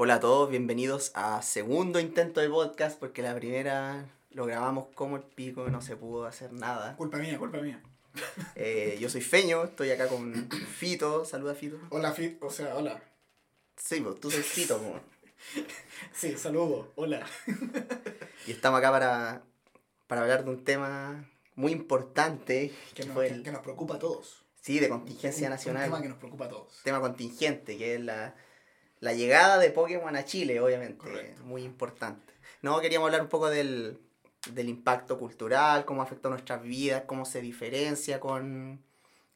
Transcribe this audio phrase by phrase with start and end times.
[0.00, 5.16] Hola a todos, bienvenidos a segundo intento de podcast porque la primera lo grabamos como
[5.16, 6.96] el pico, no se pudo hacer nada.
[6.96, 7.82] Culpa mía, culpa mía.
[8.54, 11.78] Eh, yo soy Feño, estoy acá con Fito, saluda Fito.
[11.90, 13.02] Hola, Fit, o sea, hola.
[13.76, 15.00] Sí, pues tú soy Fito, po.
[16.12, 17.24] Sí, saludo, hola.
[18.46, 19.42] y estamos acá para,
[20.06, 24.44] para hablar de un tema muy importante Que, nos, que- nos preocupa a todos.
[24.60, 25.82] sí, de contingencia Un- nacional.
[25.84, 26.80] Un tema que nos preocupa a todos.
[26.84, 28.34] tema contingente, que es la,
[29.00, 30.96] la llegada de Pokémon a Chile, obviamente.
[30.98, 31.42] Correcto.
[31.44, 32.32] Muy importante.
[32.62, 33.98] No, queríamos hablar un poco del,
[34.52, 38.82] del impacto cultural, cómo afectó nuestras vidas, cómo se diferencia con,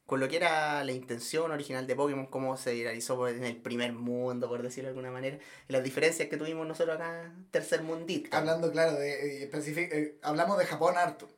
[0.07, 3.57] con lo que era la intención original de Pokémon, cómo se realizó pues, en el
[3.57, 5.39] primer mundo, por decirlo de alguna manera,
[5.69, 8.39] y las diferencias que tuvimos nosotros acá, tercer mundista.
[8.39, 11.29] Hablando, claro, de, eh, eh, hablamos de Japón harto.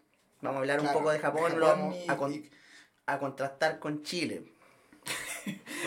[0.40, 2.50] Vamos a hablar Claro, un poco de Japón, de lo vamos y- a, con- y-
[3.06, 4.53] a contrastar con Chile.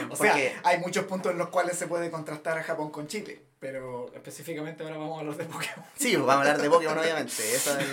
[0.09, 3.41] O sea, hay muchos puntos en los cuales se puede contrastar a Japón con Chile.
[3.59, 5.85] Pero específicamente ahora vamos a hablar de Pokémon.
[5.95, 7.33] Sí, pues vamos a hablar de Pokémon, obviamente.
[7.55, 7.88] Eso es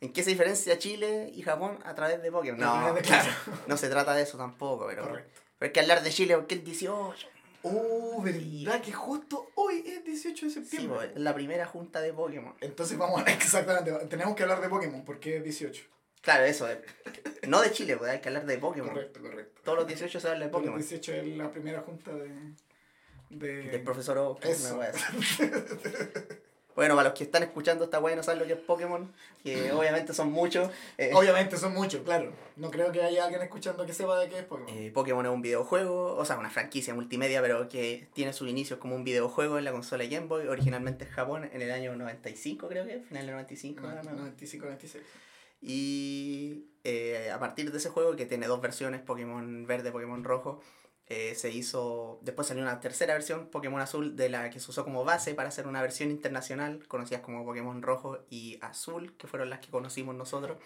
[0.00, 2.58] ¿En qué se diferencia Chile y Japón a través de Pokémon?
[2.60, 3.30] No, de- claro.
[3.66, 5.02] No se trata de eso tampoco, pero.
[5.02, 5.40] Correcto.
[5.58, 7.26] Pero hay que hablar de Chile porque el 18.
[7.62, 10.96] Uh, ¿verdad que justo hoy es 18 de Sí, septiembre?
[10.96, 12.54] pues, es la primera junta de Pokémon.
[12.62, 13.30] Entonces vamos a...
[13.30, 15.84] Exactamente, tenemos que hablar de Pokémon porque es 18.
[16.22, 16.70] Claro, eso.
[16.70, 16.80] eh.
[17.48, 18.90] No de Chile, pues hay que hablar de Pokémon.
[18.92, 19.60] Correcto, correcto.
[19.64, 20.80] Todos los 18 se habla de Porque Pokémon.
[20.80, 22.30] el 18 es la primera junta de...
[23.30, 23.62] de...
[23.70, 24.64] Del profesor así.
[26.76, 29.12] Bueno, para los que están escuchando esta weá y no saben lo que es Pokémon,
[29.42, 30.70] que obviamente son muchos.
[30.96, 32.32] eh, Obviamente son muchos, claro.
[32.56, 34.72] No creo que haya alguien escuchando que sepa de qué es Pokémon.
[34.74, 38.78] Eh, Pokémon es un videojuego, o sea, una franquicia multimedia, pero que tiene sus inicios
[38.78, 42.68] como un videojuego en la consola Game Boy, originalmente en Japón en el año 95,
[42.68, 43.80] creo que, final del 95.
[43.82, 44.10] No, no, no.
[44.12, 45.04] 95, 96.
[45.60, 50.60] Y eh, a partir de ese juego, que tiene dos versiones, Pokémon verde, Pokémon rojo,
[51.06, 54.84] eh, se hizo, después salió una tercera versión, Pokémon azul, de la que se usó
[54.84, 59.50] como base para hacer una versión internacional, conocidas como Pokémon rojo y azul, que fueron
[59.50, 60.56] las que conocimos nosotros.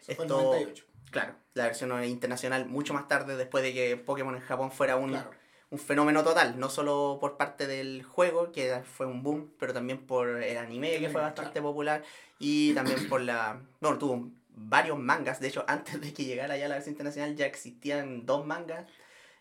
[0.00, 0.84] Eso fue el Esto- 98.
[1.10, 5.10] Claro, la versión internacional mucho más tarde, después de que Pokémon en Japón fuera un,
[5.10, 5.30] Claro.
[5.74, 10.06] Un fenómeno total, no solo por parte del juego, que fue un boom, pero también
[10.06, 12.04] por el anime, que fue bastante popular,
[12.38, 13.60] y también por la...
[13.80, 17.46] Bueno, tuvo varios mangas, de hecho, antes de que llegara ya la versión internacional ya
[17.46, 18.86] existían dos mangas.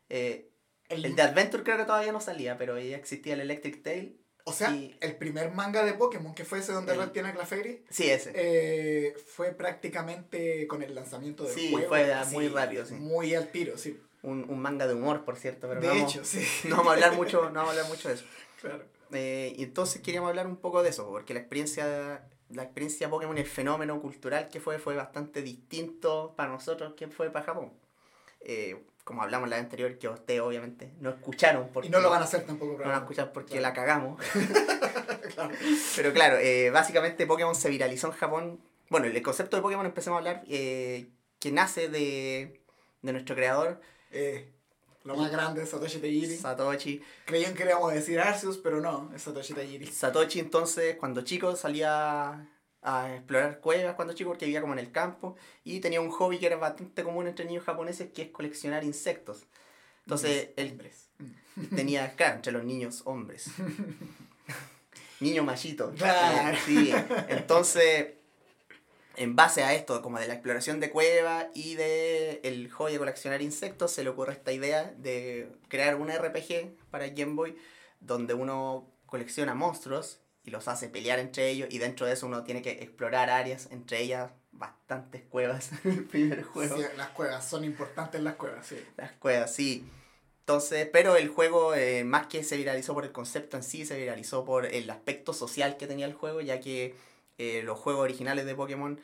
[0.10, 0.50] Eh,
[0.90, 4.20] El- el de Adventure creo que todavía no salía, pero ya existía el Electric Tail.
[4.46, 7.86] o sea, el primer manga de Pokémon, que fue ese donde Red tiene a Clefairy,
[7.92, 8.32] Sí, ese.
[8.34, 11.90] eh, fue prácticamente con el lanzamiento del Sí, juego.
[11.90, 12.96] fue muy rápido, sí.
[12.96, 14.00] Muy al tiro, sí.
[14.24, 16.46] Un, un manga de humor, por cierto, pero de no, vamos, sí.
[16.70, 18.26] no vamos a hablar mucho, no vamos a hablar mucho de eso.
[18.62, 18.84] Claro.
[19.12, 23.38] Eh, y entonces queríamos hablar un poco de eso, porque la experiencia, la experiencia Pokémon,
[23.38, 27.74] el fenómeno cultural que fue, fue bastante distinto para nosotros que fue para Japón.
[28.40, 32.10] Eh, como hablamos en la anterior, que ustedes obviamente no escucharon porque Y no lo
[32.10, 33.62] van a hacer tampoco, no van a escuchar porque Claro.
[33.64, 34.22] la cagamos.
[35.34, 35.56] Claro.
[35.96, 38.60] Pero claro, eh, básicamente Pokémon se viralizó en Japón.
[38.90, 41.08] Bueno, el concepto de Pokémon empecemos a hablar, eh,
[41.40, 42.62] que nace de,
[43.02, 43.82] de nuestro creador,
[44.14, 44.50] Eh,
[45.04, 46.38] lo más grande, Satoshi Tajiri.
[46.38, 47.02] Satoshi.
[47.26, 49.88] Creían que íbamos a decir Arceus, pero no, es Satoshi Tajiri.
[49.88, 52.48] Satoshi entonces cuando chico salía
[52.84, 56.38] a explorar cuevas cuando chico porque vivía como en el campo y tenía un hobby
[56.38, 59.44] que era bastante común entre niños japoneses que es coleccionar insectos.
[60.06, 61.10] Entonces él Hombres.
[61.76, 63.48] Tenía, claro, entre los niños hombres.
[65.20, 65.94] Niño machito.
[65.96, 66.58] Claro.
[66.66, 66.92] Sí,
[67.30, 68.08] entonces
[69.16, 72.98] en base a esto, como de la exploración de cuevas y de el hobby de
[73.00, 77.56] coleccionar insectos, se le ocurre esta idea de crear un RPG para Game Boy
[78.00, 82.44] donde uno colecciona monstruos y los hace pelear entre ellos y dentro de eso uno
[82.44, 86.78] tiene que explorar áreas, entre ellas bastantes cuevas en el primer juego.
[86.78, 88.78] Sí, las cuevas, son importantes las cuevas, sí.
[88.98, 89.86] Las cuevas, sí.
[90.40, 93.98] Entonces, pero el juego, eh, más que se viralizó por el concepto en sí, se
[93.98, 96.96] viralizó por el aspecto social que tenía el juego, ya que
[97.38, 99.00] eh, los juegos originales de Pokémon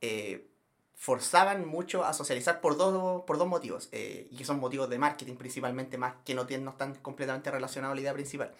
[0.00, 0.48] eh,
[0.94, 4.98] forzaban mucho a socializar por dos, por dos motivos, eh, y que son motivos de
[4.98, 8.54] marketing principalmente, más que no, tienen, no están completamente relacionados a la idea principal.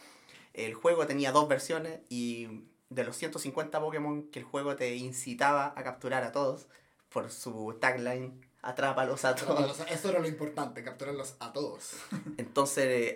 [0.53, 5.73] El juego tenía dos versiones y de los 150 Pokémon que el juego te incitaba
[5.75, 6.67] a capturar a todos,
[7.09, 9.81] por su tagline, atrápalos a todos.
[9.91, 11.95] Eso era lo importante, capturarlos a todos.
[12.37, 13.15] Entonces,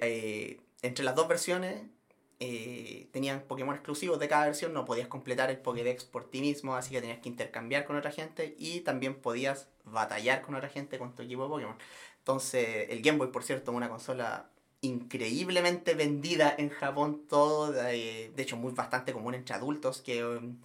[0.82, 1.82] entre las dos versiones,
[2.40, 6.76] eh, tenían Pokémon exclusivos de cada versión, no podías completar el Pokédex por ti mismo,
[6.76, 10.99] así que tenías que intercambiar con otra gente y también podías batallar con otra gente
[10.99, 11.76] con tu equipo de Pokémon.
[12.19, 14.50] Entonces, el Game Boy, por cierto, una consola
[14.82, 20.61] increíblemente vendida en Japón, todo, de, de hecho, muy bastante común entre adultos, que um,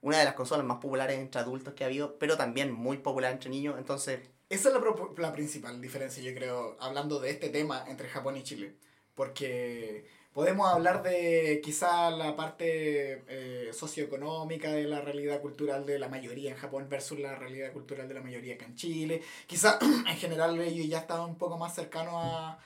[0.00, 3.32] una de las consolas más populares entre adultos que ha habido, pero también muy popular
[3.32, 4.74] entre niños, entonces Esa es
[5.18, 8.74] la principal diferencia, yo creo, hablando de este tema entre Japón y Chile.
[9.14, 16.08] Porque Podemos hablar de quizá la parte eh, socioeconómica de la realidad cultural de la
[16.08, 19.20] mayoría en Japón versus la realidad cultural de la mayoría acá en Chile.
[19.46, 22.58] Quizá en general ellos ya estaban un poco más cercanos a,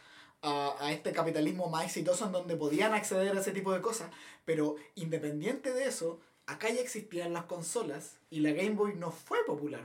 [0.42, 4.12] a, a, este capitalismo más exitoso en donde podían acceder a ese tipo de cosas.
[4.44, 9.44] Pero independiente de eso, acá ya existían las consolas y la Game Boy no fue
[9.44, 9.82] popular.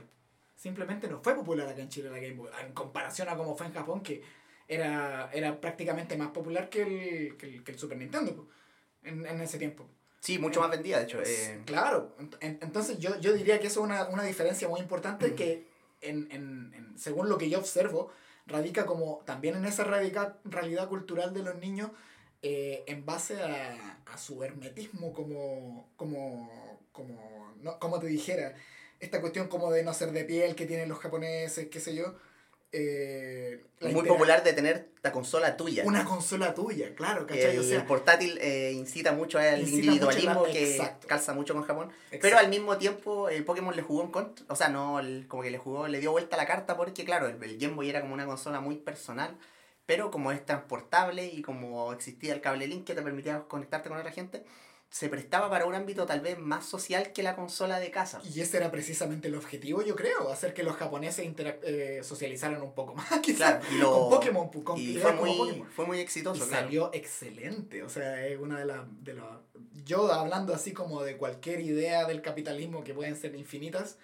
[0.54, 2.48] Simplemente no fue popular acá en Chile la Game Boy.
[2.64, 4.22] En comparación a como fue en Japón, que
[4.68, 8.48] era, era prácticamente más popular que el, que el, que el Super Nintendo
[9.02, 9.86] en, en, ese tiempo.
[10.20, 11.20] Sí, mucho más vendida, de hecho.
[11.22, 11.62] Eh.
[11.66, 15.34] Claro, entonces yo, yo diría que eso es una, una diferencia muy importante mm.
[15.34, 15.66] que,
[16.00, 18.12] en, en, en, según lo que yo observo,
[18.46, 21.90] radica como también en esa radica, realidad cultural de los niños
[22.42, 28.54] eh, en base a, a, su hermetismo como, como, como, no, como te dijera,
[29.00, 32.16] esta cuestión como de no ser de piel que tienen los japoneses, qué sé yo
[32.72, 35.84] eh, muy popular de tener la consola tuya.
[35.84, 37.56] Una consola tuya, claro, ¿cachai?
[37.56, 41.06] El, o sea, el portátil eh, incita mucho al individualismo mucho la, que exacto.
[41.06, 41.88] calza mucho con Japón.
[42.06, 42.18] Exacto.
[42.22, 44.46] Pero al mismo tiempo el Pokémon le jugó en contra.
[44.48, 47.04] O sea, no, el, como que le jugó, le dio vuelta a la carta porque,
[47.04, 49.36] claro, el, el Game Boy era como una consola muy personal.
[49.84, 53.98] Pero como es transportable y como existía el cable link que te permitía conectarte con
[53.98, 54.44] otra gente,
[54.92, 58.20] se prestaba para un ámbito tal vez más social que la consola de casa.
[58.34, 62.74] Y ese era precisamente el objetivo, yo creo, hacer que los japoneses eh, socializaran un
[62.74, 64.50] poco más, quizás, claro, lo, con Pokémon.
[64.62, 65.70] Con y fue muy, Pokémon.
[65.70, 66.64] fue muy exitoso, y claro.
[66.64, 68.80] salió excelente, o sea, es una de las...
[69.02, 69.40] De la,
[69.86, 73.96] yo hablando así como de cualquier idea del capitalismo que pueden ser infinitas,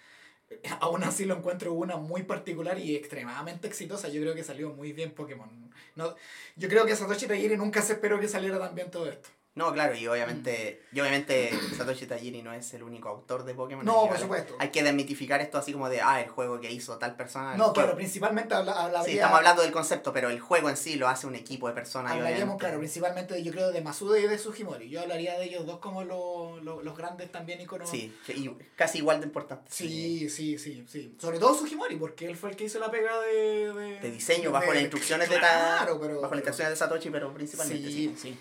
[0.79, 4.09] aún así lo encuentro una muy particular y extremadamente exitosa.
[4.09, 5.71] Yo creo que salió muy bien Pokémon.
[5.95, 6.15] No,
[6.55, 9.29] yo creo que Satoshi Tajiri nunca se esperó que saliera tan bien todo esto.
[9.59, 13.83] No, claro, y obviamente, y obviamente Satoshi Tajiri no es el único autor de Pokémon.
[13.83, 14.55] No, por supuesto.
[14.57, 17.57] Hay que desmitificar esto así como de, ah, el juego que hizo tal persona.
[17.57, 19.05] No, claro, principalmente habla, hablaría...
[19.05, 21.73] Sí, estamos hablando del concepto, pero el juego en sí lo hace un equipo de
[21.73, 22.13] personas.
[22.13, 24.89] Hablaríamos, claro, principalmente yo creo de Masuda y de Sugimori.
[24.89, 27.89] Yo hablaría de ellos dos como lo, lo, los grandes también iconos.
[27.89, 29.75] Sí, y casi igual de importantes.
[29.75, 31.17] Sí, sí, sí, sí.
[31.19, 33.73] Sobre todo Sugimori, porque él fue el que hizo la pega de...
[33.73, 35.99] De, de diseño, bajo de, las instrucciones claro, de...
[35.99, 37.89] Pero, bajo las instrucciones de Satoshi, pero principalmente.
[37.89, 38.37] Sí, sí.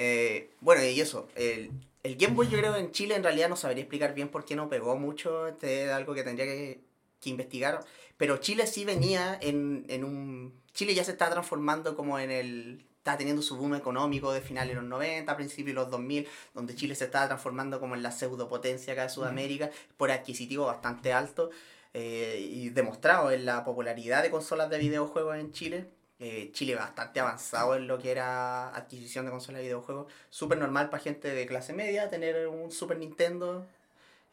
[0.00, 1.72] Eh, bueno, y eso, el,
[2.04, 4.54] el Game Boy yo creo en Chile en realidad no sabría explicar bien por qué
[4.54, 6.80] no pegó mucho, este es algo que tendría que,
[7.20, 7.80] que investigar,
[8.16, 10.54] pero Chile sí venía en, en un...
[10.72, 12.84] Chile ya se está transformando como en el...
[12.98, 16.76] Está teniendo su boom económico de finales de los 90, principios de los 2000, donde
[16.76, 21.50] Chile se estaba transformando como en la pseudopotencia acá de Sudamérica, por adquisitivo bastante alto,
[21.94, 27.20] eh, y demostrado en la popularidad de consolas de videojuegos en Chile eh, Chile bastante
[27.20, 30.12] avanzado en lo que era adquisición de consolas de videojuegos.
[30.30, 33.64] Súper normal para gente de clase media tener un Super Nintendo.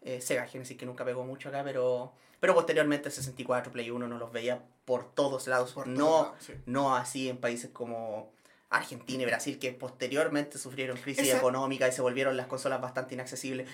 [0.02, 4.18] Eh, Sega Genesis que nunca pegó mucho acá, pero, pero posteriormente 64, Play 1 no
[4.18, 5.74] los veía por todos lados.
[5.74, 6.54] Por no, todos lados, sí.
[6.66, 8.32] no así en países como
[8.70, 11.38] Argentina y Brasil, que posteriormente sufrieron crisis Esa...
[11.38, 13.68] económica y se volvieron las consolas bastante inaccesibles.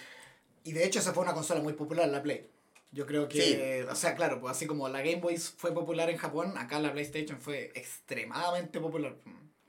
[0.64, 2.48] Y de hecho esa fue una consola muy popular, la Play.
[2.92, 3.88] Yo creo que, Sí.
[3.90, 6.92] o sea, claro, pues así como la Game Boy fue popular en Japón, acá la
[6.92, 9.16] PlayStation fue extremadamente popular.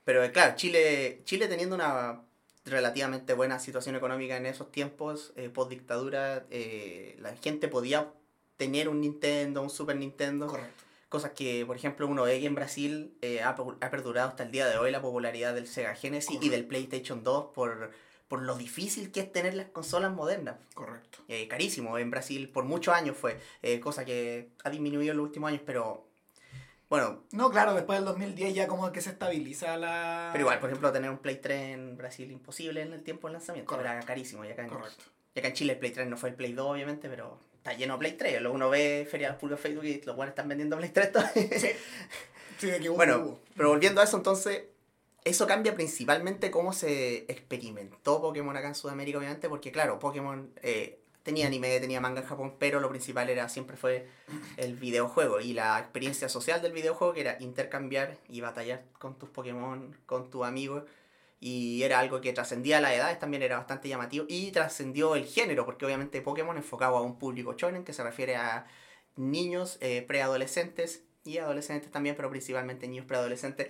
[0.05, 2.23] Pero eh, claro, Chile, Chile teniendo una
[2.65, 8.13] relativamente buena situación económica en esos tiempos, eh, post dictadura, eh, la gente podía
[8.57, 10.47] tener un Nintendo, un Super Nintendo.
[10.49, 10.83] Correcto.
[11.09, 14.51] Cosas que, por ejemplo, uno ve que en Brasil eh, ha, ha, perdurado hasta el
[14.51, 16.47] día de hoy la popularidad del Sega Genesis Correcto.
[16.47, 17.91] y del PlayStation 2 por,
[18.33, 20.57] por lo difícil que es tener las consolas modernas.
[20.73, 21.19] Correcto.
[21.29, 25.27] Eh, carísimo en Brasil, por muchos años fue, eh, cosa que ha disminuido en los
[25.27, 26.09] últimos años, pero
[26.89, 27.25] bueno.
[27.33, 30.31] No, claro, después del 2010 ya como que se estabiliza la...
[30.33, 33.35] Pero igual, por ejemplo, tener un Play 3 en Brasil imposible en el tiempo del
[33.35, 33.93] lanzamiento, Correcto.
[33.93, 34.47] era carísimo.
[34.47, 35.05] Y acá, en, Correcto.
[35.35, 37.75] y acá en Chile el Play 3 no fue el Play 2, obviamente, pero está
[37.75, 38.41] lleno de Play 3.
[38.41, 41.59] Luego uno ve ferias públicas Facebook y los buenos están vendiendo Play 3 todavía.
[41.59, 41.69] Sí.
[42.57, 43.41] Sí, de que hubo, Bueno, hubo.
[43.57, 44.63] pero volviendo a eso, entonces,
[45.25, 50.99] eso cambia principalmente cómo se experimentó Pokémon acá en Sudamérica, obviamente, porque claro, Pokémon eh,
[51.23, 54.09] tenía anime, tenía manga en Japón, pero lo principal era siempre fue
[54.57, 59.29] el videojuego y la experiencia social del videojuego, que era intercambiar y batallar con tus
[59.29, 60.85] Pokémon, con tus amigos.
[61.39, 64.27] Y era algo que trascendía las edades, también era bastante llamativo.
[64.29, 68.37] Y trascendió el género, porque obviamente Pokémon enfocaba a un público shonen, que se refiere
[68.37, 68.67] a
[69.17, 73.69] niños, eh, preadolescentes y adolescentes también, pero principalmente niños preadolescentes.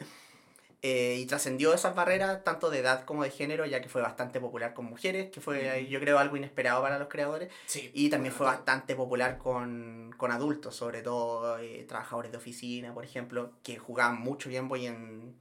[0.84, 4.40] Eh, y trascendió esas barreras tanto de edad como de género, ya que fue bastante
[4.40, 7.52] popular con mujeres, que fue yo creo algo inesperado para los creadores.
[7.66, 7.90] Sí.
[7.94, 13.04] Y también fue bastante popular con, con adultos, sobre todo eh, trabajadores de oficina, por
[13.04, 15.36] ejemplo, que jugaban mucho Game Boy en,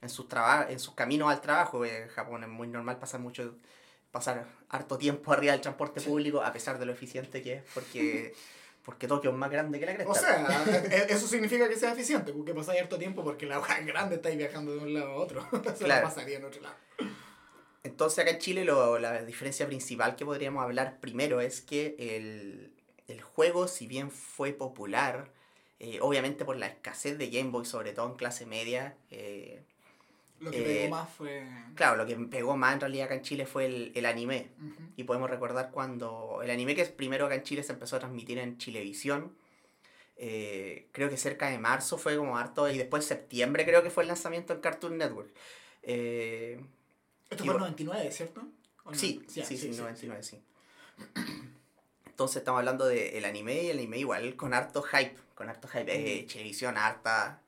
[0.00, 0.26] en, sus,
[0.68, 1.84] en sus caminos al trabajo.
[1.84, 3.56] En Japón es muy normal pasar mucho
[4.12, 6.08] pasar harto tiempo arriba del transporte Sí.
[6.08, 8.32] público, a pesar de lo eficiente que es, porque,
[8.84, 10.12] porque Tokio es más grande que la cresta.
[10.12, 13.78] O sea, e- eso significa que sea eficiente, porque pasáis harto tiempo porque la hoja
[13.78, 15.42] es grande, estáis viajando de un lado a otro.
[15.76, 16.02] Se Claro.
[16.02, 16.76] la pasaría en otro lado.
[17.82, 22.72] entonces acá en Chile lo, la diferencia principal que podríamos hablar primero es que el,
[23.08, 25.30] el juego, si bien fue popular,
[25.80, 29.62] eh, obviamente por la escasez de Game Boy, sobre todo en clase media, eh,
[30.44, 31.46] Lo que Eh, pegó más fue.
[31.74, 34.48] claro, lo que pegó más en realidad acá en Chile fue el, el anime.
[34.96, 38.38] Y podemos recordar cuando el anime que primero acá en Chile se empezó a transmitir
[38.38, 39.36] en Chilevisión,
[40.16, 44.04] eh, creo que cerca de marzo fue como harto, y después septiembre creo que fue
[44.04, 45.34] el lanzamiento en Cartoon Network.
[45.82, 46.60] Eh,
[47.28, 48.42] Esto fue en bu- 99, ¿cierto?
[48.84, 48.96] ¿O no?
[48.96, 50.40] Sí, Ya, sí, sí, 99, sí.
[52.06, 55.84] Entonces estamos hablando del anime y el anime igual con harto hype, con harto hype.
[55.88, 56.28] Eh, Mm.
[56.28, 57.42] televisión, harta,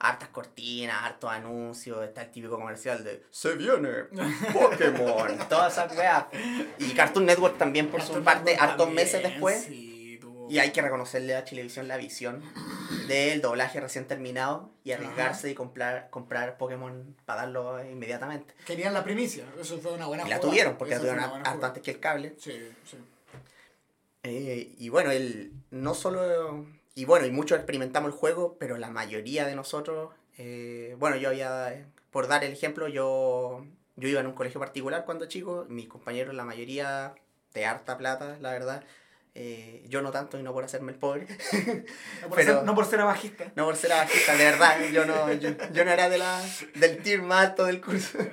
[0.00, 4.04] hartas cortinas, hartos anuncios, está el típico comercial de Se viene
[4.52, 6.24] Pokémon, todas esas weas.
[6.78, 9.64] Y Cartoon Network también por su parte, Network hartos también, meses después.
[9.64, 12.42] Sí, Y hay que reconocerle a Chilevisión la visión
[13.08, 18.54] del doblaje recién terminado y arriesgarse y comprar, comprar Pokémon para darlo inmediatamente.
[18.64, 20.50] Querían la primicia, eso fue una buena Y la jugada.
[20.50, 22.34] tuvieron, porque la tuvieron harto antes que el cable.
[22.38, 22.52] Sí,
[22.84, 22.96] sí.
[24.22, 26.66] Eh, y bueno, el, no solo...
[26.94, 30.12] Y bueno, y muchos experimentamos el juego, pero la mayoría de nosotros...
[30.36, 31.86] eh, bueno, yo había...
[32.10, 33.64] Por dar el ejemplo, yo,
[33.96, 35.66] yo iba en un colegio particular cuando chico.
[35.68, 37.14] Mis compañeros, la mayoría
[37.54, 38.82] de harta plata, la verdad.
[39.34, 41.26] Eh, yo no tanto y no por hacerme el pobre.
[41.28, 43.52] No por, Pero- ser, no por ser abajista.
[43.54, 44.80] No por ser bajista, de verdad.
[44.92, 46.42] Yo no, yo, yo no era de la,
[46.74, 48.18] del tier más alto del curso.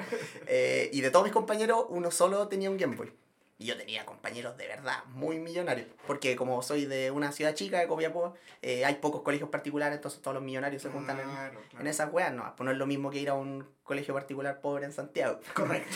[0.48, 3.12] Eh, y de todos mis compañeros, uno solo tenía un Game Boy.
[3.58, 5.88] Y yo tenía compañeros de verdad muy millonarios.
[6.08, 10.22] Porque como soy de una ciudad chica, de Copiapó, eh, hay pocos colegios particulares, entonces
[10.22, 11.80] todos los millonarios se juntan en, Claro, claro.
[11.80, 12.34] en esas weas.
[12.34, 15.40] No, pues no es lo mismo que ir a un colegio particular pobre en Santiago.
[15.54, 15.96] Correcto.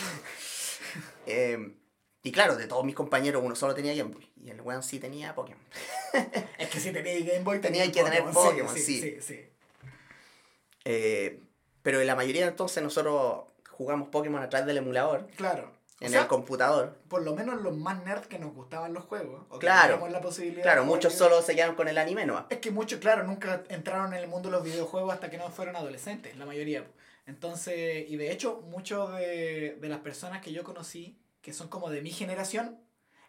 [1.26, 1.72] Eh,
[2.22, 4.28] y claro, de todos mis compañeros, uno solo tenía Game Boy.
[4.42, 5.62] Y el weón sí tenía Pokémon.
[6.58, 8.80] Es que si tenéis Game Boy, Tenía que tener Pokémon, sí.
[8.80, 9.00] sí.
[9.00, 9.48] sí, sí.
[10.84, 11.40] Eh,
[11.82, 15.28] pero en la mayoría entonces nosotros jugamos Pokémon a través del emulador.
[15.36, 15.70] Claro.
[16.00, 16.96] O en sea, el computador.
[17.08, 19.42] por lo menos los más nerds que nos gustaban los juegos.
[19.50, 20.08] O Claro.
[20.08, 22.46] la posibilidad Claro, jugar muchos solo se quedaron con el anime nomás.
[22.48, 25.50] Es que muchos, claro, nunca entraron en el mundo de los videojuegos hasta que no
[25.50, 26.84] fueron adolescentes, la mayoría.
[27.26, 31.90] Entonces, y de hecho, muchos de, de las personas que yo conocí, que son como
[31.90, 32.80] de mi generación,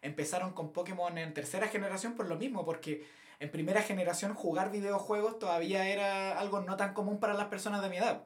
[0.01, 3.05] empezaron con Pokémon en tercera generación por lo mismo, porque
[3.39, 7.89] en primera generación jugar videojuegos todavía era algo no tan común para las personas de
[7.89, 8.23] mi edad.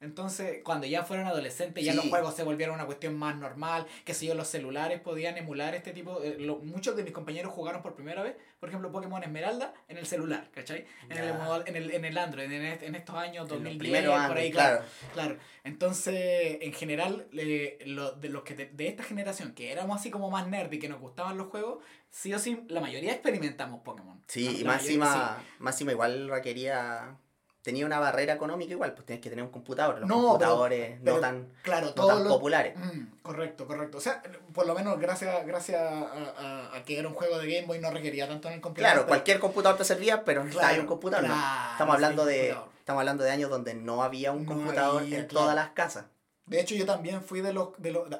[0.00, 1.96] Entonces, cuando ya fueron adolescentes, ya Sí.
[1.98, 5.74] los juegos se volvieron una cuestión más normal, que si yo los celulares podían emular
[5.74, 9.22] este tipo, eh, lo- muchos de mis compañeros jugaron por primera vez, por ejemplo, Pokémon
[9.22, 10.86] Esmeralda en el celular, ¿cachai?
[11.10, 11.34] En el,
[11.66, 14.36] en el, en el Android, en, est- en estos años En los 2010, primeros por
[14.38, 14.82] ahí, claro.
[15.12, 15.36] claro.
[15.64, 20.10] Entonces en general eh, lo- de los que de, de esta generación que éramos así
[20.10, 23.80] como más nerd y que nos gustaban los juegos, sí o sí, la mayoría experimentamos
[23.82, 24.22] Pokémon.
[24.26, 27.16] Sí, La- y la más mayoría más encima igual requería...
[27.62, 29.98] Tenía una barrera económica igual, pues tenías que tener un computador.
[30.00, 31.52] Los No, computadores pero- no tan.
[31.62, 32.74] Claro, no tan populares.
[32.76, 33.98] Mm, correcto, correcto.
[33.98, 34.22] O sea,
[34.54, 36.00] por lo menos gracias, gracias a,
[36.38, 38.86] a- a que era un juego de Game Boy no requería tanto en el computador.
[38.92, 41.28] Claro, pero- cualquier computador te servía, pero Claro, un computador.
[41.28, 41.34] ¿no?
[41.34, 42.68] claro, Estamos hablando de computador.
[42.78, 46.06] estamos hablando de años donde no había un No computador había, en todas las casas.
[46.46, 48.18] De hecho, yo también fui de los, de los de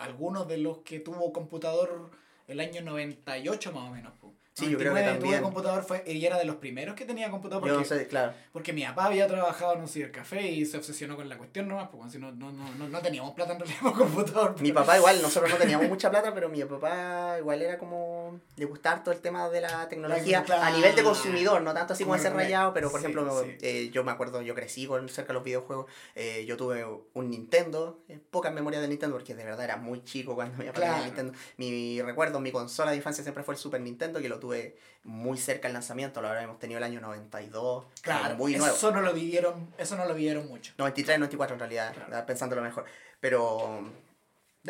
[0.00, 2.10] algunos de los que tuvo computador
[2.48, 4.12] el año 98 más o menos.
[4.60, 5.40] Sí, yo creo que 99 también.
[5.40, 8.06] Tuve computador fue, y era de los primeros que tenía computador porque, Yo no sé,
[8.06, 8.32] claro.
[8.52, 11.88] porque mi papá había trabajado en un cibercafé y se obsesionó con la cuestión nomás,
[11.88, 14.54] porque si no, no, no, no, teníamos plata en realidad para computador.
[14.60, 18.19] Mi pero- papá igual, nosotros no teníamos mucha plata, pero mi papá igual era como,
[18.56, 20.62] le gustaba todo el tema de la tecnología Claro.
[20.62, 22.44] a nivel de consumidor, no tanto así como ese Correcto.
[22.44, 23.56] rayado, pero por Sí, ejemplo, sí.
[23.62, 26.84] eh, yo me acuerdo, yo crecí con cerca de los videojuegos, eh, yo tuve
[27.14, 30.72] un Nintendo, eh, pocas memorias de Nintendo, porque de verdad era muy chico cuando tenía
[30.72, 31.04] Claro.
[31.04, 31.32] Nintendo.
[31.56, 35.38] Mi recuerdo, mi consola de infancia siempre fue el Super Nintendo, que lo tuve muy
[35.38, 38.74] cerca del lanzamiento, lo habremos tenido el año 92, Claro, muy nuevo.
[38.74, 40.72] eso no lo vivieron, eso no lo vivieron mucho.
[40.76, 42.26] 93, 94 en realidad, Claro.
[42.26, 42.84] pensándolo mejor,
[43.18, 43.80] pero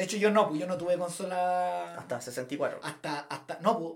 [0.01, 2.81] De hecho, yo no, pues yo no tuve consola hasta 64.
[2.83, 3.93] hasta, hasta, no, pues,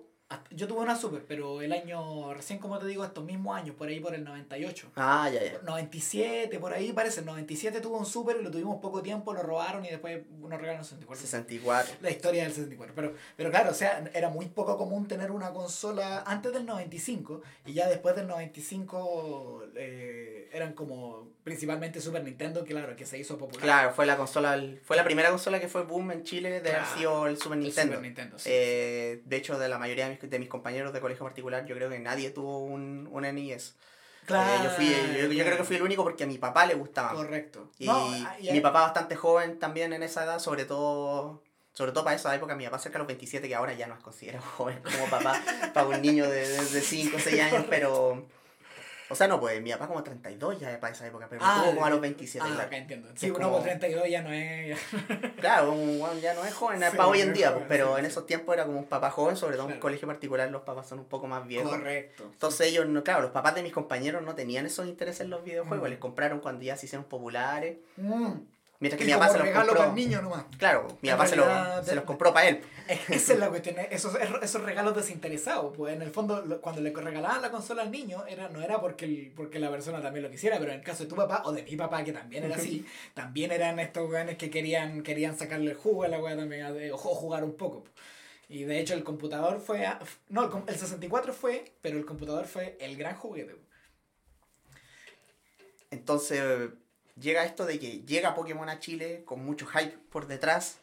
[0.50, 3.88] yo tuve una Super, pero el año, recién como te digo, estos mismos años, por
[3.88, 4.90] ahí por el 98.
[4.96, 5.60] Ah, ya, ya.
[5.62, 9.42] 97, por ahí parece, el 97 tuvo un Super y lo tuvimos poco tiempo, lo
[9.42, 11.26] robaron y después nos regalaron el 64.
[11.26, 11.96] 64.
[12.00, 12.94] La historia del 64.
[12.94, 17.42] Pero, pero claro, o sea, era muy poco común tener una consola antes del 95
[17.66, 23.36] y ya después del 95 eh, eran como principalmente Super Nintendo, claro, que se hizo
[23.36, 23.62] popular.
[23.62, 26.72] Claro, fue la consola, fue la primera consola que fue boom en Chile de haber
[26.82, 27.92] Claro, sido el Super El Nintendo.
[27.92, 28.48] Super Nintendo, sí.
[28.50, 31.74] Eh, de hecho, de la mayoría de mis, de mis compañeros de colegio particular, yo
[31.74, 33.74] creo que nadie tuvo un, un NES.
[34.28, 36.74] Eh, yo, fui, yo, yo creo que fui el único porque a mi papá le
[36.74, 37.12] gustaba.
[37.12, 37.70] Correcto.
[37.78, 41.42] Y No, ah, y- mi papá bastante joven también en esa edad, sobre todo
[41.74, 43.94] sobre todo para esa época, mi papá cerca de los 27, que ahora ya no
[43.94, 45.42] es considerado joven como papá,
[45.74, 48.24] para un niño de 5 o 6 años, pero
[49.10, 51.74] O sea, no, pues mi papá como 32 ya para esa época, pero Ah, tuvo
[51.74, 52.46] como a los ah, 27.
[52.46, 52.62] claro.
[52.62, 53.08] acá entiendo.
[53.14, 54.78] Sí, uno como- por 32 ya no es...
[55.40, 57.68] Claro, un weón ya no es joven, es Sí, para hoy en día, joven, pues,
[57.68, 58.10] pero sí, en sí.
[58.10, 59.82] esos tiempos era como un papá joven, sobre todo en un Claro.
[59.82, 61.70] colegio particular los papás son un poco más viejos.
[61.70, 62.24] Correcto.
[62.32, 65.44] Entonces ellos, no, claro, los papás de mis compañeros no tenían esos intereses en los
[65.44, 65.90] videojuegos, Mm.
[65.90, 68.32] les compraron cuando ya se hicieron populares, Mm.
[68.80, 69.78] Mientras que mi papá se los regalo compró.
[69.78, 70.44] para el niño nomás.
[70.58, 72.60] Claro, mi En papá se, lo- se los compró para él.
[73.08, 77.40] Esa es la cuestión, esos, esos regalos desinteresados, pues en el fondo cuando le regalaban
[77.40, 80.58] la consola al niño era, no era porque, el- porque la persona también lo quisiera,
[80.58, 82.84] pero en el caso de tu papá o de mi papá, que también era así,
[83.14, 86.96] también eran estos weones que querían, querían sacarle el jugo a la wea también, o
[86.98, 87.84] jugar un poco.
[88.46, 92.04] Y de hecho el computador fue, a- no, el, com- el 64 fue, pero el
[92.04, 93.56] computador fue el gran juguete.
[95.90, 96.70] Entonces
[97.18, 100.78] llega esto de que llega Pokémon a Chile con mucho hype por detrás,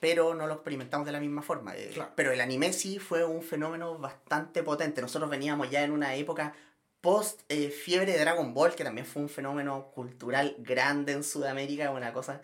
[0.00, 1.76] pero no lo experimentamos de la misma forma.
[1.76, 2.12] Eh, Claro.
[2.14, 5.00] Pero el anime sí fue un fenómeno bastante potente.
[5.00, 6.54] Nosotros veníamos ya en una época
[7.00, 11.90] post eh, fiebre de Dragon Ball, que también fue un fenómeno cultural grande en Sudamérica,
[11.90, 12.42] una cosa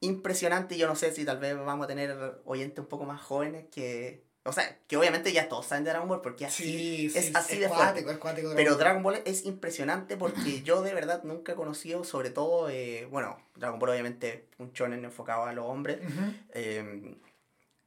[0.00, 0.78] impresionante.
[0.78, 4.29] Yo no sé si tal vez vamos a tener oyentes un poco más jóvenes que...
[4.44, 7.36] O sea, que obviamente ya todos saben de Dragon Ball porque así Sí, sí, es
[7.36, 8.12] así de cuático, fuerte.
[8.12, 8.76] es cuático pero.
[8.76, 13.36] Dragon Ball es impresionante porque yo de verdad nunca he conocido, sobre todo, eh, bueno,
[13.56, 15.98] Dragon Ball obviamente un shonen enfocado a los hombres.
[16.00, 16.32] Ujú.
[16.54, 17.16] eh,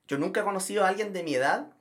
[0.07, 1.71] yo nunca he conocido a alguien de mi edad,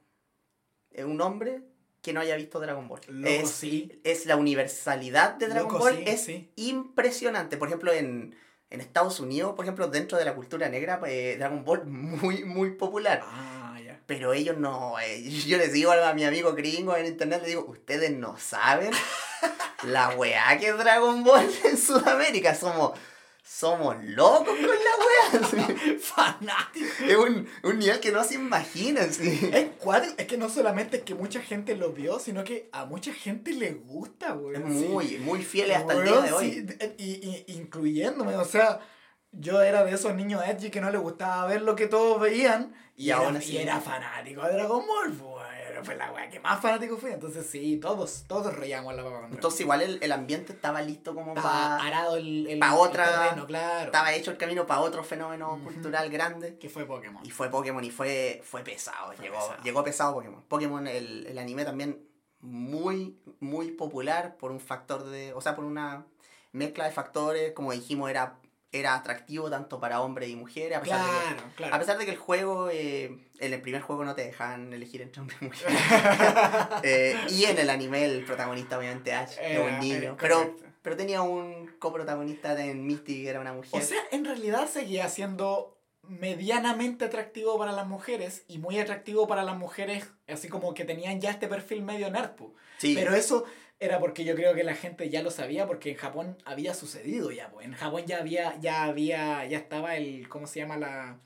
[0.93, 1.61] eh, un hombre,
[2.01, 3.01] que no haya visto Dragon Ball.
[3.09, 4.01] Loco, es, sí.
[4.05, 6.51] es la universalidad de Dragon Loco, Ball, sí, es sí.
[6.57, 7.57] impresionante.
[7.57, 8.35] Por ejemplo, en,
[8.71, 12.71] en Estados Unidos, por ejemplo, dentro de la cultura negra, eh, Dragon Ball muy, muy
[12.71, 13.21] popular.
[13.25, 13.62] Ah.
[14.07, 17.65] Pero ellos no, eh, yo les digo a mi amigo gringo en internet, les digo,
[17.69, 18.91] ustedes no saben
[19.85, 22.99] la weá que es Dragon Ball en Sudamérica, somos,
[23.45, 25.99] somos locos con la weá, sí.
[26.01, 26.87] Fanático.
[27.07, 29.51] es un, un nivel que no se imaginan, sí.
[29.53, 32.85] Es cuático, es que no solamente es que mucha gente lo vio, sino que a
[32.87, 34.37] mucha gente le gusta.
[34.55, 36.67] Es muy, muy fieles hasta el día de hoy.
[36.99, 38.81] y, y- incluyéndome, o sea,
[39.33, 42.75] yo era de esos niños edgy que no les gustaba ver lo que todos veían
[42.97, 45.43] y, Y era, aún así- y era fanático de Dragon Ball, pues,
[45.85, 49.61] fue la weá que más fanático fui, entonces sí, todos, todos reíamos la Dragon Entonces
[49.63, 51.77] igual el, el ambiente estaba listo como para...
[51.83, 55.59] arado el, el, pa' el otra- terreno, claro, Estaba hecho el camino para otro fenómeno
[55.65, 56.57] cultural grande.
[56.59, 57.25] que fue Pokémon.
[57.27, 59.63] Y fue Pokémon y fue, fue pesado, Fue llegó, pesado.
[59.65, 60.43] llegó pesado Pokémon.
[60.47, 62.07] Pokémon, el, el anime también
[62.41, 66.05] muy, muy popular por un factor de, o sea, por una
[66.53, 68.39] mezcla de factores, como dijimos, era,
[68.73, 71.75] era atractivo tanto para hombres y mujeres, a pesar, de, que, claro.
[71.75, 75.03] a pesar de que el juego, eh, en el primer juego no te dejan elegir
[75.03, 75.69] entre hombre y mujer.
[76.83, 81.23] Eh, y en el anime el protagonista obviamente Ash, Era- un niño, pero, pero tenía
[81.23, 83.81] un coprotagonista en Misty que era una mujer.
[83.81, 89.45] O sea, en realidad seguía siendo medianamente atractivo para las mujeres y muy atractivo para
[89.45, 92.11] las mujeres, así como que tenían ya este perfil medio
[92.79, 93.45] sí, Pero eso
[93.85, 97.31] era porque yo creo que la gente ya lo sabía porque en Japón había sucedido
[97.31, 97.67] ya, pues.
[97.67, 101.19] En Japón ya había, ya había, ya estaba el, ¿cómo se llama la,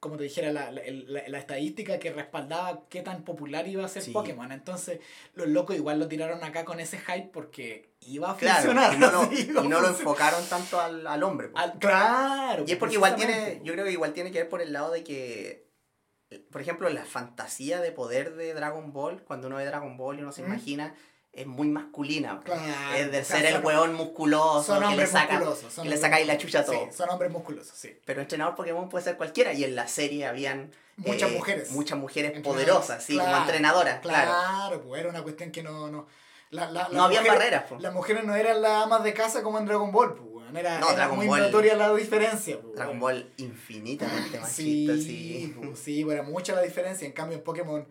[0.00, 0.82] como te dijera, la, la,
[1.28, 4.10] la estadística que respaldaba qué tan popular iba a ser Sí.
[4.10, 4.50] Pokémon.
[4.50, 4.98] Entonces,
[5.34, 8.94] los locos igual lo tiraron acá con ese hype porque iba a claro, funcionar.
[8.94, 9.32] y no, lo,
[9.64, 11.48] y no lo enfocaron tanto al, al hombre.
[11.48, 11.62] pues.
[11.62, 12.64] Al- claro.
[12.66, 14.90] Y es porque igual tiene, yo creo que igual tiene que ver por el lado
[14.90, 15.68] de que,
[16.50, 20.22] por ejemplo, la fantasía de poder de Dragon Ball, cuando uno ve Dragon Ball y
[20.22, 20.46] uno se ¿Mm?
[20.46, 20.94] imagina,
[21.32, 22.40] es muy masculina.
[22.44, 22.62] Claro,
[22.96, 25.40] es de ser el hueón musculoso, que le, saca,
[25.82, 26.74] que le sacáis la chucha a todo.
[26.74, 27.96] Sí, son hombres musculosos, sí.
[28.04, 31.70] Pero entrenador Pokémon puede ser cualquiera, y en la serie habían Muchas eh, mujeres.
[31.72, 34.30] Muchas mujeres poderosas, sí, como entrenadoras, claro.
[34.30, 35.90] Claro, pues era una cuestión que no.
[35.90, 36.06] No,
[36.50, 37.64] la, la, No había mujeres- barreras.
[37.80, 40.32] Las mujeres no eran las amas de casa como en Dragon Ball, pues.
[40.54, 42.74] Era, No, era Dragon muy Ball- notoria la diferencia, pues.
[42.74, 43.00] Dragon.
[43.00, 45.54] Ball infinitamente machista, sí.
[45.58, 47.06] pues, sí, era mucha la diferencia.
[47.06, 47.88] En cambio, en Pokémon,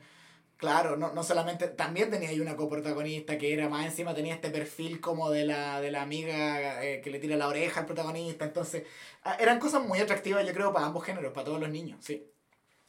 [0.61, 1.67] claro, no, no solamente.
[1.67, 5.81] También tenía ahí una coprotagonista que era más encima, tenía este perfil como de la,
[5.81, 8.45] de la amiga eh, que le tira la oreja al protagonista.
[8.45, 8.83] Entonces,
[9.23, 12.25] ah, eran cosas muy atractivas, yo creo, para ambos géneros, para todos los niños, sí.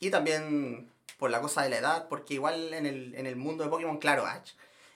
[0.01, 3.65] Y también por la cosa de la edad, porque igual en el, en el mundo
[3.65, 4.53] de Pokémon, claro, Ash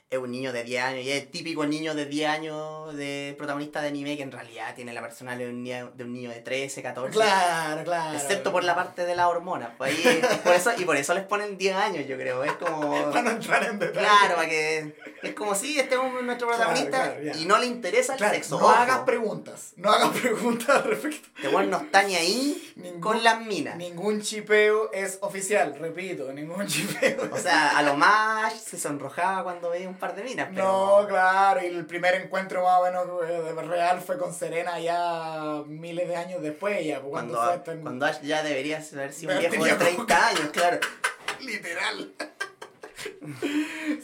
[0.09, 3.35] es un niño de 10 años y es el típico niño de 10 años de
[3.37, 6.31] protagonista de anime que en realidad tiene la personalidad de un niño de, un niño
[6.31, 7.12] de 13, 14.
[7.12, 8.16] Claro, claro.
[8.16, 9.75] Excepto por la parte de la hormona.
[9.77, 12.45] Pues ahí, por eso, y por eso les ponen 10 años, yo creo.
[12.45, 12.92] Es como.
[13.11, 14.07] Para no entrar en detalle.
[14.07, 14.95] Claro, para que.
[15.25, 18.61] Es como si este es nuestro protagonista claro, y no le interesa el sexo.
[18.61, 18.75] no ojo.
[18.77, 19.73] hagas preguntas.
[19.77, 21.29] No hagas preguntas al respecto.
[21.35, 23.77] Este weón no está ni ahí Ningún- con las minas.
[23.77, 27.29] Ningún chipeo es oficial, repito, ningún chipeo.
[27.33, 30.48] O sea, a lo más se sonrojaba cuando veía un par de minas.
[30.50, 31.02] Pero...
[31.02, 35.62] No, claro, y el primer encuentro más o menos eh, real fue con Serena ya
[35.66, 37.38] miles de años después, ya, pues, cuando,
[37.82, 40.80] Cuando, fue Ash ya debería haber sido un viejo de tenía 30 años, claro.
[41.40, 42.12] Literal.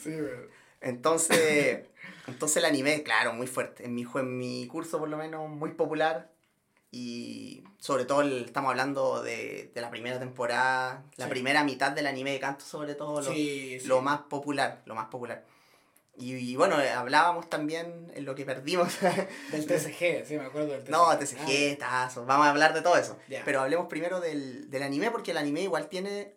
[0.03, 0.53] sí, güey.
[0.81, 1.87] Entonces,
[2.27, 3.85] Entonces el anime, claro, muy fuerte.
[3.85, 6.31] En mi, en mi curso, por lo menos, muy popular.
[6.91, 12.33] Y sobre todo estamos hablando de, de, la primera temporada, la primera mitad del anime
[12.33, 13.33] de canto, sobre todo, lo,
[13.87, 15.43] lo más popular, lo más popular.
[16.15, 19.01] Y, bueno, hablábamos también en lo que perdimos.
[19.51, 20.91] Del TCG, sí, me acuerdo del TCG.
[20.91, 21.79] No, TCG, ah.
[21.79, 23.19] tazo, vamos a hablar de todo eso.
[23.45, 26.37] Pero hablemos primero del, del anime, porque el anime igual tiene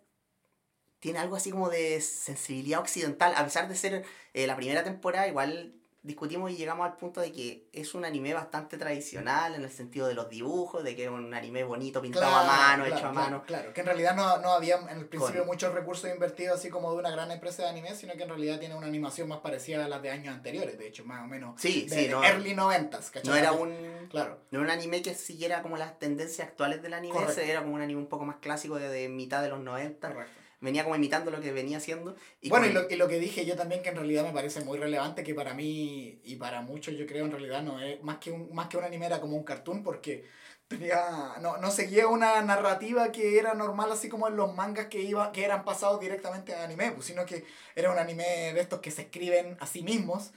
[0.98, 5.28] tiene algo así como de sensibilidad occidental, a pesar de ser eh, la primera temporada,
[5.28, 5.74] igual
[6.06, 10.06] discutimos y llegamos al punto de que es un anime bastante tradicional en el sentido
[10.06, 13.42] de los dibujos, de que es un anime bonito, pintado a mano, hecho a mano.
[13.44, 16.92] Claro, que en realidad no, no había en el principio muchos recursos invertidos así como
[16.92, 19.84] de una gran empresa de anime, sino que en realidad tiene una animación más parecida
[19.84, 21.60] a las de años anteriores, de hecho, más o menos.
[21.60, 23.74] Sí, de, sí, no, early 90 No era un,
[24.08, 24.38] claro.
[24.50, 27.80] no era un anime que siguiera como las tendencias actuales del anime, era como un
[27.80, 30.08] anime un poco más clásico de, de mitad de los 90.
[30.08, 32.16] Correcto venía como imitando lo que venía haciendo.
[32.40, 34.60] Y bueno, y, lo, y, lo, que dije yo también, que en realidad me parece
[34.60, 38.18] muy relevante, que para mí y para muchos yo creo en realidad no es más
[38.18, 40.24] que un, más que un anime, era como un cartoon, porque
[40.68, 45.02] tenía, no, no seguía una narrativa que era normal, así como en los mangas que,
[45.02, 48.80] iba, que eran pasados directamente a anime, pues, sino que era un anime de estos
[48.80, 50.32] que se escriben a sí mismos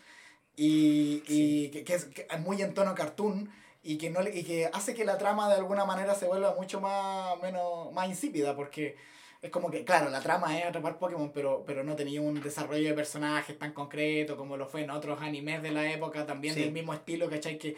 [0.56, 2.08] y, y que, que, es,
[2.40, 3.50] muy en tono cartoon
[3.82, 6.82] y que no y que hace que la trama de alguna manera se vuelva mucho
[6.82, 8.98] más menos más insípida porque
[9.42, 12.90] es como que, claro, la trama es atrapar Pokémon, pero, pero no tenía un desarrollo
[12.90, 16.74] de personajes tan concreto como lo fue en otros animes de la época, también del
[16.74, 17.58] mismo estilo, ¿cachai?
[17.58, 17.78] Que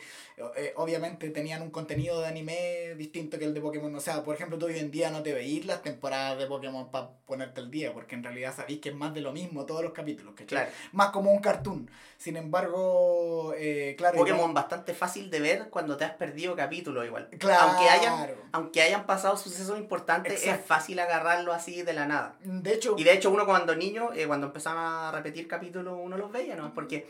[0.57, 3.93] eh, obviamente tenían un contenido de anime distinto que el de Pokémon.
[3.93, 6.89] O sea, por ejemplo, tú hoy en día no te veís las temporadas de Pokémon
[6.89, 9.83] para ponerte el día, porque en realidad sabéis que es más de lo mismo todos
[9.83, 10.47] los capítulos, ¿cachai?
[10.47, 10.71] Claro.
[10.93, 11.91] Más como un cartoon.
[12.17, 14.17] Sin embargo, eh, claro.
[14.17, 17.29] Pokémon bastante fácil de ver cuando te has perdido capítulos igual.
[17.37, 17.69] Claro.
[17.69, 22.37] Aunque hayan, aunque hayan pasado sucesos importantes, es fácil agarrarlo así de la nada.
[22.43, 22.95] De hecho.
[22.97, 26.55] Y de hecho uno cuando niño, eh, cuando empezaba a repetir capítulos, uno los veía,
[26.55, 26.73] ¿no?
[26.73, 27.07] Porque...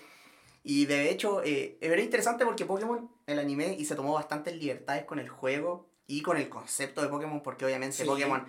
[0.64, 5.06] Y de hecho, eh, era interesante porque Pokémon, el anime, y se tomó bastantes libertades
[5.06, 8.46] con el juego y con el concepto de Pokémon, porque obviamente Pokémon...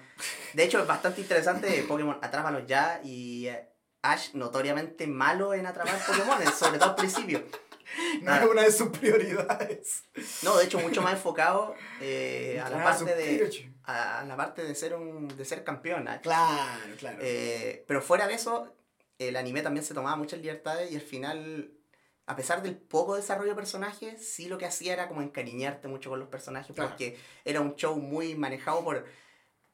[0.53, 3.69] De hecho, es bastante interesante Pokémon Atrápalos ya y eh,
[4.03, 7.43] Ash notoriamente malo en atrapar Pokémon, sobre todo al principio.
[8.23, 10.05] No es una de sus prioridades.
[10.43, 14.75] No, de hecho, mucho más enfocado eh, a, la parte de, a la parte de
[14.75, 16.09] ser un de ser campeón.
[16.23, 17.19] Claro, claro.
[17.21, 18.75] Eh, pero fuera de eso,
[19.19, 21.73] el anime también se tomaba muchas libertades y al final,
[22.27, 26.11] a pesar del poco desarrollo de personajes, sí lo que hacía era como encariñarte mucho
[26.11, 29.05] con los personajes porque era un show muy manejado por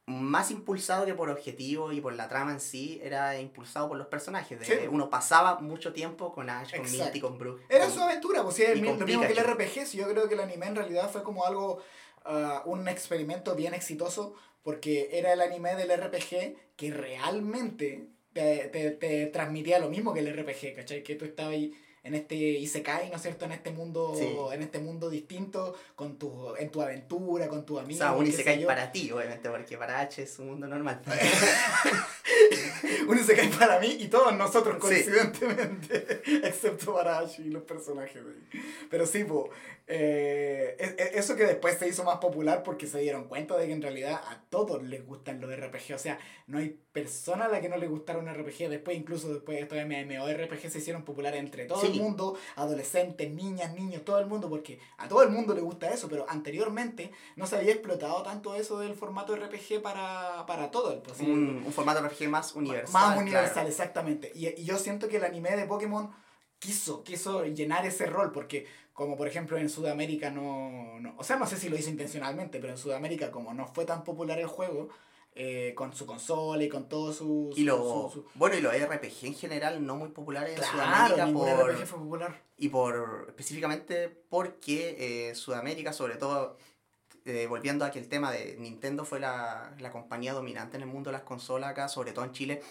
[0.09, 4.07] más impulsado que por objetivo y por la trama en sí, era impulsado por los
[4.07, 4.59] personajes.
[4.59, 7.63] De, Uno pasaba mucho tiempo con Ash, con Misty, con Brooke.
[7.69, 9.93] Era su aventura, pues sí, el mismo, que el RPG.
[9.93, 11.83] yo creo que el anime en realidad fue como algo,
[12.29, 18.91] uh, un experimento bien exitoso, porque era el anime del RPG que realmente te, te,
[18.93, 21.03] te transmitía lo mismo que el RPG, ¿cachai?
[21.03, 23.45] Que tú estabas ahí en este Isekai, ¿no es cierto?
[23.45, 24.15] En este mundo,
[24.53, 27.99] en este mundo distinto, con tu, en tu aventura, con tu amigo.
[27.99, 31.03] O sea, un Isekai para ti, obviamente, porque para H es un mundo normal.
[33.09, 38.23] un Isekai para mí y todos nosotros, coincidentemente, excepto para H y los personajes
[38.91, 39.51] Pero sí, pues,
[39.87, 40.77] eh,
[41.15, 44.21] eso que después se hizo más popular porque se dieron cuenta de que en realidad
[44.29, 45.95] a todos les gustan los RPG.
[45.95, 48.69] O sea, no hay persona a la que no le gustara un RPG.
[48.69, 53.75] Después, incluso después de estos MMORPG se hicieron populares entre todo el mundo, adolescentes, niñas,
[53.75, 57.47] niños, todo el mundo, porque a todo el mundo le gusta eso, pero anteriormente no
[57.47, 61.31] se había explotado tanto eso del formato RPG para, para todo el proceso.
[61.31, 62.93] Un, formato RPG más universal.
[62.93, 64.33] Más universal, exactamente.
[64.35, 66.11] Y, y yo siento que el anime de Pokémon
[66.59, 71.37] quiso, quiso llenar ese rol, porque como por ejemplo en Sudamérica no, no, o sea,
[71.37, 74.49] no sé si lo hizo intencionalmente, pero en Sudamérica como no fue tan popular el
[74.49, 74.89] juego,
[75.41, 77.53] eh, con su consola y con todo su...
[77.55, 81.33] y lo, Bueno, y los RPG en general no muy populares en Sudamérica.
[81.33, 82.43] Por, RPG fue popular.
[82.57, 86.57] Y por específicamente porque eh, Sudamérica, sobre todo,
[87.29, 90.89] eh, volviendo a que el tema de Nintendo fue la, la compañía dominante en el
[90.89, 92.63] mundo de las consolas acá, sobre todo en Chile.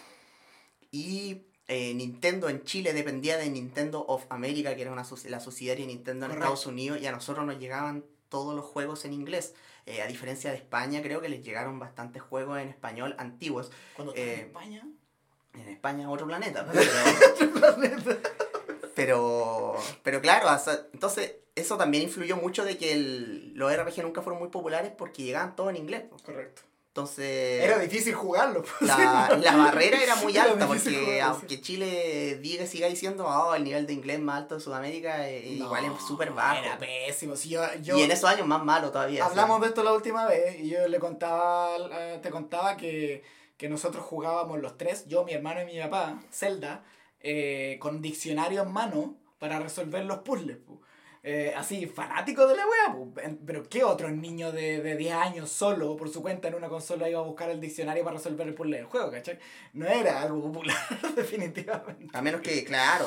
[0.91, 5.85] Y eh, Nintendo en Chile dependía de Nintendo of America, que era una, la subsidiaria
[5.85, 9.53] de Nintendo en Estados Unidos, y a nosotros nos llegaban todos los juegos en inglés.
[9.85, 13.71] Eh, a diferencia de España, creo que les llegaron bastantes juegos en español antiguos.
[13.95, 14.87] ¿Cuándo eh, en España?
[15.53, 16.65] En España, otro planeta.
[18.95, 20.47] Pero, pero, claro,
[20.93, 25.23] entonces eso también influyó mucho de que el, los RPG nunca fueron muy populares porque
[25.23, 26.03] llegaban todos en inglés.
[26.25, 26.61] Correcto.
[26.97, 27.63] Entonces.
[27.63, 28.63] Era difícil jugarlo.
[28.63, 28.89] Pues.
[28.89, 33.85] La, la barrera era muy alta, porque aunque Chile diga, siga diciendo, oh, el nivel
[33.85, 36.63] de inglés más alto de Sudamérica, eh, igual es súper bajo.
[36.63, 37.35] Era pésimo.
[37.43, 39.25] y en esos años más malo todavía.
[39.25, 43.23] Hablamos de esto la última vez y yo le contaba, eh, te contaba que,
[43.57, 46.83] que nosotros jugábamos los tres, yo, mi hermano y mi papá, Zelda,
[47.19, 50.57] eh, con diccionario en mano para resolver los puzzles.
[50.57, 50.81] po.
[51.23, 55.97] Eh, así, fanático de la wea, pero ¿qué otro niño de, de 10 años solo
[55.97, 58.77] por su cuenta en una consola iba a buscar el diccionario para resolver el puzzle
[58.77, 59.37] del juego, ¿cachai?
[59.73, 60.77] No era algo popular,
[61.15, 62.07] definitivamente.
[62.17, 63.05] A menos que, claro,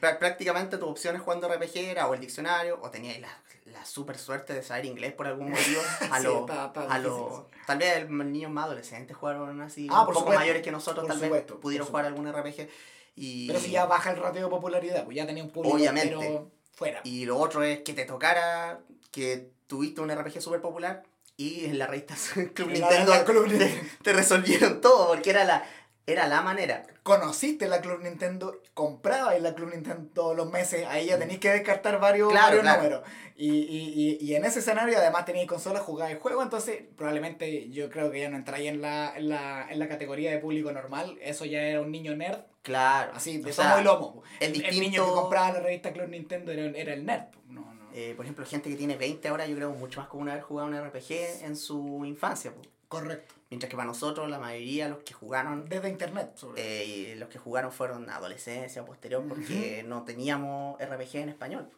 [0.00, 3.28] prá- prácticamente tu opción es jugando RPG era o el diccionario o tenías la,
[3.66, 5.80] la super suerte de saber inglés por algún motivo.
[6.10, 10.00] A Sí, lo, está- está a lo- tal vez niños más adolescentes jugaron así, Ah,
[10.00, 12.26] un por poco supuesto, mayores que nosotros, por tal vez supuesto, pudieron por jugar algún
[12.32, 12.68] RPG.
[13.16, 16.16] Y, Pero si ya baja el ratio de popularidad, pues ya tenía un público Obviamente.
[16.18, 17.00] pero fuera.
[17.04, 18.80] y lo otro es que te tocara
[19.10, 21.02] que tuviste un RPG súper popular
[21.36, 22.14] y en la revista
[22.54, 23.88] Club En la- Nintendo la Club te, Nintendo.
[24.02, 25.64] te resolvieron todo porque era la,
[26.06, 26.82] era la manera.
[27.02, 31.50] Conociste la Club Nintendo, comprabas la Club Nintendo todos los meses, ahí ya tenéis que
[31.50, 32.82] descartar varios, Claro, varios claro.
[32.82, 33.02] números.
[33.36, 37.88] Y, y, y, y en ese escenario además tenéis consolas, el juego, entonces probablemente yo
[37.88, 41.16] creo que ya no entráis en la, en, la, en la categoría de público normal,
[41.22, 43.12] eso ya era un niño nerd, Claro.
[43.14, 44.22] así de tomo y lomo.
[44.40, 47.28] El, niño que compraba la revista Club Nintendo era, era el nerd.
[47.48, 47.88] No, no.
[47.94, 50.68] eh, por ejemplo, gente que tiene 20 ahora, yo creo mucho más común haber jugado
[50.68, 52.52] un RPG en su infancia.
[52.52, 52.60] po.
[52.88, 53.34] Correcto.
[53.50, 57.28] Mientras que para nosotros, la mayoría, los que jugaron, Desde internet, sobre eh, y los
[57.28, 61.68] que jugaron fueron adolescencia o posterior, porque no teníamos RPG en español.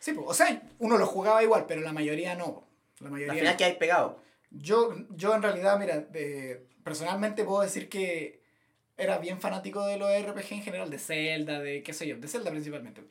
[0.00, 2.66] Sí, pues, o sea, uno lo jugaba igual, pero la mayoría no.
[3.00, 3.58] La mayoría Al final, no.
[3.58, 4.22] que hay pegado?
[4.50, 8.40] Yo, yo en realidad, mira, eh, personalmente puedo decir que
[8.96, 12.28] era bien fanático de los RPG en general, de Zelda, de qué sé yo, de
[12.28, 13.02] Zelda principalmente.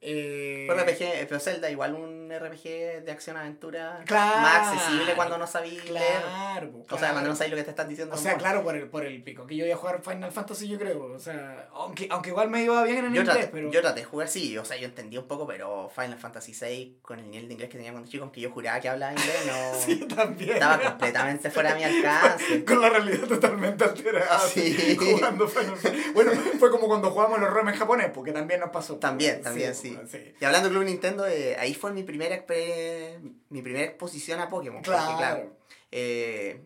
[0.00, 4.40] Eh, RPG, pero Zelda, igual un RPG de acción-aventura Claro.
[4.40, 6.22] más accesible cuando no sabías leer.
[6.22, 8.14] Claro, O sea, cuando no sabes lo que te están diciendo.
[8.14, 10.68] O sea, claro, por el, por el pico que yo iba a jugar Final Fantasy,
[10.68, 11.04] yo creo.
[11.14, 13.70] O sea, aunque, aunque igual me iba bien en el Yo inglés, traté, pero.
[13.70, 16.98] yo traté de jugar, sí, o sea, yo entendí un poco, pero Final Fantasy VI,
[17.02, 19.46] con el nivel de inglés que tenía cuando chico, aunque yo juraba que hablaba inglés,
[19.46, 19.74] no.
[19.82, 20.52] Sí, también.
[20.54, 22.64] Estaba completamente fuera de mi alcance.
[22.66, 24.38] Con la realidad totalmente alterada.
[24.48, 24.96] Sí.
[24.98, 26.10] Jugando Final Fantasy.
[26.14, 28.96] Bueno, fue como cuando jugamos los ROM en japonés, porque también nos pasó.
[28.96, 29.98] También, también, sí.
[30.40, 34.82] Y hablando de Club Nintendo, eh, ahí fue mi primera, mi primera exposición a Pokémon.
[34.82, 35.56] porque, Claro.
[35.90, 36.62] eh,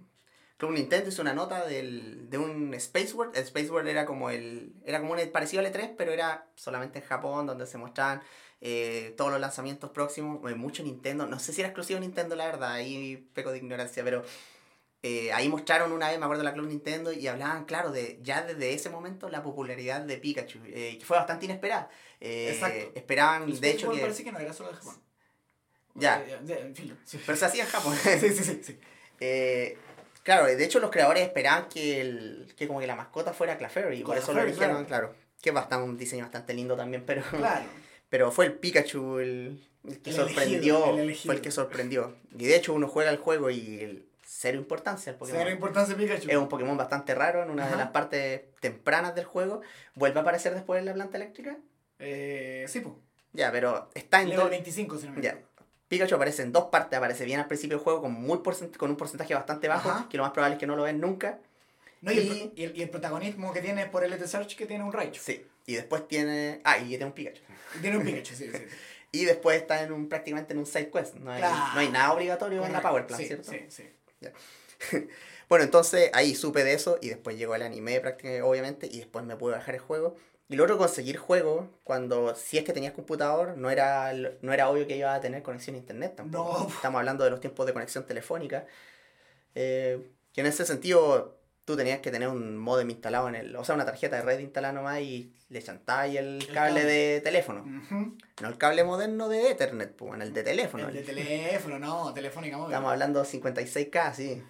[0.57, 3.37] Club Nintendo hizo una nota del, de un Space World.
[3.37, 7.01] El Space World era como el era como un parecido al E3, pero era solamente
[7.01, 8.23] en Japón, donde se mostraban
[8.63, 10.41] eh, todos los lanzamientos próximos.
[10.57, 11.27] mucho Nintendo.
[11.27, 12.73] No sé si era exclusivo Nintendo, la verdad.
[12.73, 14.25] Ahí peco de ignorancia, pero
[15.03, 18.41] eh, ahí mostraron una vez, me acuerdo, la Club Nintendo y hablaban, claro, de ya
[18.41, 21.91] desde ese momento la popularidad de Pikachu, eh, que fue bastante inesperada.
[22.19, 22.93] Exacto.
[22.95, 24.01] Esperaban, de hecho, que...
[24.01, 24.97] parece que no era solo de Japón.
[25.99, 26.25] Ya.
[26.47, 26.95] Eh.
[27.25, 27.95] Pero se hacía en Japón.
[28.03, 28.61] Sí, sí, sí.
[28.63, 28.79] sí.
[29.21, 29.79] Eh,
[30.23, 33.99] claro, de hecho los creadores esperaban que, el, que como que la mascota fuera Clefairy,
[34.01, 35.15] y por eso lo eligieron, claro.
[35.41, 37.65] Que es bastante, un diseño bastante lindo también, pero, Claro.
[38.09, 40.85] pero fue el Pikachu el, el que El sorprendió.
[40.95, 42.17] elegido, el fue el que sorprendió.
[42.39, 45.39] Y de hecho uno juega el juego y el, cero importancia el Pokémon.
[45.41, 46.29] Será importancia Pikachu.
[46.29, 47.85] Es un Pokémon bastante raro en una de Ajá.
[47.85, 49.63] las partes tempranas del juego.
[49.95, 51.57] ¿Vuelve a aparecer después en la planta eléctrica?
[51.99, 52.95] Eh, sí, pues.
[53.33, 54.51] Ya, pero está en Level dos.
[54.51, 55.39] 25, si no me Ya.
[55.89, 58.91] Pikachu aparece en dos partes, aparece bien al principio del juego con, muy porcent- con
[58.91, 60.09] un porcentaje bastante bajo, Ajá.
[60.11, 61.39] que lo más probable es que no lo ven nunca.
[62.03, 64.67] No, y, el, Y- el, y el protagonismo que tiene es por el Search que
[64.67, 65.21] tiene un Raichu.
[65.23, 65.47] Sí.
[65.67, 66.61] Y después tiene...
[66.65, 67.41] Ah, y tiene un Pikachu.
[67.77, 68.59] Y Tiene un Pikachu, sí, sí.
[69.13, 71.15] Y después está en un prácticamente en un side quest.
[71.15, 71.57] No hay, Claro.
[71.75, 73.51] no hay nada obligatorio en la Power Plant, sí, ¿cierto?
[73.51, 73.89] Sí, sí.
[75.49, 79.25] Bueno, entonces ahí supe de eso y después llegó el anime prácticamente, obviamente, y después
[79.25, 80.17] me pude bajar el juego.
[80.49, 84.87] Y otro, conseguir juego, cuando si es que tenías computador, no era, no era obvio
[84.87, 86.59] que iba a tener conexión a internet tampoco.
[86.61, 86.69] No.
[86.69, 88.65] Estamos hablando de los tiempos de conexión telefónica.
[89.55, 90.01] eh,
[90.33, 93.57] que en ese sentido, tú tenías que tener un modem instalado en el...
[93.57, 96.85] O sea, una tarjeta de red instalada nomás y le chantabas el El cable cable.
[96.85, 97.65] de teléfono.
[98.43, 100.89] No el cable moderno de Ethernet, pues, en el de teléfono.
[100.89, 102.73] El de teléfono, no, telefónica móvil.
[102.73, 104.43] Estamos hablando 56K, sí.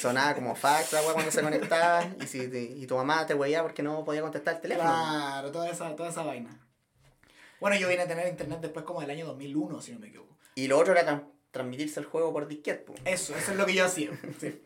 [0.00, 3.82] Sonaba como fax la cuando se conectaba y, si, y tu mamá te weía porque
[3.82, 4.88] no podía contestar el teléfono.
[4.90, 6.58] Claro, toda esa, toda esa vaina.
[7.60, 10.36] Bueno, yo vine a tener internet después como del año 2001, si no me equivoco.
[10.54, 12.92] Y lo otro era tran- transmitirse el juego por disquete.
[13.04, 14.10] Eso, eso es lo que yo hacía.
[14.40, 14.60] Sí.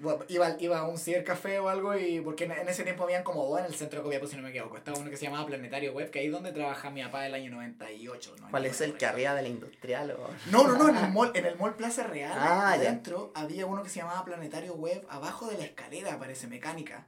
[0.00, 3.22] Bueno, iba, iba a un cibercafé o algo y porque en, en ese tiempo habían
[3.22, 4.76] como dos en el centro de Copiapó, si no me equivoco.
[4.76, 7.34] Estaba uno que se llamaba Planetario Web, que ahí es donde trabaja mi papá del
[7.34, 8.34] año 98.
[8.50, 10.10] ¿Cuál es el que arriba de la industrial?
[10.12, 10.28] O...
[10.50, 12.88] No, no, no, en el mall, en el mall Plaza Real, Ah, ya.
[12.88, 17.06] adentro, había uno que se llamaba Planetario Web, abajo de la escalera, parece, mecánica.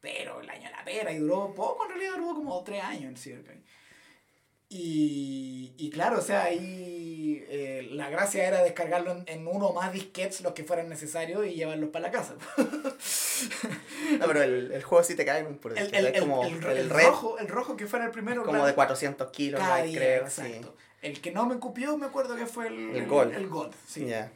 [0.00, 3.04] Pero el año de la pera y duró poco, en realidad duró como tres años
[3.10, 3.62] el cibercafé.
[4.68, 9.72] Y, y claro, o sea, ahí eh, la gracia era descargarlo en, en uno o
[9.74, 12.34] más disquetes, los que fueran necesarios, y llevarlos para la casa.
[14.18, 16.54] No, pero el, el juego sí te cae en por El, el, es como el-
[16.54, 18.42] el, red, rojo, el rojo que fuera el primero.
[18.42, 20.30] como claro, de 400 kilos, caía, creo.
[20.30, 20.42] Sí.
[20.42, 20.76] exacto.
[21.02, 23.34] El que no me cupió, me acuerdo que fue el, El Gold.
[23.34, 24.06] El Gold, sí.
[24.06, 24.30] Ya.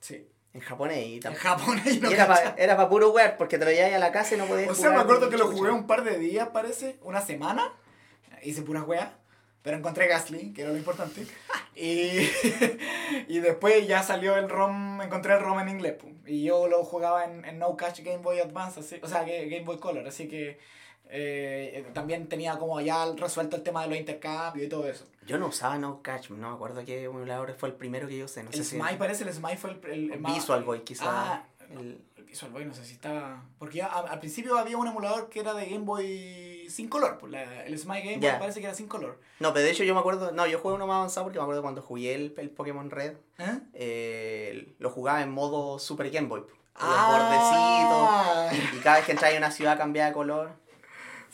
[0.00, 0.26] sí.
[0.52, 3.72] En japonés y En japonés y no Y era para puro wear, porque te lo
[3.72, 5.50] llevas a la casa y no podías O sea, me jugar acuerdo ni que lo
[5.50, 7.72] jugué un par de días, parece, una semana.
[8.42, 9.08] Hice puras weas,
[9.64, 11.26] pero encontré Gasly, que era lo importante.
[11.74, 12.20] Y,
[13.28, 15.94] y después ya salió el ROM, encontré el ROM en inglés.
[16.26, 19.48] Y yo lo jugaba en, en No Catch Game Boy Advance, así, o sea, Ga-
[19.50, 20.58] Game Boy Color, así que
[21.08, 25.06] eh, también tenía como ya resuelto el tema de los intercambios y todo eso.
[25.26, 28.26] Yo no usaba No Catch, no me acuerdo qué emulador fue el primero que yo
[28.26, 28.42] usé.
[28.42, 30.80] No el sé si- Smite parece, el Smite fue el, el, el más- Visual Boy,
[30.80, 31.04] quizá.
[31.06, 33.42] Ah, el- el Visual Boy no sé si estaba...
[33.58, 37.18] Porque ya, a- al principio había un emulador que era de Game Boy sin color.
[37.18, 38.38] Pues la- el Smite Game Ya.
[38.38, 39.18] parece que era sin color.
[39.40, 40.32] No, pero de hecho yo me acuerdo.
[40.32, 43.14] No, yo jugué uno más avanzado porque me acuerdo cuando jugué el, el Pokémon Red.
[43.38, 43.58] ¿Eh?
[43.74, 46.40] eh, lo jugaba en modo Super Game Boy.
[46.40, 48.48] Los Ah.
[48.50, 48.74] bordecitos.
[48.76, 50.50] Y cada vez que entraba en una ciudad cambiaba de color.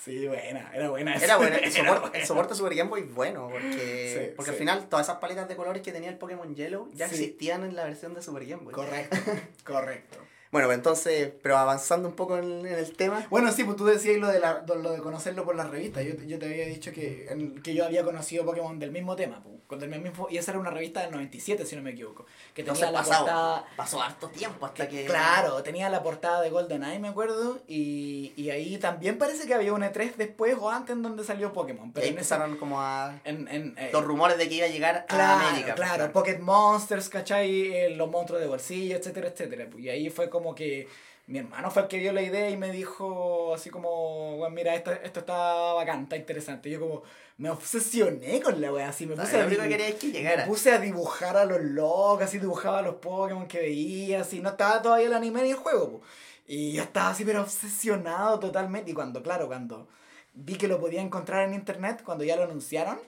[0.02, 1.14] Sí, buena, era buena.
[1.16, 1.56] Era bueno.
[1.56, 2.18] El Era soporte, buena.
[2.18, 3.48] el soporte Super Game Boy es bueno.
[3.50, 4.54] Porque, Sí, porque sí.
[4.54, 7.16] al final todas esas paletas de colores que tenía el Pokémon Yellow ya Sí.
[7.16, 8.72] existían en la versión de Super Game Boy.
[8.72, 9.16] Correcto,
[9.64, 10.18] correcto.
[10.50, 13.24] Bueno, pues entonces, pero avanzando un poco en, en el tema.
[13.30, 16.04] Bueno, sí, pues tú decías lo de, la, lo de conocerlo por las revistas.
[16.04, 19.40] Yo, yo te había dicho que, en- que yo había conocido Pokémon del mismo tema.
[19.68, 22.26] pues, del mismo, y esa era una revista del 97, si no me equivoco.
[22.52, 23.64] Que tenía Entonces la pasado, portada...
[23.76, 25.04] pasó harto tiempo hasta que.
[25.04, 29.72] Claro, tenía la portada de GoldenEye, me acuerdo, y, y ahí también parece que había
[29.72, 31.92] un E3 después o antes en donde salió Pokémon.
[31.92, 33.20] Pero en esa- empezaron como a.
[33.24, 35.74] en, en, eh, Los rumores de que iba a llegar claro, a América.
[35.76, 37.72] pues, Claro, Pocket Monsters, ¿cachai?
[37.72, 39.68] Eh, los monstruos de bolsillo, etcétera, etcétera.
[39.78, 40.88] Y ahí fue como que
[41.26, 44.74] mi hermano fue el que vio la idea y me dijo así como, bueno, mira,
[44.74, 46.68] esto, esto está bacán, está interesante.
[46.68, 47.02] Y yo como,
[47.38, 50.10] me obsesioné con la wea, así me puse a único que dibu- quería es que
[50.10, 50.42] llegara.
[50.42, 54.40] Me puse a dibujar a los locos, así dibujaba a los Pokémon que veía, así,
[54.40, 56.00] no estaba todavía el anime ni el juego, po.
[56.46, 58.90] Y yo estaba así, pero obsesionado totalmente.
[58.90, 59.86] Y cuando, claro, cuando
[60.34, 62.98] vi que lo podía encontrar en internet, cuando ya lo anunciaron,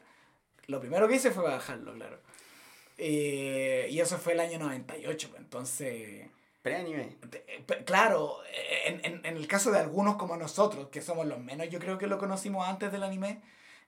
[0.69, 2.19] lo primero que hice fue bajarlo, claro.
[2.99, 6.29] Eh, y eso fue el año 98, pues, entonces...
[6.63, 7.17] Pre-anime.
[7.85, 8.37] Claro,
[8.87, 11.99] en, en, en el caso de algunos como nosotros, que somos los menos, yo creo
[11.99, 13.41] que lo conocimos antes del anime,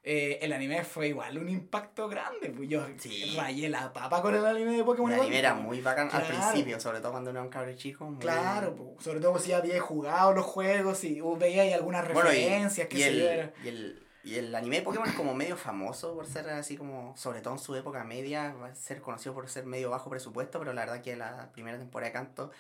[0.03, 2.51] eh, el anime fue igual un impacto grande.
[2.51, 3.33] Pues yo Sí.
[3.37, 5.13] rayé la papa con el anime de Pokémon.
[5.13, 6.27] El anime era muy bacán al Claro.
[6.51, 8.05] principio, sobre todo cuando era un cabro chico.
[8.07, 12.05] muy- Claro, pues, sobre todo si había jugado los juegos y uh, veía ahí algunas
[12.13, 15.15] Bueno, y, referencias que y se el, y, el, y el anime de Pokémon es
[15.15, 18.75] como medio famoso por ser así como, sobre todo en su época media, va a
[18.75, 22.13] ser conocido por ser medio bajo presupuesto, pero la verdad que la primera temporada de
[22.15, 22.51] Canto,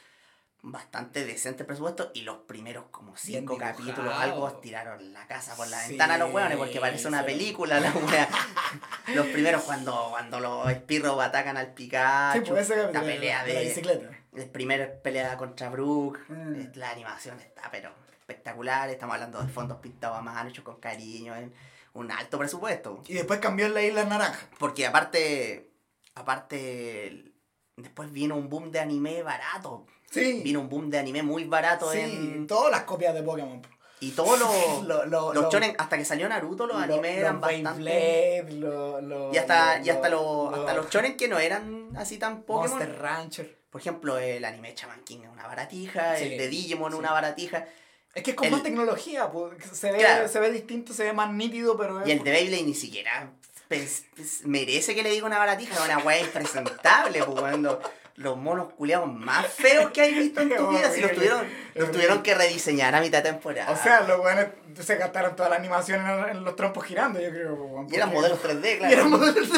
[0.62, 5.78] bastante decente presupuesto, y los primeros como cinco capítulos, algo tiraron la casa por la
[5.80, 7.26] Sí, ventana a los hueones, porque parece una sí.
[7.26, 8.28] película la wea.
[9.14, 13.54] los primeros cuando, cuando los espirros atacan al Sí, Pikachu, pues ese la pelea de,
[13.54, 14.08] la bicicleta.
[14.34, 16.72] el primer pelea contra Brook, Mm.
[16.76, 17.90] la animación está pero
[18.28, 21.52] espectacular, estamos hablando de fondos pintados a mano, hechos con cariño, en
[21.92, 23.02] un alto presupuesto.
[23.06, 24.48] Y después cambió en la isla naranja.
[24.58, 25.70] Porque aparte,
[26.14, 27.32] aparte,
[27.76, 29.86] después vino un boom de anime barato.
[30.10, 30.40] Sí.
[30.42, 32.46] Vino un boom de anime muy barato Sí, en...
[32.46, 33.60] todas las copias de Pokémon.
[34.00, 34.82] Y todos los...
[34.86, 38.44] Lo- lo- los lo- shonen, hasta que salió Naruto, los lo- animes eran bastante...
[38.52, 42.18] Lo- Y hasta, y hasta, lo- los, hasta lo- los shonen que no eran así
[42.18, 42.78] tan Pokémon.
[42.78, 43.58] Monster Rancher.
[43.70, 46.98] Por ejemplo, el anime Chaman King es una baratija, Sí, el de Digimon sí.
[46.98, 47.66] una baratija.
[48.14, 50.28] Es que es con El- más tecnología, pues, se, ve, Claro.
[50.28, 53.30] se ve distinto, se ve más nítido, pero es Y el de Beyblade ni siquiera
[53.68, 54.04] pens-
[54.44, 57.80] merece que le diga una baratija, una weá impresentable, pues cuando
[58.16, 61.90] los monos culiados más feos que hay visto en tu vida, si los tuvieron, los
[61.90, 63.72] tuvieron que rediseñar a mitad de temporada.
[63.72, 64.46] O sea, los weones
[64.80, 67.56] se gastaron toda la animación en, en los trompos girando, yo creo.
[67.56, 68.92] pues, y eran modelos 3D, Y claro.
[68.94, 69.48] eran modelos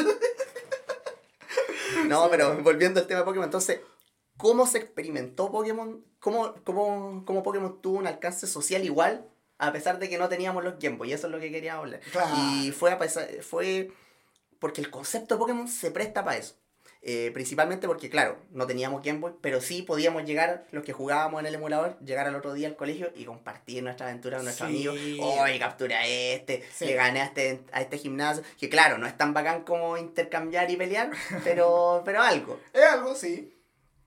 [2.06, 3.80] No, pero volviendo al tema de Pokémon, entonces,
[4.36, 6.04] ¿cómo se experimentó Pokémon?
[6.20, 9.26] ¿Cómo, cómo, cómo Pokémon tuvo un alcance social igual?
[9.58, 12.00] A pesar de que no teníamos los Game Boy, eso es lo que quería hablar.
[12.12, 12.34] Claro.
[12.36, 13.90] Y fue, a pesar, fue
[14.58, 16.56] porque el concepto de Pokémon se presta para eso.
[17.08, 21.38] Eh, principalmente porque, claro, no teníamos Game Boy, pero sí podíamos llegar, los que jugábamos
[21.40, 24.68] en el emulador, llegar al otro día al colegio y compartir nuestra aventura con nuestros
[24.68, 24.88] Sí.
[24.88, 24.98] amigos.
[25.40, 26.86] Oye, captura a este, Sí.
[26.86, 28.42] le gané a este, a este gimnasio.
[28.58, 31.10] Que claro, no es tan bacán como intercambiar y pelear,
[31.44, 32.58] pero, pero algo.
[32.72, 33.52] Es algo, sí.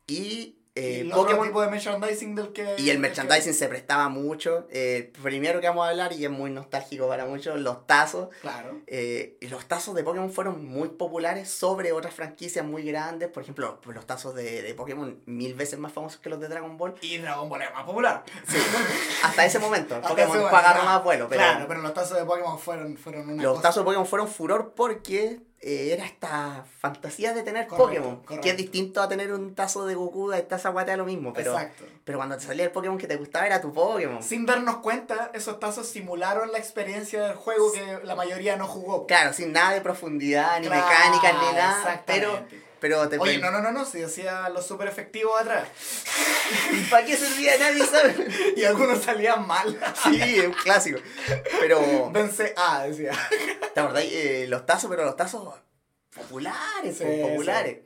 [0.09, 2.75] Y, y eh, el otro tipo de merchandising del que...
[2.77, 4.67] y el merchandising se prestaba mucho.
[4.71, 8.29] Eh, primero que vamos a hablar, y es muy nostálgico para muchos, los tazos.
[8.41, 8.79] Claro.
[8.87, 13.29] Eh, los tazos de Pokémon fueron muy populares sobre otras franquicias muy grandes.
[13.29, 16.77] Por ejemplo, los tazos de, de Pokémon mil veces más famosos que los de Dragon
[16.77, 16.95] Ball.
[17.01, 18.23] Y Dragon Ball es más popular.
[19.23, 21.27] Hasta ese momento, Pokémon fue agarró más vuelo.
[21.27, 23.63] Pero Claro, pero los tazos de Pokémon fueron, fueron una los cosa...
[23.63, 28.15] tazos de Pokémon fueron furor porque eh, era esta fantasía de tener Correcto, Pokémon.
[28.23, 28.41] correcto.
[28.43, 31.33] Que es distinto a tener un tazo de Goku, esta esa guata lo mismo.
[31.33, 31.83] Pero, Exacto.
[32.05, 34.23] pero cuando te salía el Pokémon que te gustaba era tu Pokémon.
[34.23, 39.05] Sin darnos cuenta, esos tazos simularon la experiencia del juego que la mayoría no jugó.
[39.05, 42.03] Claro, sin nada de profundidad, ni Claro, mecánica, ni nada.
[42.05, 42.39] Pero.
[42.79, 45.67] Pero te Oye, no, no, no, no, si hacía los super efectivos atrás.
[46.71, 48.27] ¿Y para qué servía nadie sabe?
[48.55, 49.77] Y algunos salían mal.
[50.03, 50.99] Sí, es un clásico.
[51.59, 53.11] Pero, Vence A, decía.
[53.73, 54.11] ¿te acordáis?
[54.13, 55.55] Eh, los tazos, pero los tazos
[56.15, 57.79] populares, Sí, po, populares.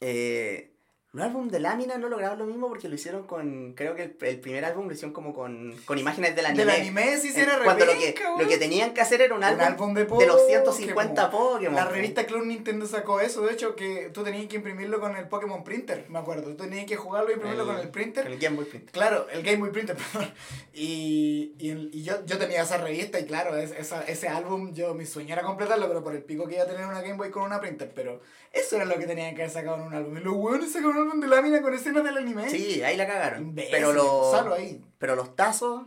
[0.00, 0.71] Eh,
[1.14, 4.16] un álbum de lámina no lograron lo mismo porque lo hicieron con, creo que el,
[4.22, 6.64] el primer álbum lo hicieron como con, con imágenes del anime.
[6.64, 9.38] Del anime sí se era Cuando lo que, lo que tenían que hacer era un
[9.40, 10.46] Un álbum, álbum de, de los Pokémon.
[10.48, 11.74] 150 Pokémon.
[11.74, 15.28] La revista Club Nintendo sacó eso, de hecho, que tú tenías que imprimirlo con el
[15.28, 16.44] Pokémon Printer, me acuerdo.
[16.56, 18.24] Tú tenías que jugarlo y imprimirlo con el printer.
[18.24, 18.90] Con el Game Boy Printer.
[18.92, 20.32] Claro, el Game Boy Printer, perdón.
[20.72, 24.72] Y, y, el- y yo, yo tenía esa revista y claro, es- esa, ese álbum,
[24.72, 27.14] yo mi sueño era completarlo, pero por el pico que iba a tener una Game
[27.18, 27.92] Boy con una printer.
[27.94, 30.16] Pero eso era lo que tenían que haber sacado en un álbum.
[30.16, 32.48] Y los hueones sacaron álbum de lámina con escenas del anime.
[32.50, 33.42] Sí, ahí la cagaron.
[33.42, 34.82] Imbécil, pero, los, ahí.
[34.98, 35.82] pero los tazos,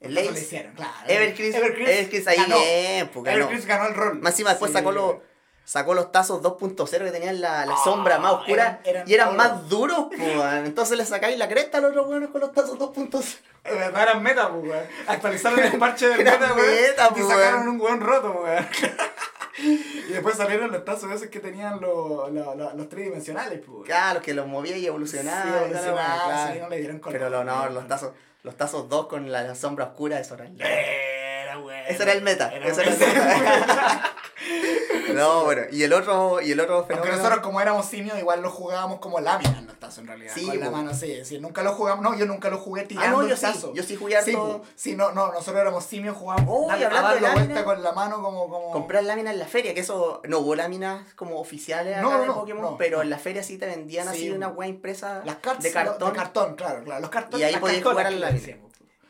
[0.00, 0.92] el Lace, hicieron, claro.
[1.08, 2.56] Evercris, Evercris Evercris ahí ganó.
[2.58, 3.36] bien, pues, ganó.
[3.38, 4.20] Evercris ganó el rol.
[4.20, 4.76] Más encima después Sí.
[4.78, 5.16] sacó los
[5.64, 9.12] sacó los tazos 2.0 que tenían la, la Ah, sombra más oscura eran- eran y
[9.12, 10.20] eran más duros, pues,
[10.64, 13.38] entonces le sacáis la cresta a los otros weones con los tazos 2.0.
[13.64, 14.72] De verdad eran meta, pues.
[15.06, 17.12] Actualizaron el parche del meta, weón.
[17.14, 18.66] pues, sacaron un weón roto, weón.
[19.58, 23.86] y después salieron los tazos esos que tenían los, los, los, los tridimensionales, pues.
[23.86, 25.64] Claro, que los movía y evolucionaba.
[25.64, 26.52] Sí, claro.
[26.52, 27.18] sí, no le dieron color.
[27.18, 30.48] Pero lo, no, los tazos, los tazos 2 con la, la sombra oscura, eso era
[31.64, 31.84] weón.
[31.88, 32.52] Ese era el meta.
[32.54, 34.14] Era ese era el meta.
[35.14, 37.16] no, bueno, y el otro, y el otro Aunque fenómeno...
[37.16, 40.32] nosotros como éramos simios, igual lo jugábamos como láminas los tazos en realidad.
[40.34, 41.24] Sí, con la mano así.
[41.24, 42.02] sí, nunca lo jugamos.
[42.02, 43.74] No, yo nunca lo jugué Ah, tirando no, yo sí, tazo.
[43.74, 44.58] yo sí jugué Sí, harto...
[44.60, 44.64] po.
[44.76, 47.92] sí, no, no, nosotros éramos simios, jugábamos Oh, y a de lámina, vuelta con la
[47.92, 48.48] mano como...
[48.48, 48.70] como...
[48.70, 52.20] Comprar láminas en la feria, que eso no hubo láminas como oficiales acá No, no,
[52.20, 53.02] de no, Pokémon, no, pero no.
[53.02, 56.10] en la feria sí te vendían Sí, así una wea impresa Las cartas de cartón.
[56.12, 57.00] De cartón, claro, claro.
[57.00, 57.40] Los cartones.
[57.40, 58.67] Y ahí podías jugar a que la le lámina.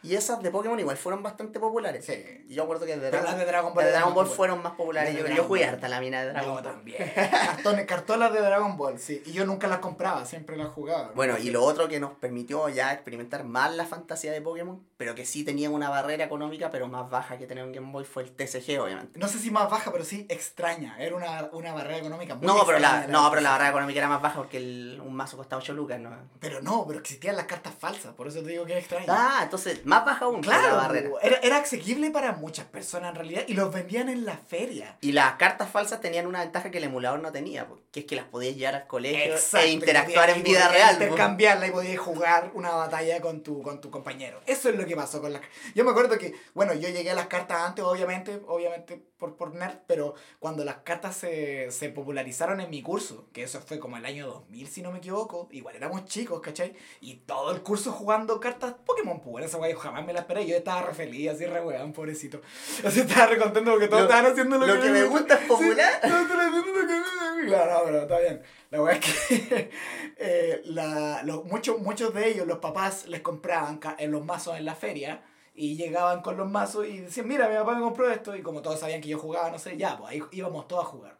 [0.08, 2.04] Y esas de Pokémon igual fueron bastante populares.
[2.04, 2.44] Sí.
[2.48, 5.16] Y yo acuerdo que de Dragon, las de Dragon Ball de Dragon fueron más populares.
[5.16, 6.62] Yo, yo jugué harta lámina de Dragon Yo Ball.
[6.62, 7.12] también.
[7.14, 9.22] Cartones, cartolas de Dragon Ball, sí.
[9.26, 11.12] Y yo nunca las compraba, siempre las jugaba.
[11.14, 15.14] Bueno, y lo otro que nos permitió ya experimentar más la fantasía de Pokémon, pero
[15.14, 18.22] que sí tenía una barrera económica, pero más baja que tener un Game Boy, fue
[18.22, 19.18] el TCG, obviamente.
[19.18, 20.96] No sé si más baja, pero sí extraña.
[20.98, 23.98] Era una, una barrera económica muy No, pero la, extraña, no, pero la barrera económica
[23.98, 26.10] era más baja porque el- un mazo costaba 8 lucas, ¿no?
[26.40, 29.06] Pero no, pero existían las cartas falsas, por eso te digo que es extraño.
[29.08, 31.10] Ah, entonces, más baja aún claro, la barrera.
[31.22, 34.96] era, era asequible para muchas personas en realidad y los vendían en la feria.
[35.00, 38.16] Y las cartas falsas tenían una ventaja que el emulador no tenía, que es que
[38.16, 40.96] las podías llevar al colegio Exacto, e interactuar y en vida real.
[40.96, 41.02] po.
[41.04, 44.40] Intercambiarla y podías jugar una batalla con tu, con tu compañero.
[44.46, 45.42] Eso es lo que pasó con las
[45.74, 49.54] Yo me acuerdo que, bueno, yo llegué a las cartas antes, obviamente, obviamente por, por
[49.54, 53.96] nerd, pero cuando las cartas se, se popularizaron en mi curso, que eso fue como
[53.96, 56.74] el año 2000, si no me equivoco, igual éramos chicos, ¿cachai?
[57.00, 60.46] Y todo el curso jugando cartas Pokémon, pues esa guay jamás me la esperé.
[60.46, 62.40] Yo estaba re feliz, así re weón, pobrecito.
[62.84, 65.46] Así estaba re contento porque todos Lo- estaban haciendo lo, lo que me gusta es
[65.46, 66.00] popular.
[66.02, 68.42] Sí, todos estaban haciendo lo que me Claro, no, pero está bien.
[68.70, 69.70] La weá es que
[70.18, 74.64] eh, la, los, muchos, muchos de ellos, los papás les compraban en los mazos en
[74.64, 75.22] la feria
[75.54, 78.62] y llegaban con los mazos y decían, mira, mi papá me compró esto y como
[78.62, 81.18] todos sabían que yo jugaba, no sé, ya, pues ahí íbamos todos a jugar.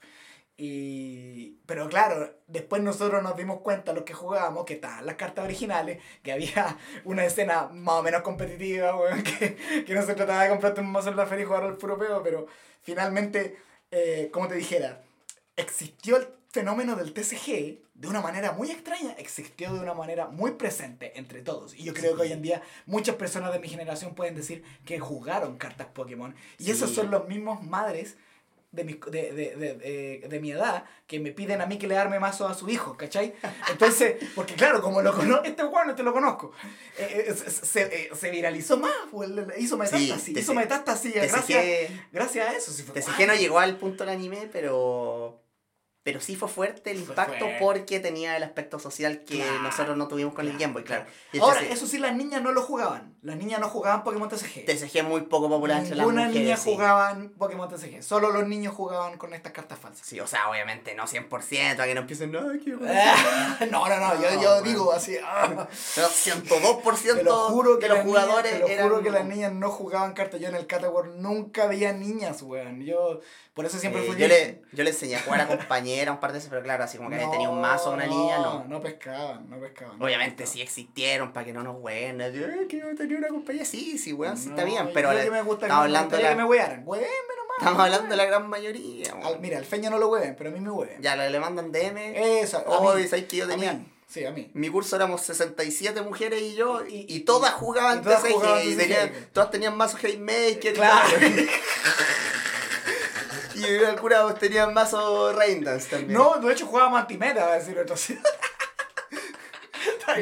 [0.61, 5.45] Y, pero claro, después nosotros nos dimos cuenta, los que jugábamos, que estaban las cartas
[5.45, 10.43] originales, que había una escena más o menos competitiva, weón, que, que no se trataba
[10.43, 12.47] de comprarte un mazo en la feria y jugar al puro peo, pero
[12.83, 13.57] finalmente,
[13.93, 15.01] eh, como te dijera,
[15.57, 20.53] existió el fenómeno del TCG de una manera muy extraña, existió de una manera muy
[20.53, 21.73] presente entre todos.
[21.75, 24.99] Y yo creo que hoy en día muchas personas de mi generación pueden decir que
[24.99, 26.35] jugaron cartas Pokémon.
[26.59, 26.71] Y Sí.
[26.73, 28.17] esos son los mismos madres
[28.71, 31.87] de mi, de, de, de, de- de mi edad que me piden a mí que
[31.87, 33.35] le arme mazo a su hijo, ¿cachai?
[33.71, 36.53] Entonces, porque claro, como lo conozco, este bueno te lo conozco,
[36.99, 38.93] eh, eh, se, se- eh, viralizó más,
[39.59, 42.71] hizo metástasis, hizo metástasis gracias, gracias a eso.
[43.25, 43.27] guay.
[43.27, 45.41] no llegó al punto del anime, pero
[46.03, 49.96] pero sí fue fuerte el Fue impacto porque tenía el aspecto social que Claro, nosotros
[49.96, 51.05] no tuvimos con el Game Boy, claro.
[51.40, 53.14] Ahora, eso sí, las niñas no lo jugaban.
[53.20, 54.64] Las niñas no jugaban Pokémon TCG.
[54.64, 56.42] TCG muy poco popular entre las Ninguna mujeres.
[56.46, 56.70] niña sí.
[56.72, 58.03] jugaban Pokémon TCG.
[58.03, 60.07] Solo los niños jugaban con estas cartas falsas.
[60.07, 64.22] Sí, o sea, obviamente no 100%, para que no empiecen, no, que no, no, no,
[64.22, 65.16] yo, No, yo digo así.
[65.22, 65.66] ah.
[65.94, 69.24] Pero 102% Te lo juro que de los jugadores niñas, te lo juro que las
[69.26, 70.40] niñas no jugaban cartas.
[70.40, 72.80] Yo en el Catawar nunca veía niñas, weón.
[72.82, 73.20] Yo,
[73.59, 76.21] por eso siempre Eh, fui yo, le, yo le enseñé a jugar a compañera un
[76.21, 78.65] par de veces, pero claro, así como que había tenido un mazo una niña, no.
[78.69, 80.01] No pescaban, no pescaban.
[80.01, 82.21] Obviamente sí existieron para que no nos hueen.
[82.23, 82.33] Ay,
[82.69, 83.65] que yo tenía una compañía.
[83.65, 84.91] Sí, sí, weón, sí está No, bien.
[84.95, 86.83] Pero le- que me gusta estamos hablando de la- que me wearan.
[86.87, 87.59] Huevenme nomás.
[87.59, 89.13] estamos hablando de la gran mayoría.
[89.15, 89.27] weón.
[89.27, 91.03] Al- mira, al feño no lo hueven, pero a mí me hueven.
[91.03, 92.41] Ya le, le mandan DM.
[92.41, 93.73] Eso, Oh, sabes que yo A tenía.
[93.73, 93.87] mí.
[94.07, 94.51] Sí, a mí.
[94.55, 99.13] Mi curso éramos 67 mujeres y yo, y, todas jugaban y todas jugaban y tenían-
[99.35, 100.73] todas tenían mazos Haymaker.
[100.73, 101.09] Claro.
[103.59, 106.13] Y algunas tenían mazo Raindance también.
[106.13, 108.19] No, de hecho jugaba antimeta, a decirlo entonces.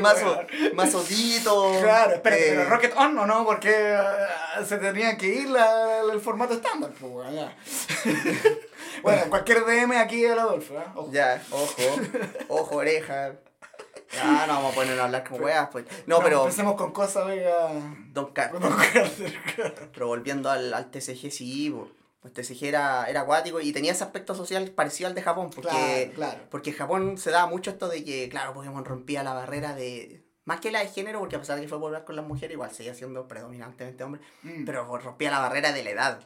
[0.00, 0.40] mazo,
[0.74, 1.72] mazo Dito.
[1.80, 6.00] Claro, espérate, eh, pero Rocket On o no, porque eh, se tenían que ir la,
[6.12, 7.56] el formato estándar, pues, weón, ya.
[9.02, 10.84] bueno, cualquier DM aquí del Adolfo, ¿eh?
[10.94, 11.10] Ojo.
[11.12, 11.82] Ya, ojo,
[12.48, 13.32] ojo, oreja.
[14.22, 15.84] Ah, no vamos a ponernos a hablar como weas, pues.
[16.06, 16.42] No, pero.
[16.44, 17.70] Empecemos con cosas, oiga.
[18.12, 19.34] Don Car Don Carter.
[19.92, 21.90] Pero volviendo al, al TCG, sí, po.
[22.26, 26.10] El TCG era, era acuático y tenía ese aspecto social parecido al de Japón, porque,
[26.14, 26.38] Claro, claro.
[26.50, 30.22] porque en Japón se daba mucho esto de que, claro, Pokémon rompía la barrera de.
[30.44, 32.52] Más que la de género, porque a pesar de que fue popular con las mujeres,
[32.54, 34.64] igual seguía siendo predominantemente hombre, Mm.
[34.64, 36.20] pero rompía la barrera de la edad.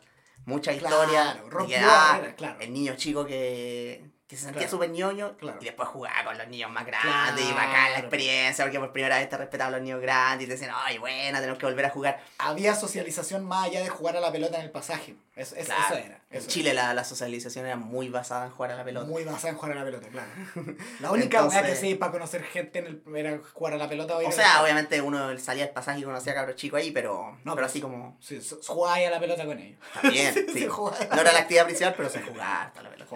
[0.45, 1.35] Mucha Claro, historia.
[1.35, 2.61] de rompió que, ah, claro.
[2.61, 4.71] El niño chico que, que se sentía Claro.
[4.71, 5.59] súper ñoño Claro.
[5.61, 7.99] y después jugaba con los niños más grandes y bacán la Claro.
[7.99, 11.41] experiencia, porque por primera vez te respetaban los niños grandes y te decían, ay, buena,
[11.41, 12.23] tenemos que volver a jugar.
[12.39, 15.17] Había socialización más allá de jugar a la pelota en el pasaje.
[15.35, 15.97] Eso, eso, Claro.
[15.97, 16.21] eso era.
[16.31, 19.07] En Chile la, la socialización era muy basada en jugar a la pelota.
[19.07, 20.29] Muy basada en jugar a la pelota, claro.
[21.01, 24.17] La única weá que sí para conocer gente en el, era jugar a la pelota.
[24.17, 27.55] O sea, obviamente uno salía al pasaje y conocía a cabros chicos ahí, pero, No,
[27.57, 28.17] pero así como.
[28.21, 29.81] Sí, jugáis a la pelota con ellos.
[30.01, 30.97] También, Sí, jugaba.
[31.17, 33.11] No era la actividad principal, pero se jugaba hasta la pelota.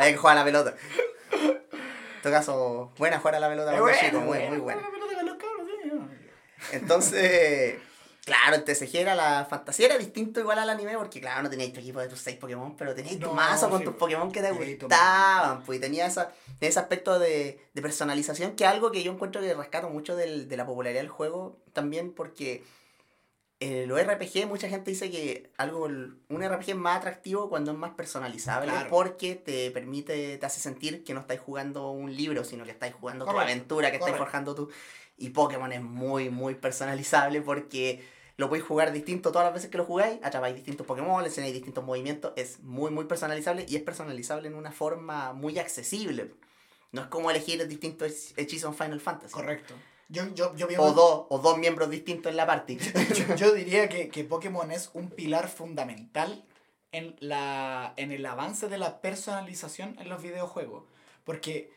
[0.00, 0.74] Había que jugar a la pelota.
[1.32, 4.80] En todo caso, buena jugar a la pelota Es cuando bueno, chico, muy, muy buena.
[4.80, 6.08] a la pelota con los cabros, sí, ¿no?
[6.72, 7.78] Entonces,
[8.24, 11.72] claro, el TCG era la fantasía, era distinto igual al anime, porque claro, no tenías
[11.72, 13.94] tu equipo de tus seis Pokémon, pero tenías tu No, mazo con tus.
[13.94, 16.30] Pokémon que te Sí, gustaban, pues, y tenía esa,
[16.60, 20.48] ese aspecto de, de personalización, que es algo que yo encuentro que rescato mucho del-
[20.48, 22.62] de la popularidad del juego, también porque
[23.60, 27.76] eh, los RPG, mucha gente dice que algo un RPG es más atractivo cuando es
[27.76, 28.88] más personalizable, Claro.
[28.90, 32.94] porque te permite, te hace sentir que no estáis jugando un libro, sino que estáis
[32.94, 34.70] jugando tu aventura, que estáis forjando tú.
[35.18, 38.02] Y Pokémon es muy, muy personalizable porque
[38.38, 41.52] lo podéis jugar distinto todas las veces que lo jugáis, atrapáis distintos Pokémon, le enseñáis
[41.52, 46.32] distintos movimientos, es muy, muy personalizable y es personalizable en una forma muy accesible.
[46.92, 49.34] No es como elegir distintos hech- hechizos en Final Fantasy.
[49.34, 49.74] Correcto.
[50.10, 52.76] Yo, yo, yo, vi- O dos, o dos miembros distintos en la party.
[53.28, 56.44] yo, yo diría que, que Pokémon es un pilar fundamental
[56.92, 60.84] en, la, en el avance de la personalización en los videojuegos.
[61.24, 61.72] Porque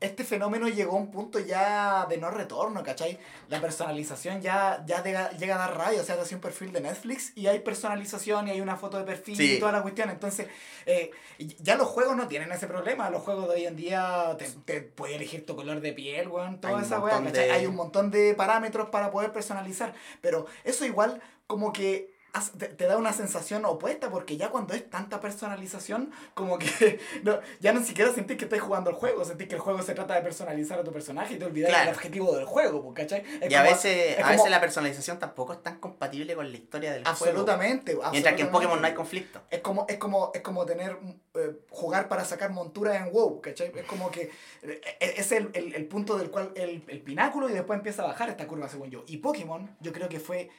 [0.00, 3.18] este fenómeno llegó a un punto ya de no retorno, ¿cachai?
[3.48, 6.72] La personalización ya, ya llega, llega a dar rayo, o sea, te hace un perfil
[6.72, 9.54] de Netflix y hay personalización y hay una foto de perfil Sí.
[9.54, 10.10] y toda la cuestión.
[10.10, 10.46] Entonces,
[10.86, 13.10] eh, ya los juegos no tienen ese problema.
[13.10, 16.60] Los juegos de hoy en día te, te puedes elegir tu color de piel, weón,
[16.60, 17.46] toda Hay esa weá, ¿cachai?
[17.46, 19.94] de- Hay un montón de parámetros para poder personalizar.
[20.20, 22.16] Pero eso igual como que
[22.58, 27.38] te, te da una sensación opuesta porque ya cuando es tanta personalización como que no,
[27.60, 30.14] ya no siquiera sentís que estás jugando el juego, sentís que el juego se trata
[30.14, 31.86] de personalizar a tu personaje y te olvidas Claro.
[31.86, 33.24] del objetivo del juego, pues, ¿cachai?
[33.40, 36.56] Es y a veces, es a veces la personalización tampoco es tan compatible con la
[36.56, 37.10] historia del juego.
[37.18, 37.94] Absolutamente.
[37.94, 38.52] Mientras que en absolutamente.
[38.52, 39.40] Pokémon no hay conflicto.
[39.50, 40.96] Es como, es como, es como tener,
[41.34, 43.72] eh, jugar para sacar monturas en WoW, ¿cachai?
[43.76, 44.30] Es como que
[44.62, 48.02] eh, eh, es el, el, el punto del cual, el, el pináculo y después empieza
[48.02, 49.04] a bajar esta curva, según yo.
[49.06, 50.50] Y Pokémon, yo creo que fue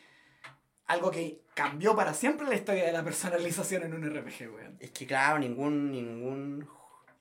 [0.90, 4.76] algo que cambió para siempre la historia de la personalización en un RPG, weón.
[4.80, 6.68] Es que claro, ningún, ningún,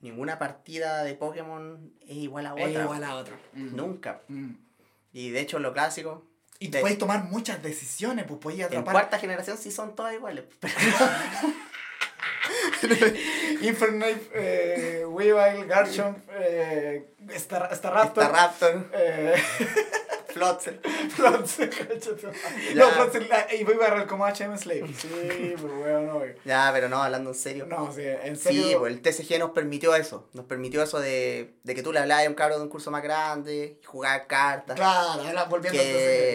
[0.01, 2.65] ninguna partida de Pokémon es igual a otra.
[2.67, 3.37] Es igual a otro.
[3.53, 3.77] Mm.
[3.77, 4.23] Nunca.
[4.29, 4.53] Mm.
[5.13, 6.25] Y de hecho lo clásico.
[6.59, 10.15] Y de- podéis tomar muchas decisiones, pues podéis en atrapar cuarta generación sí son todas
[10.15, 10.45] iguales.
[13.61, 19.35] Infernape, eh, Weavile, Garchomp, eh, Star, Staraptor, Staraptor, eh,
[21.71, 22.75] Cacho, Ya.
[22.75, 22.87] No,
[23.59, 24.87] y voy a agarrar como HM Slave.
[24.97, 26.35] Sí, pues weón, no, weón.
[26.45, 27.67] Ya, pero no, hablando en serio.
[27.67, 28.79] No, sí, en Sí, serio.
[28.81, 30.29] pues el TCG nos permitió eso.
[30.33, 32.91] Nos permitió eso de, de que tú le hablabas a un cabro de un curso
[32.91, 34.77] más grande jugar cartas.
[34.77, 35.89] Claro, ahora volviendo Que-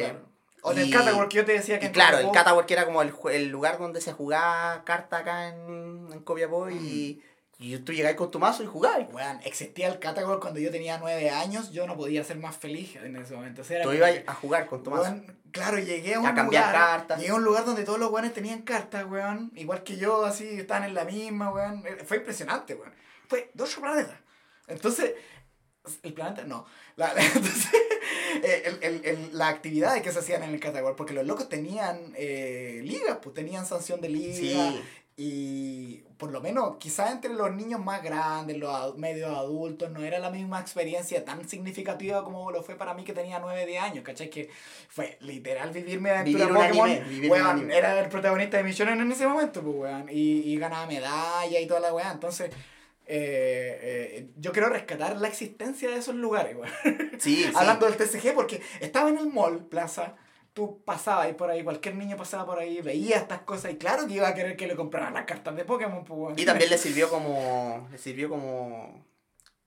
[0.06, 0.34] entonces, claro.
[0.66, 3.49] O en el que yo te decía que claro, el que era como el, el
[3.49, 7.22] lugar donde se jugaba carta acá en, en Copiapó y,
[7.60, 9.08] y tú llegabas con tu mazo y jugabas.
[9.14, 12.95] Weón, existía el Catagol cuando yo tenía nueve años, yo no podía ser más feliz
[12.97, 13.62] en ese momento.
[13.62, 15.16] O sea, era Tú ibas a jugar con tu mazo.
[15.51, 16.88] Claro, llegué a un A cambiar lugar.
[16.88, 17.20] cartas.
[17.20, 19.51] Llegué a un lugar donde todos los weones tenían cartas, weón.
[19.56, 21.84] Igual que yo, así, estaban en la misma, weón.
[21.86, 22.93] Eh, Fue impresionante, weón.
[23.28, 24.18] Fue dos planetas.
[24.68, 25.14] Entonces,
[26.01, 26.66] el planeta, no.
[26.95, 27.70] La, entonces,
[28.43, 31.49] eh, el, el, el- las actividades que se hacían en el Catagol, porque los locos
[31.49, 34.36] tenían eh, ligas, pues tenían sanción de liga.
[34.36, 34.82] Sí,
[35.16, 40.18] Y por lo menos, quizás entre los niños más grandes, los medios adultos, no era
[40.18, 44.03] la misma experiencia tan significativa como lo fue para mí que tenía 9 de años,
[44.03, 44.32] ¿cachai?
[44.32, 44.49] Que
[44.89, 47.09] fue literal vivir mi aventura Vivir Pokémon.
[47.09, 47.78] vivir anime.
[47.78, 50.09] era el protagonista de Misiones en ese momento, pues, weón.
[50.09, 52.11] Y, y ganaba medalla y toda la weá.
[52.11, 52.49] Entonces,
[53.05, 56.72] eh, eh, yo quiero rescatar la existencia de esos lugares, weón.
[57.20, 57.51] sí, sí.
[57.53, 60.16] Hablando del TCG, porque estaba en el mall, plaza,
[60.54, 64.08] tú pasabas ahí por ahí, cualquier niño pasaba por ahí, veía estas cosas y claro
[64.08, 66.04] que iba a querer que le compraran las cartas de Pokémon.
[66.06, 66.38] Pues.
[66.38, 67.88] Y también le sirvió como.
[67.91, 69.04] Le sirvió como.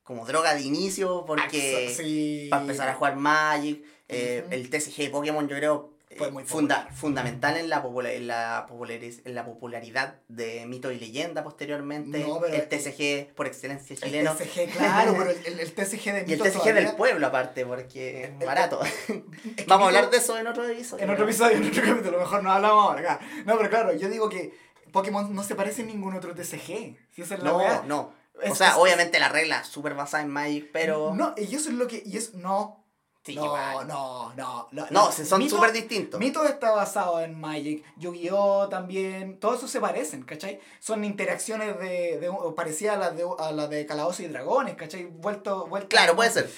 [0.02, 1.92] como droga de inicio, porque.
[1.94, 2.46] Sí.
[2.50, 3.84] Para empezar a jugar Magic.
[4.08, 4.44] eh.
[4.50, 5.95] El TCG de Pokémon, yo creo.
[6.08, 6.94] Eh, Fue muy funda- popular.
[6.96, 12.20] fundamental en la, en, la populariz- en la popularidad de mito y leyenda posteriormente.
[12.20, 14.30] No, pero- el TCG por excelencia chileno.
[14.32, 18.24] El TCG, claro, pero el, el- TCG de Y el TCG del pueblo, aparte, porque
[18.24, 18.80] El- es barato.
[18.84, 21.04] es que Vamos a Mito- hablar de eso en otro episodio.
[21.04, 23.20] En otro episodio, en otro capítulo, mejor no hablamos ahora acá.
[23.44, 24.52] No, pero claro, yo digo que
[24.92, 26.96] Pokémon no se parece a ningún otro TCG.
[27.12, 28.12] Si esa es la No, no.
[28.42, 31.14] Es- o sea, es- obviamente la regla es súper basada en Magic, pero.
[31.14, 32.02] No, y eso es lo que.
[32.06, 32.85] Y es, no.
[33.26, 33.88] Sí, no, igual.
[33.88, 34.86] no, no, no.
[34.90, 36.18] No, son súper distintos.
[36.20, 38.68] Mito está basado en Magic, Yu-Gi-Oh!
[38.68, 40.60] también, todos esos se parecen, ¿cachai?
[40.78, 45.06] Son interacciones de, de parecidas a las de, a las de Calabozos y Dragones, ¿cachai?
[45.06, 46.48] Vuelto, vuelto Claro, puede ser.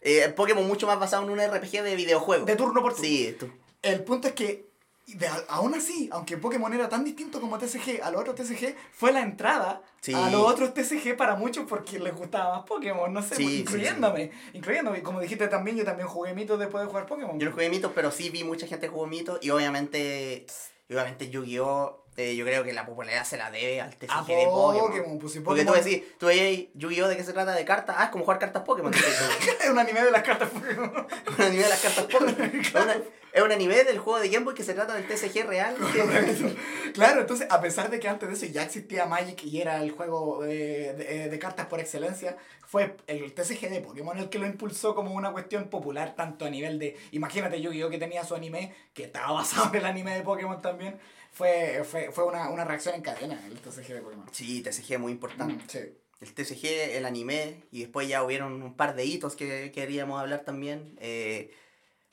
[0.00, 2.44] Eh, Pokémon mucho más basado en un RPG de videojuego.
[2.46, 3.04] De turno por turno.
[3.08, 3.50] Sí, tú-
[3.82, 4.66] El punto es que,
[5.06, 9.12] de- aún así, aunque Pokémon era tan distinto como TCG a los otros TCG, fue
[9.12, 10.12] la entrada Sí.
[10.12, 13.60] a los otros TCG para muchos porque les gustaba más Pokémon, no sé, Sí, sí,
[13.60, 14.32] incluyéndome.
[14.52, 15.02] Incluyéndome.
[15.02, 17.40] Como dijiste también, yo también jugué mitos después de jugar Pokémon.
[17.40, 20.44] Yo no jugué mitos, pero sí vi mucha gente jugó mitos y obviamente,
[20.90, 22.03] obviamente Yu-Gi-Oh!
[22.16, 24.78] Eh, yo creo que la popularidad se la debe al TCG A de Pokémon.
[24.88, 27.08] Pokémon, pues si Porque tú decís, tú veías Yu-Gi-Oh!
[27.08, 27.96] de qué se trata de cartas.
[27.98, 28.92] Ah, es como jugar cartas Pokémon.
[29.62, 30.90] es un anime de las cartas Pokémon.
[31.38, 32.34] un anime de las cartas Pokémon.
[32.60, 32.96] Es una-
[33.32, 35.74] Es un anime del juego de Game Boy que se trata del TCG real.
[35.92, 39.82] que- claro, entonces, a pesar de que antes de eso ya existía Magic y era
[39.82, 44.38] el juego eh, de, de cartas por excelencia, fue el TCG de Pokémon el que
[44.38, 46.96] lo impulsó como una cuestión popular, tanto a nivel de.
[47.10, 47.90] Imagínate Yu-Gi-Oh!
[47.90, 51.00] que tenía su anime, que estaba basado en el anime de Pokémon también.
[51.34, 54.26] Fue, fue, fue una, una reacción en cadena el TCG de Pokémon.
[54.32, 55.54] Sí, TCG muy importante.
[55.54, 55.78] Mm, Sí.
[56.20, 60.40] El TCG, el anime, y después ya hubieron un par de hitos que queríamos hablar
[60.44, 60.96] también.
[61.00, 61.52] Eh,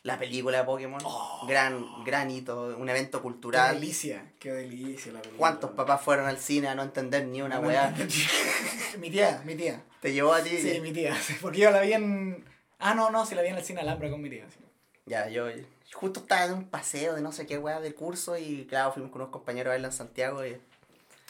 [0.04, 1.46] la película de Pokémon, Oh.
[1.48, 3.76] gran, gran hito, un evento Qué cultural.
[3.80, 5.38] delicia, qué delicia la película.
[5.38, 7.94] ¿Cuántos papás fueron al cine a no entender ni una No, weá?
[9.00, 9.84] mi tía, mi tía.
[10.02, 10.58] ¿Te llevó a ti?
[10.58, 11.16] Sí, mi tía.
[11.42, 12.44] Porque yo la vi en.
[12.80, 14.46] Ah, no, no, sí la vi en el cine Alhambra con mi tía.
[14.50, 14.58] sí.
[15.06, 15.48] Ya, yo
[15.94, 19.12] justo estaba en un paseo de no sé qué weá del curso y claro, fuimos
[19.12, 20.58] con unos compañeros a verla en Santiago y,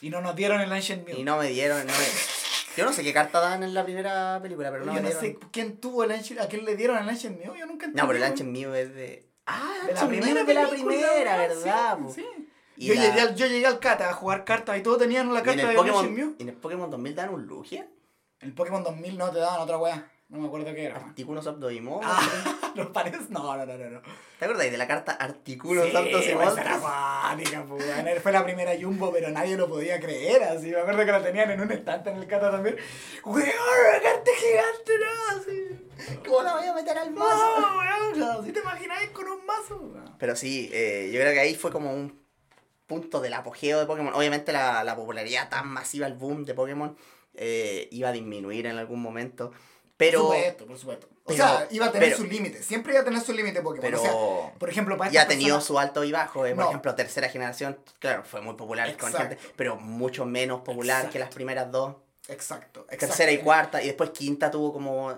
[0.02, 1.18] Y no nos dieron el Ancient Mew.
[1.18, 1.80] y no me dieron.
[1.86, 5.02] no me- Yo no sé qué carta dan en la primera película, pero no yo
[5.02, 5.22] me no dieron.
[5.42, 8.02] sé quién tuvo el Ancient, a quién le dieron el Ancient Mew, yo nunca entendí.
[8.02, 8.24] No, pero el.
[8.24, 9.28] Ancient Mew es de.
[9.46, 11.98] Ah, de la primera de la primera, güey, ¿verdad?
[11.98, 12.14] sí, po?
[12.14, 12.26] sí.
[12.78, 15.34] Y Yo, la- llegué al, yo llegué al Cata a jugar cartas y todos tenían
[15.34, 16.36] la carta de Pokémon, Ancient Mew.
[16.40, 17.88] y en el Pokémon 2000 dan un Lugia.
[18.40, 20.11] En el Pokémon 2000 no te daban otra weá.
[20.32, 20.96] No me acuerdo qué era.
[20.96, 22.00] Articuno Zapdoimon.
[22.02, 23.18] Ah, ¿no parece?
[23.28, 23.90] No, no, no, no.
[23.90, 24.02] no.
[24.40, 26.80] ¿Te acuerdas de la carta Articuno Sí, pues, era.
[28.22, 30.72] Fue la primera Jumbo, pero nadie lo podía creer, así.
[30.72, 32.78] Me acuerdo que la tenían en un estante en el Cata también.
[33.26, 35.38] ¡Weón, una carta gigante, no!
[35.38, 36.18] Así.
[36.26, 37.60] ¿Cómo la voy a meter al mazo?
[37.60, 40.16] No, weón, si te imaginas con un mazo, weón.
[40.18, 42.22] Pero sí, eh, yo creo que ahí fue como un
[42.88, 44.14] punto del apogeo de Pokémon.
[44.14, 46.96] Obviamente la, la popularidad tan masiva, el boom de Pokémon,
[47.34, 49.52] eh, iba a disminuir en algún momento.
[50.02, 51.08] Pero, Por supuesto, por supuesto.
[51.12, 52.66] O pero- sea, iba a tener pero- sus límites.
[52.66, 53.82] Siempre iba a tener sus límites Pokémon.
[53.82, 54.02] pero O
[54.50, 56.46] sea, por ejemplo, para ya ha tenido personas- su alto y bajo.
[56.46, 56.70] eh, Por No.
[56.70, 61.30] ejemplo, tercera generación, claro, fue muy popular con gente, pero mucho menos popular que las
[61.34, 61.96] primeras dos.
[62.28, 63.06] Exacto, exacto.
[63.08, 65.14] Tercera y cuarta, y después quinta tuvo como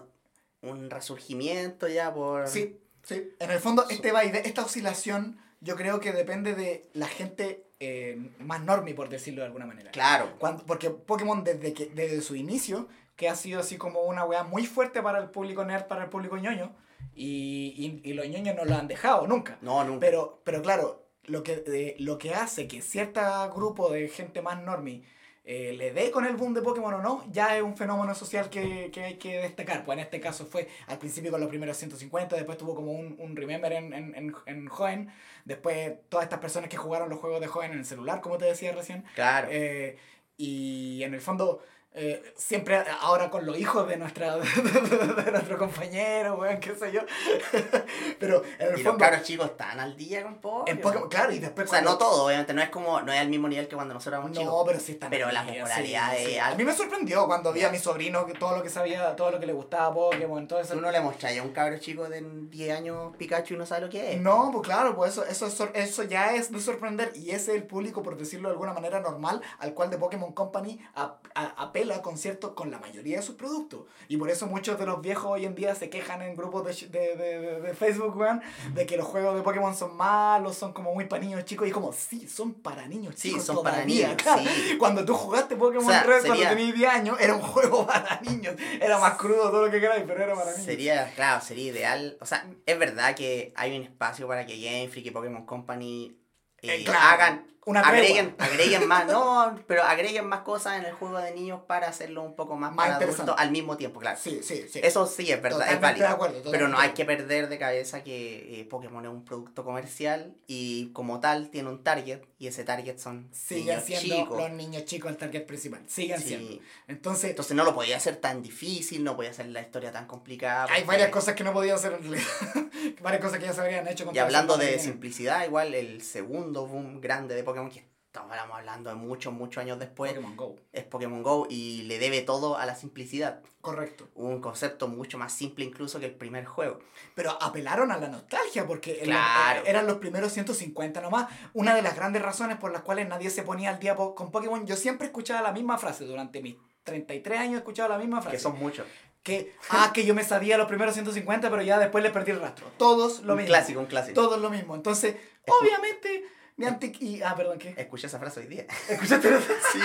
[0.61, 2.47] un resurgimiento ya por...
[2.47, 3.34] Sí, sí.
[3.39, 8.17] En el fondo, este vaide, esta oscilación, yo creo que depende de la gente eh,
[8.39, 9.91] más normie, por decirlo de alguna manera.
[9.91, 10.36] Claro.
[10.39, 12.88] Cuando, porque Pokémon desde que desde su inicio,
[13.24, 16.09] que ha sido así como una weá muy fuerte para el público nerd, para el
[16.09, 16.74] público ñoño,
[17.15, 19.57] y, y, y los ñoños no lo han dejado nunca.
[19.61, 20.01] No, nunca.
[20.01, 23.21] Pero, pero claro, lo que, eh, lo que hace que cierto
[23.55, 25.03] grupo de gente más normie
[25.45, 28.49] eh, le dé con el boom de Pokémon o no, ya es un fenómeno social
[28.49, 29.86] que, que hay que destacar.
[29.86, 33.15] Pues en este caso fue al principio con los primeros 150, después tuvo como un,
[33.19, 35.09] un remember en, en, en, en Joven,
[35.45, 38.43] después todas estas personas que jugaron los juegos de Joven en el celular, como te
[38.43, 39.05] decía recién.
[39.15, 39.47] Claro.
[39.49, 39.97] Eh,
[40.36, 41.61] y en el fondo,
[41.95, 47.01] eh, siempre ahora con los hijos de, nuestra, de, nuestro compañero, weón, qué sé yo.
[48.19, 48.97] Pero en el y los fondo...
[49.05, 50.67] cabros chicos están al día con Pokémon.
[50.67, 53.11] En Pokémon, claro, y después O sea, no cuando- todo, obviamente, no es como, no
[53.13, 54.63] es al mismo nivel que cuando nosotros éramos No, chicos.
[54.67, 56.57] pero sí están Pero la popularidad es A alta.
[56.57, 59.45] mí me sorprendió cuando vi a mi sobrino todo lo que sabía, todo lo que
[59.45, 60.73] le gustaba Pokémon, todo eso.
[60.73, 63.81] Tú no le mostrás a un cabro chico de 10 años Pikachu y no sabe
[63.81, 64.21] lo que es.
[64.21, 67.51] No, pues claro, pues eso, eso, es sor- eso ya es de sorprender y ese
[67.51, 71.17] es el público, por decirlo de alguna manera, normal al cual The Pokémon Company a-
[71.35, 73.81] a- apela apela con cierto, con la mayoría de sus productos.
[74.07, 76.88] Y por eso muchos de los viejos hoy en día se quejan en grupos de,
[76.88, 78.41] de, de, de Facebook, weón,
[78.73, 81.67] de que los juegos de Pokémon son malos, son como muy para niños chicos.
[81.67, 83.43] Y como, sí, son para niños Sí, chicos.
[83.45, 84.41] son para todavía, niños, claro.
[84.43, 84.77] sí.
[84.77, 87.86] Cuando tú jugaste Pokémon O sea, Red sería- cuando tenías 10 años, era un juego
[87.86, 88.55] para niños.
[88.79, 90.65] Era más crudo todo lo que queráis, pero era para niños.
[90.65, 92.17] Sería, claro, sería ideal.
[92.21, 96.17] O sea, es verdad que hay un espacio para que Game Freak y Pokémon Company
[96.61, 100.93] eh, Eh, claro, hagan, una agreguen, agreguen más, no, pero agreguen más cosas en el
[100.93, 104.20] juego de niños para hacerlo un poco más, Más para adultos al mismo tiempo, claro.
[104.22, 104.80] Sí, sí, sí.
[104.84, 106.07] Eso sí es verdad, es Totalmente válido.
[106.07, 109.64] de acuerdo, pero no hay que perder de cabeza que eh, Pokémon es un producto
[109.64, 114.38] comercial y como tal tiene un target y ese target son Siguen niños siendo chicos.
[114.38, 115.82] los niños chicos el target principal.
[115.88, 116.28] Siguen Sí.
[116.28, 116.59] siendo.
[116.88, 120.68] Entonces, Entonces no lo podía hacer tan difícil, no podía hacer la historia tan complicada.
[120.70, 122.28] hay varias cosas que no podía hacer en realidad.
[123.01, 126.68] varias cosas que ya se habrían hecho con Y hablando de simplicidad, igual el segundo
[126.68, 130.56] boom grande de Pokémon, que estamos hablando de muchos, muchos años después, Pokémon Go.
[130.72, 133.41] es Pokémon Go y le debe todo a la simplicidad.
[133.62, 134.10] Correcto.
[134.16, 136.80] Un concepto mucho más simple incluso que el primer juego.
[137.16, 139.60] Pero apelaron a la nostalgia porque la- Claro.
[139.62, 141.28] eh, eran los primeros 150 nomás.
[141.54, 144.66] Una de las grandes razones por las cuales nadie se ponía al día con Pokémon,
[144.68, 146.06] yo siempre escuchaba la misma frase.
[146.06, 148.38] Durante mis 33 años he escuchado la misma frase.
[148.38, 148.86] Que son muchos.
[149.24, 152.41] Que, ah, que yo me sabía los primeros 150, pero ya después le perdí el
[152.41, 152.68] rastro.
[152.78, 153.47] Todos lo un mismo.
[153.47, 154.14] clásico, un clásico.
[154.22, 154.76] Todos lo mismo.
[154.76, 155.16] Entonces,
[155.47, 156.26] obviamente,
[156.58, 156.91] mi anti...
[156.99, 157.74] Y, ah, perdón, ¿qué?
[157.78, 158.66] Escuché esa frase hoy día.
[158.89, 159.30] ¿Escuchaste?
[159.72, 159.82] Sí.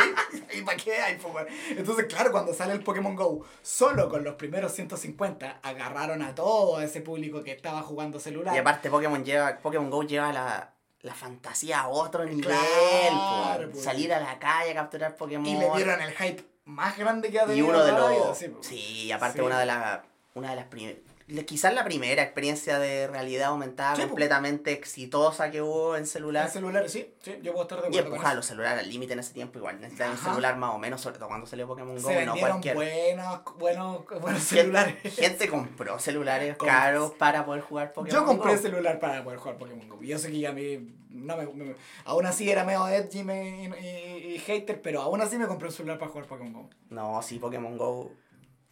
[0.59, 1.47] ¿Y para qué hay, po, weón?
[1.71, 6.81] Entonces, claro, cuando sale el Pokémon Go, solo con los primeros 150, agarraron a todo
[6.81, 8.55] ese público que estaba jugando celular.
[8.55, 12.45] Y aparte Pokémon lleva, Pokémon Go lleva la, la fantasía a otro nivel.
[12.45, 13.73] Claro, po.
[13.73, 13.85] pues.
[13.85, 15.47] Salir a la calle a capturar Pokémon.
[15.47, 18.25] y le dieron el hype más grande que ha Y tenido uno de la vida,
[18.27, 18.39] los...
[18.67, 19.45] sí, y aparte Sí.
[19.45, 20.01] una de las...
[20.35, 20.99] Una de las primeras...
[21.47, 26.47] Quizás la primera experiencia de realidad aumentada Sí, completamente exitosa que hubo en celular.
[26.47, 28.89] En celulares, sí, sí, yo puedo estar de Y acuerdo con empujaba los celulares al
[28.89, 29.79] límite en ese tiempo igual.
[29.79, 32.75] Necesitaban un celular más o menos, sobre todo cuando salió Pokémon Go, Se no cualquier.
[32.77, 34.97] buenos, buenos, buenos celulares.
[35.17, 38.63] Gente compró celulares caros para poder jugar Pokémon Yo compré Go.
[38.63, 40.03] celular para poder jugar Pokémon Go.
[40.03, 41.75] Yo sé que a mí no me, me-
[42.07, 45.69] aún así era medio edgy me- y, y- y hater, pero aún así me compré
[45.69, 46.71] un celular para jugar Pokémon Go.
[46.89, 48.13] No, sí, Pokémon Go.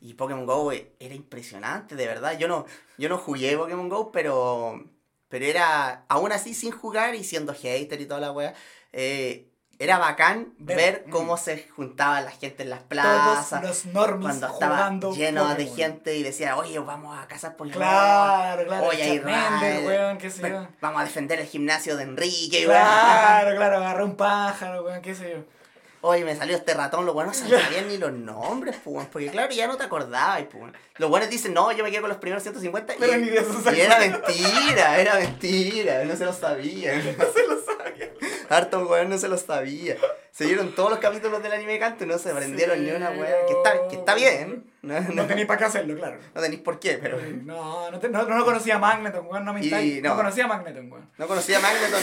[0.01, 2.39] Y Pokémon Go era impresionante, de verdad.
[2.39, 2.67] Yo no,
[2.99, 4.85] yo no jugué Pokémon Go, pero.
[5.29, 6.05] Pero era.
[6.09, 8.55] Aún así, sin jugar y siendo hater y toda la wea.
[8.93, 11.11] eh, era bacán Ver, ver, mm.
[11.11, 13.63] cómo se juntaba la gente en las Todos plazas.
[13.63, 17.77] los normies Cuando estaba jugando lleno de gente y decía, oye, vamos a cazar Pokémon.
[17.79, 18.87] Claro, claro.
[18.87, 20.67] Oye, weón, qué sé yo.
[20.81, 22.81] Vamos a defender el gimnasio de Enrique, weón.
[22.81, 25.56] Claro, claro, agarré un pájaro, weón, qué sé yo.
[26.07, 29.53] Oye, me salió este ratón, los buenos no sabían ni los nombres, pues, porque claro,
[29.53, 30.73] ya no te acordabas, pues.
[30.99, 33.39] Los buenos dicen, no, yo me quedo con los primeros 150 y, Pero ni de
[33.39, 37.03] eso se y era mentira, era mentira, no se lo sabían.
[37.19, 37.76] No se lo sabía.
[38.49, 39.97] Harto weón no se lo sabía.
[40.31, 43.11] Se vieron todos los capítulos del anime canto y no se aprendieron Sí, ni una
[43.11, 43.47] weá.
[43.47, 46.19] Que está, que está bien, no, no, No tenéis para qué hacerlo, claro.
[46.35, 49.55] no tenéis por qué, pero No, no, te- no, no conocía a Magneton, weón, no
[49.55, 50.01] me Y.
[50.03, 50.11] No.
[50.11, 50.17] no.
[50.17, 51.11] conocía a Magneton, weón.
[51.17, 52.03] no conocía a Magneton.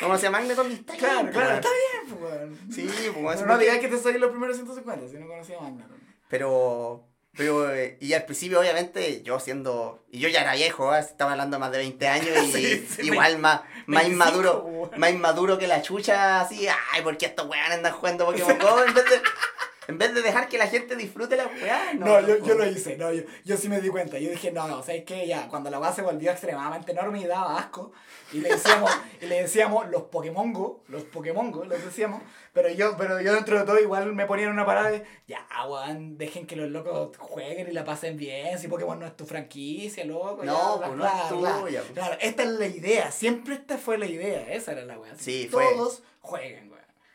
[0.00, 1.56] No conocía a Magneton ni está Claro, bien, claro, weón.
[1.60, 2.58] está bien, pues, weón.
[2.72, 5.62] Sí, pues eso no digas que te soy los primeros 150 si no conocía a
[5.62, 5.96] Magneton.
[6.28, 7.04] Pero,
[7.36, 10.98] pero, eh, y al principio, obviamente, yo siendo, y yo ya era viejo, ¿eh?
[10.98, 15.10] estaba hablando más de 20 años y Sí, sí, igual más, más 25, inmaduro, más
[15.10, 18.84] inmaduro que la chucha, así, ay, ¿por qué estos weones andan jugando Pokémon Go?
[18.86, 19.22] En vez de,
[19.90, 22.06] en vez de dejar que la gente disfrute la weá, no.
[22.06, 24.18] No, yo, yo lo hice, no, yo, yo sí me di cuenta.
[24.18, 25.26] Yo dije, no, no, ¿sabes qué?
[25.26, 27.92] Ya, cuando la weá se volvió extremadamente enorme y daba asco,
[28.32, 32.22] y le decíamos, y le decíamos los Pokémon Go, los Pokémon Go, los decíamos,
[32.52, 35.46] pero yo, pero yo dentro de todo igual me ponía en una parada de, ya,
[35.68, 39.26] weón, dejen que los locos jueguen y la pasen bien, si Pokémon no es tu
[39.26, 40.44] franquicia, loco.
[40.44, 41.92] No, ya, pues no es tuya, pues.
[41.92, 45.12] Claro, esta es la idea, siempre esta fue la idea, esa era la weá.
[45.18, 45.64] Sí, fue.
[45.74, 46.69] Todos jueguen, weón.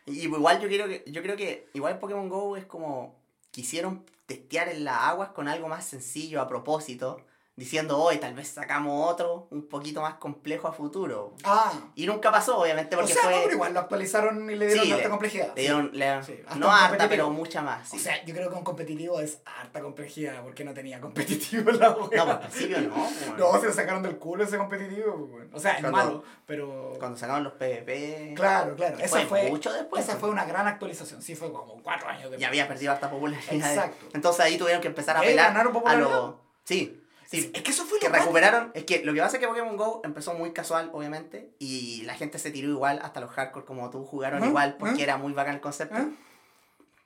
[0.06, 3.16] Igual yo creo que, yo creo que igual Pokémon Go es como
[3.52, 7.22] quisieron testear en las aguas con algo más sencillo a propósito,
[7.58, 11.34] diciendo hoy tal vez sacamos otro un poquito más complejo a futuro.
[11.46, 13.40] Ah, Y nunca pasó, obviamente, o porque sea, no, fue.
[13.44, 15.48] pero igual lo actualizaron y le dieron Sí, alta le- complejidad.
[15.48, 15.62] le sí.
[15.62, 17.88] dieron- le- Sí, hasta no harta, pero mucha más.
[17.88, 17.96] sí.
[17.96, 21.80] O sea, yo creo que un competitivo es harta complejidad porque no tenía competitivo en
[21.80, 22.00] la wea.
[22.02, 22.94] no, pues al principio no.
[22.96, 25.50] pues, No, se lo sacaron del culo ese competitivo, pues, bueno.
[25.54, 26.94] O sea, es Cuando- malo, pero.
[27.00, 28.34] Cuando sacaron los PvP.
[28.36, 28.98] Claro, claro.
[29.00, 30.20] Esa fue mucho después, Esa pues.
[30.22, 31.22] fue una gran actualización.
[31.22, 32.42] Sí, fue como cuatro años después.
[32.42, 33.54] Ya había perdido harta popularidad.
[33.72, 34.08] Exacto.
[34.14, 36.36] Entonces ahí tuvieron que empezar a ¿Y apelar a los.
[36.66, 37.52] Sí, sí.
[37.54, 38.72] Es que eso fue que lo más- recuperaron.
[38.74, 42.14] Es que lo que pasa es que Pokémon Go empezó muy casual, obviamente, y la
[42.16, 45.04] gente se tiró igual, hasta los hardcore como tú jugaron Ajá, igual, porque ajá.
[45.04, 45.98] era muy bacán el concepto.
[45.98, 46.08] ¿Eh?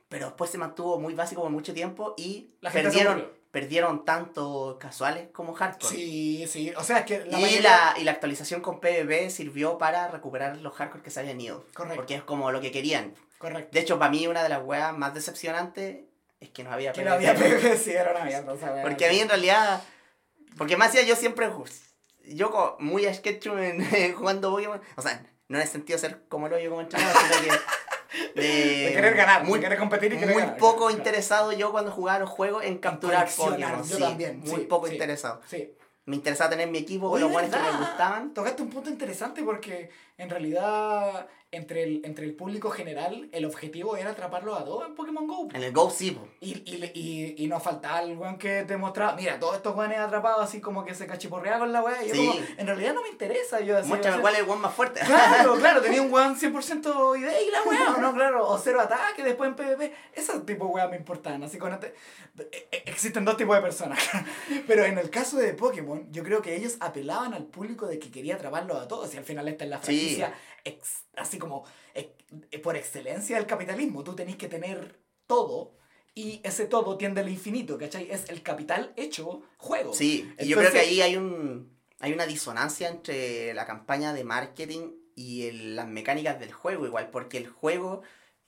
[0.10, 5.28] Pero después se mantuvo muy básico por mucho tiempo y La perdieron, perdieron tanto casuales
[5.32, 5.96] como hardcore.
[5.96, 6.74] Sí, sí.
[6.76, 7.62] O sea, es que la y, mayoría-
[7.94, 11.64] la, y la actualización con PvP sirvió para recuperar los hardcore que se habían ido.
[11.76, 11.98] Correcto.
[11.98, 13.14] Porque es como lo que querían.
[13.38, 13.70] Correcto.
[13.72, 16.00] De hecho, para mí una de las weas más decepcionantes
[16.40, 18.82] es que no había Que no había PvP, sí, era una mierda.
[18.82, 19.84] Porque a mí en realidad.
[20.58, 21.50] Porque más allá yo siempre.
[22.26, 24.82] Yo muy a sketch en, jugando Pokémon.
[24.96, 27.60] O sea, no en el sentido de ser como lo yo como entrenador, sino que.
[28.36, 30.98] De querer ganar, muy, de querer competir y querer muy ganar, poco claro.
[30.98, 33.84] interesado yo cuando jugaba los juegos en capturar Pokémon.
[33.88, 34.94] yo sí, también, muy sí, poco sí.
[34.94, 35.42] interesado.
[36.06, 38.34] Me interesaba tener mi equipo con los buenos que me gustaban.
[38.34, 43.98] Tocaste un punto interesante porque en realidad entre el, entre el público general el objetivo
[43.98, 45.48] era atraparlos a todos en Pokémon GO.
[45.54, 46.28] En el Go sí, po.
[46.42, 49.98] Y, y, y, y nos faltaba el weón que te mostraba, mira, todos estos weones
[50.00, 52.04] atrapados así como que se cachiporreaba con la weá.
[52.06, 53.62] Y yo como, en realidad no me interesa.
[53.62, 55.00] Yo así, Muéstrame cuál es el one más fuerte.
[55.06, 58.14] Claro, claro, tenía un weón 100% idea y la weá, ¿o ¿no?
[58.14, 59.94] Claro, o cero ataque, después en PvP.
[60.14, 61.42] Esos tipos de weá me importan.
[61.44, 61.96] Así con este-
[62.52, 64.00] e- e- Existen dos tipos de personas.
[64.68, 68.12] Pero en el caso de Pokémon, yo creo que ellos apelaban al público de que
[68.12, 69.14] quería atraparlos a todos.
[69.14, 70.22] Y al final esta es la Sí.
[70.70, 74.04] Ex- así como ex- por excelencia del capitalismo.
[74.04, 75.78] Tú tenés que tener todo.
[76.16, 78.10] Y ese todo tiende al infinito, ¿cachai?
[78.12, 79.94] Es el capital hecho juego.
[79.94, 84.24] Sí, y yo creo que ahí hay un hay una disonancia entre la campaña de
[84.24, 88.02] marketing y el- las mecánicas del juego igual, porque el juego,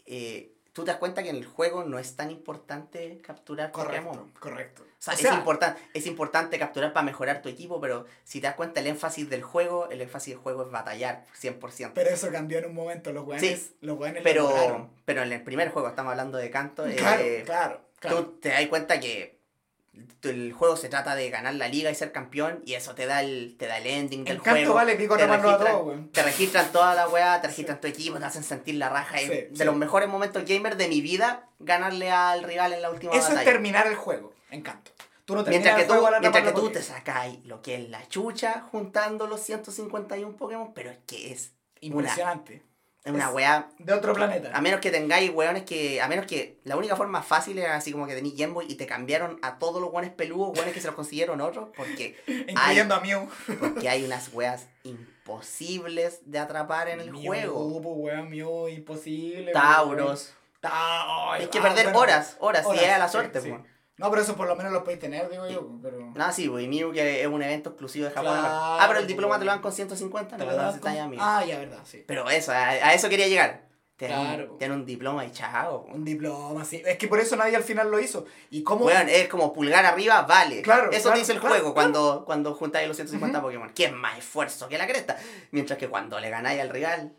[0.06, 4.08] eh, tú te das cuenta que en el juego no es tan importante capturar Correcto,
[4.08, 4.32] Pokémon.
[4.40, 4.84] correcto.
[4.84, 8.48] O sea, O es, importan- es importante capturar para mejorar tu equipo, pero si te
[8.48, 11.92] das cuenta el énfasis del juego, el énfasis del juego es batallar 100%.
[11.96, 13.12] Pero eso cambió en un momento.
[13.12, 14.24] Los weones, Sí, los weones lo.
[14.24, 18.26] Pero, pero en el primer juego, estamos hablando de canto, eh, Claro, claro, claro.
[18.26, 19.41] tú te das cuenta que
[20.24, 23.22] el juego se trata de ganar la liga y ser campeón y eso te da
[23.22, 24.74] el, te da el ending del En canto juego.
[24.76, 25.96] vale pico te tomarlo a registran- todo.
[26.12, 29.18] Te registran toda la weá, te registran tu equipo, te hacen sentir la raja.
[29.18, 29.64] Sí, de sí.
[29.64, 33.44] los mejores momentos gamer de mi vida, ganarle al rival en la última Eso es
[33.44, 34.34] terminar el juego.
[34.50, 34.92] Encanto.
[35.26, 37.90] Tú no Mientras que el tú, juego mientras que tú te sacáis lo que es
[37.90, 41.52] la chucha juntando los 151 Pokémon, pero es que es.
[41.82, 42.64] Impresionante.
[43.04, 44.52] Es una Es- weá De otro planeta.
[44.54, 46.02] A menos que tengáis weones que.
[46.02, 46.60] A menos que.
[46.64, 49.58] La única forma fácil era así como que tenéis Game Boy y te cambiaron a
[49.60, 51.70] todos los weones peludos, weones que se los consiguieron otros.
[51.76, 52.16] Porque,
[52.48, 53.28] Incluyendo a Mew.
[53.60, 57.82] porque hay unas weas imposibles de atrapar en el Mew, juego.
[57.82, 59.52] pues, weón, Mew, imposible.
[59.52, 60.26] Tauros.
[60.28, 60.42] weón.
[60.62, 62.00] Ta- ay, Hay que ah, perder bueno.
[62.00, 63.50] horas, horas, y es a la suerte, sí.
[63.50, 63.62] pues.
[64.02, 65.66] No, pero eso por lo menos lo podéis tener, digo yo.
[65.82, 66.12] Pero...
[66.16, 66.66] Nada, sí, pues.
[66.66, 68.34] Y Mew que es un evento exclusivo de Japón.
[68.38, 71.16] Claro, ah, pero el diploma te lo dan con 150, ¿Te no necesitas con-.
[71.20, 72.04] Ah, ya, verdad, sí.
[72.08, 73.70] Pero eso, a, a eso quería llegar.
[73.96, 74.18] Tener,
[74.58, 74.58] Claro.
[74.60, 75.86] un, un diploma y chao.
[75.94, 76.82] Un diploma, sí.
[76.84, 78.26] Es que por eso nadie al final lo hizo.
[78.50, 78.86] ¿Y cómo?
[78.86, 80.64] Weón, es como pulgar arriba, vale.
[80.64, 83.70] Claro, Eso claro, te dice el claro, juego cuando, cuando juntáis los 150 Pokémon.
[83.70, 85.18] Que es más esfuerzo que la cresta.
[85.52, 87.14] Mientras que cuando le ganáis al rival,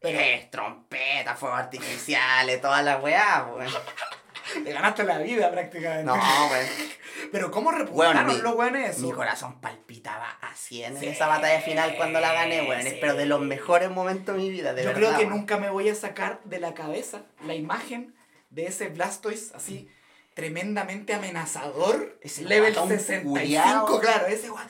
[0.00, 3.70] Pero- es trompeta, fuegos artificiales, todas las weá, weón.
[4.64, 6.04] Le ganaste la vida prácticamente.
[6.04, 6.66] No, weón.
[7.32, 9.06] Pero ¿cómo repuntaron mi- los weones eso?
[9.06, 12.82] Mi corazón palpitaba a 100 en Sí, esa batalla final cuando la gané, weón.
[12.82, 12.96] sí.
[13.00, 15.08] Pero de los mejores momentos de mi vida, de Yo verdad.
[15.14, 18.14] creo que nunca me voy a sacar de la cabeza la imagen
[18.50, 19.90] de ese Blastoise así
[20.34, 22.16] tremendamente amenazador.
[22.22, 23.30] Ese level guatón 65,
[23.86, 24.00] culiao.
[24.00, 24.66] claro, ese weón.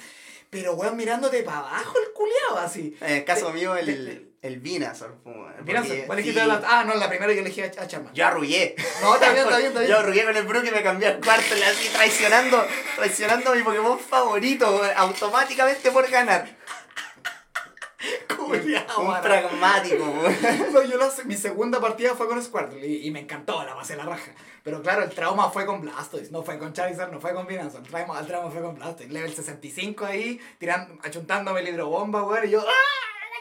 [0.50, 2.96] Pero weón mirándote para abajo el culiao así.
[3.02, 4.60] En el caso Te- mío, te- el.
[4.60, 8.14] Mira, porque ¿cuál elegiste las- Ah, no, la primera yo elegí a, a Charmander.
[8.14, 8.74] Yo arrugué.
[9.02, 9.90] No, está bien, está bien, está bien.
[9.92, 12.64] Yo arrugué con el Brook y me cambié al cuarto, así traicionando,
[12.96, 16.48] traicionando a mi Pokémon favorito, weón, automáticamente por ganar.
[18.36, 20.04] Culiao, Un pragmático.
[20.72, 23.96] No, yo la- mi segunda partida fue con Squirtle y, y me encantó, la pasé
[23.96, 24.30] la raja.
[24.62, 27.82] Pero claro, el trauma fue con Blastoise, no fue con Charizard, no fue con Venusaur.
[27.82, 29.10] El trauma, el trauma fue con Blastoise.
[29.10, 32.60] Level 65 ahí, tirando, achuntándome el hidrobomba, weón, y yo...
[32.60, 32.72] ¡ah!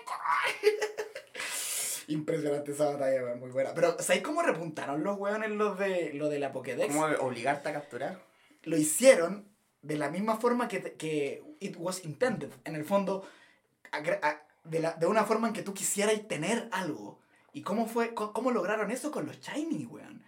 [2.08, 3.74] Impresionante esa batalla, weón, muy buena.
[3.74, 6.88] Pero, ¿sabes cómo repuntaron los weones los de, lo de la Pokédex?
[6.94, 8.22] ¿Cómo obligarte a capturar?
[8.64, 9.48] Lo hicieron
[9.82, 12.52] de la misma forma que, que it was intended.
[12.64, 13.28] En el fondo,
[13.92, 17.20] a- de, la, de una forma en que tú quisieras tener algo.
[17.54, 20.24] ¿Y cómo fue, co- cómo lograron eso con los Shiny, weón?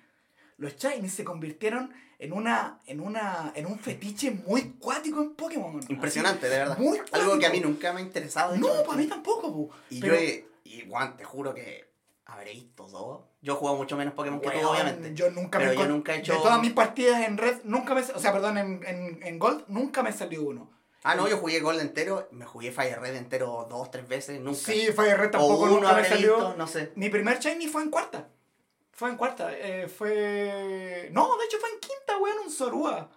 [0.57, 5.79] Los Shiny se convirtieron en una, en una, en un fetiche muy cuático en Pokémon.
[5.79, 6.77] Así, Impresionante, de verdad.
[6.77, 8.57] Muy Algo que a mí nunca me ha interesado.
[8.57, 9.69] No, para mí tampoco.
[9.89, 11.89] Y Pero, yo he, y Juan, te juro que
[12.25, 13.21] habré visto dos.
[13.41, 15.13] Yo he jugado mucho menos Pokémon que tú, obviamente.
[15.15, 17.95] Yo nunca Pero me yo nunca he hecho- De todas mis partidas en Red, nunca
[17.95, 18.01] me...
[18.01, 20.69] O sea, perdón, en, en, en Gold, nunca me salió uno.
[21.03, 24.59] Ah, no, yo jugué Gold entero, me jugué Fire Red entero dos, tres veces, nunca.
[24.59, 26.35] Sí, Fire Red o tampoco uno nunca me habré salió.
[26.35, 26.91] visto, no sé.
[26.95, 28.27] Mi primer Shiny fue en cuarta.
[28.99, 29.49] Fue en cuarta.
[29.53, 31.09] eh, fue.
[31.13, 33.09] No, de hecho fue en quinta, weón, un Zorua.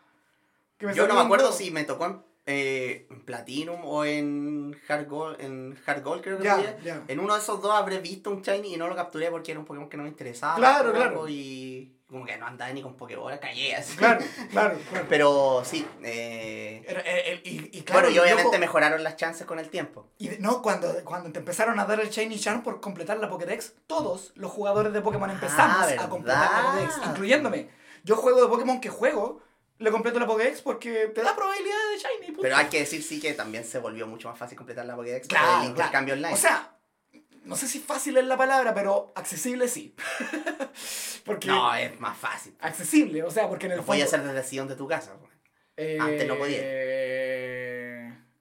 [0.78, 5.08] Que Yo no me acuerdo si me tocó en, eh, en Platinum o en Hard
[5.08, 6.78] Gold, en Hard Gold creo que Ya, fue.
[6.84, 7.02] ya.
[7.08, 9.58] En uno de esos dos habré visto un Shiny y no lo capturé porque era
[9.60, 10.54] un Pokémon que no me interesaba.
[10.54, 11.28] Claro, claro.
[11.28, 13.96] Y como que no andaba ni con Pokébola, callé así.
[13.96, 15.06] Claro, claro, claro.
[15.08, 19.46] Pero sí, eh, Era- eh, y, y claro, bueno, y obviamente loco, mejoraron las chances
[19.46, 20.06] con el tiempo.
[20.18, 23.28] y de- no, cuando, cuando te empezaron a dar el Shiny Charm por completar la
[23.28, 26.70] Pokédex, todos los jugadores de Pokémon empezamos Ah, a completar la.
[26.72, 27.68] Pokédex, incluyéndome.
[28.04, 29.40] Yo juego de Pokémon que juego,
[29.78, 32.26] le completo la Pokédex porque te da probabilidad de Shiny.
[32.26, 32.42] punto.
[32.42, 35.26] Pero hay que decir sí que también se volvió mucho más fácil completar la Pokédex
[35.28, 36.34] por Claro, el intercambio online.
[36.34, 36.76] O sea,
[37.44, 39.94] no sé si fácil es la palabra, pero accesible sí.
[41.24, 42.54] porque no, es más fácil.
[42.60, 45.14] accesible, o sea, porque en el Lo fondo- hacer desde el sillón de tu casa.
[45.18, 45.30] pues.
[45.76, 46.58] Eh, Antes no podía.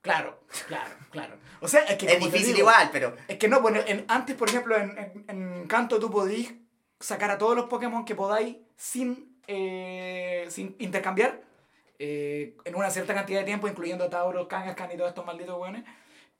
[0.01, 1.35] Claro, claro, claro.
[1.61, 4.49] O sea, es que Es difícil digo, igual, pero Es que no, en- antes, por
[4.49, 6.53] ejemplo, en, en, en Canto tú podís
[6.99, 11.41] sacar a todos los Pokémon que podáis sin, eh, sin intercambiar
[11.99, 15.83] eh, en una cierta cantidad de tiempo, incluyendo Tauros, Kangaskhan y todos estos malditos weones.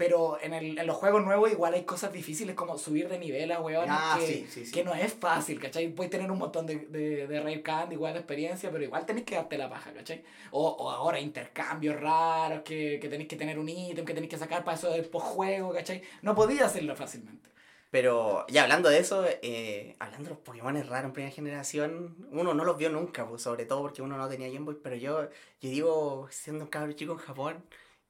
[0.02, 3.52] Pero en, el, en los juegos nuevos igual hay cosas difíciles como subir de nivel
[3.52, 4.72] a weones Ah, que, sí, sí, sí.
[4.72, 5.90] que no es fácil, ¿cachai?
[5.90, 9.36] Puedes tener un montón de, de, de Candy, igual de experiencia, pero igual tenés que
[9.36, 10.24] darte la paja, ¿cachai?
[10.50, 14.40] O, o ahora intercambios raros, que, que tenéis que tener un ítem, que tenéis que
[14.40, 16.02] sacar para eso del postjuego, ¿cachai?
[16.24, 17.52] No podías hacerlo fácilmente.
[17.92, 22.56] Pero ya hablando de eso, eh, hablando de los Pokémon raros en primera generación, uno
[22.56, 25.24] no los vio nunca, pues, sobre todo porque uno no tenía Game Boy, pero yo,
[25.60, 27.64] yo digo, siendo un cabrón chico en Japón,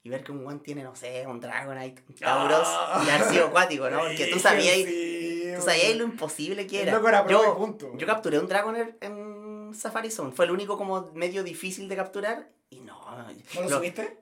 [0.04, 3.04] y ver que un one tiene, no sé, un Dragonite, un Tauros, Ah.
[3.06, 4.00] y sido acuático, ¿no?
[4.00, 6.98] Porque tú sabías, Sí, tú sabías lo imposible que era.
[6.98, 7.92] era Yo, punto.
[7.96, 12.50] yo capturé un Dragonair en Safari Zone, fue el único como medio difícil de capturar,
[12.70, 13.00] y no.
[13.56, 14.18] ¿No lo, lo- subiste?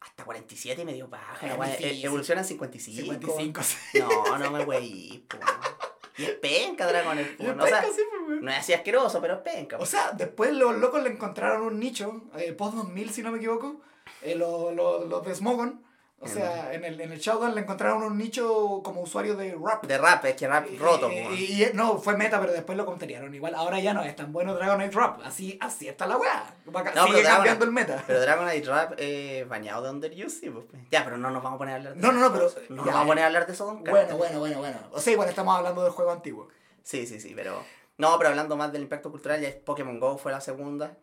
[0.00, 2.02] Hasta 47 y medio paja, Es la weá, difícil.
[2.02, 3.02] e- evoluciona en 55.
[3.12, 3.98] 55, sí.
[4.00, 4.72] No, no me po.
[6.18, 9.20] Y es penca Dragonair, po, Y no, o sea, sí, pues, no es así asqueroso,
[9.20, 9.78] pero es penca.
[9.78, 13.38] O sea, después los locos le encontraron un nicho, eh, post 2000 si no me
[13.38, 13.80] equivoco,
[14.22, 15.82] eh, los los- los de Smogon.
[16.24, 19.84] O sea, en el, en el Showdown le encontraron un nicho como usuario de rap.
[19.86, 22.86] de rap, es que rap roto, y, y- y- no, fue meta, pero después lo
[22.86, 23.34] counterearon.
[23.34, 25.18] Igual, ahora ya no es tan bueno Dragonite Rap.
[25.24, 26.54] Así, así está la weá.
[26.94, 28.04] No, Sigue cambiando el meta.
[28.06, 30.64] Pero Dragonite Rap eh, bañado de Underuse, sí, pues.
[30.92, 32.48] Ya, pero no nos vamos a poner a hablar de No, no, no, pero-.
[32.68, 33.82] No nos vamos a poner a hablar de eso, don.
[33.82, 34.78] Bueno, bueno, bueno, bueno.
[34.92, 36.46] O sea, igual estamos hablando del juego antiguo.
[36.84, 37.64] Sí, sí, sí, pero.
[37.98, 40.96] No, pero hablando más del impacto cultural, ya Pokémon Go fue la segunda.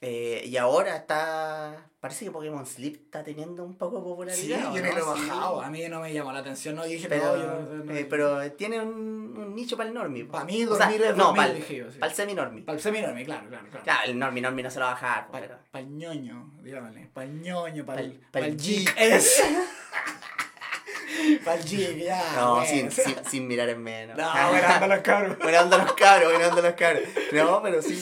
[0.00, 1.84] Eh, y ahora está.
[1.98, 4.40] Parece que Pokémon Sleep está teniendo un poco de popularidad.
[4.40, 4.92] Sí, ¿o yo no?
[4.92, 5.28] lo he Sí.
[5.28, 5.60] bajado.
[5.60, 6.76] A mí no me llamó la atención.
[6.76, 7.60] No, yo dije, Pero, no, yo.
[7.84, 10.24] no- eh, pero tiene un, un nicho para el normie.
[10.24, 11.90] Para mí, O sea, dormir es no, dormir, para yo.
[11.90, 11.98] sí.
[12.00, 12.62] el semi-normie.
[12.62, 13.82] Para el semi-normie, claro, claro, claro.
[13.84, 15.26] Claro, el normie, normie no se lo va a bajar.
[15.32, 17.10] Para pero- el ñoño, dígame.
[17.12, 18.94] Para el ñoño, para el, pa'l el geek.
[18.96, 19.42] Es.
[21.44, 22.32] para el ya.
[22.36, 22.66] No, bueno.
[22.70, 24.16] sin, sin, sin mirar en menos.
[24.16, 25.36] No, bueno, anda los cabros.
[25.40, 27.02] Buena onda los cabros, buena onda los cabros.
[27.32, 27.96] No, pero sí.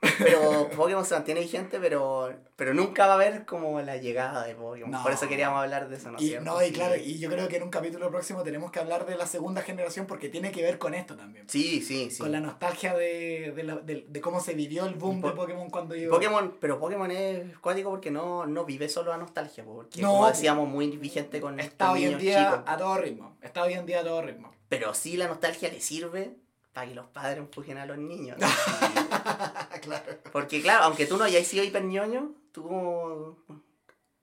[0.00, 4.54] Pero Pokémon se mantiene vigente, pero, pero nunca va a haber como la llegada de
[4.54, 4.90] Pokémon.
[4.92, 5.02] No.
[5.02, 6.44] Por eso queríamos hablar de eso, ¿no es cierto?
[6.44, 9.16] no, y claro, y yo creo que en un capítulo próximo tenemos que hablar de
[9.16, 11.48] la segunda generación porque tiene que ver con esto también.
[11.48, 12.18] Sí, sí, sí.
[12.18, 15.34] Con la nostalgia de, de, la- de- de cómo se vivió el boom de Po-
[15.34, 16.14] Pokémon cuando llegó.
[16.14, 20.10] Pokémon, pero Pokémon es cuático porque no, no vive solo a nostalgia, po, porque No,
[20.12, 22.64] como decíamos, muy vigente con Está hoy en día chicos.
[22.66, 23.36] a todo ritmo.
[23.42, 24.52] Está hoy en día a todo ritmo.
[24.68, 26.36] Pero sí la nostalgia le sirve
[26.78, 28.36] para que los padres empujen a los niños.
[29.82, 30.04] claro.
[30.32, 33.36] Porque claro, aunque tú no hayas sido hiper ñoño, tú,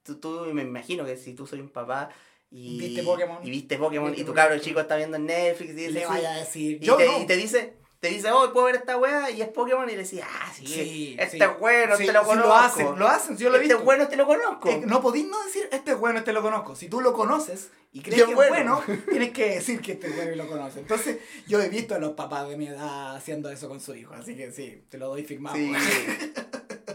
[0.03, 2.09] tú, tú me imagino que si tú soy un papá
[2.49, 3.45] y Viste Pokémon.
[3.45, 4.47] y viste Pokémon Viste y tu Pokémon.
[4.49, 6.77] cabro chico está viendo en Netflix y, dice, Le sí, vaya a decir.
[6.81, 7.21] y, Yo te, no.
[7.21, 7.73] y te dice
[8.07, 10.67] te dice, oh, puedo ver esta wea y es Pokémon y le decís, ah, sí,
[10.67, 11.43] Sí, este sí.
[11.43, 12.47] es bueno, Sí, este lo conozco.
[12.47, 13.79] lo hacen, lo hacen, yo lo he este visto.
[13.79, 14.69] es bueno, este lo conozco.
[14.69, 16.75] Eh, no podéis no decir, este es bueno, este lo conozco.
[16.75, 18.79] Si tú lo conoces y crees que bueno.
[18.79, 20.77] es bueno, tienes que decir que este es bueno y lo conoces.
[20.77, 24.13] Entonces, yo he visto a los papás de mi edad haciendo eso con su hijo,
[24.13, 25.55] así que sí, te lo doy firmado.
[25.55, 25.73] Sí.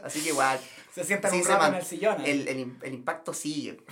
[0.02, 0.58] Así que igual,
[0.94, 2.20] Se sientan un se rato en el sillón.
[2.22, 2.30] ¿eh?
[2.30, 2.48] el,
[2.82, 3.82] el impacto sigue.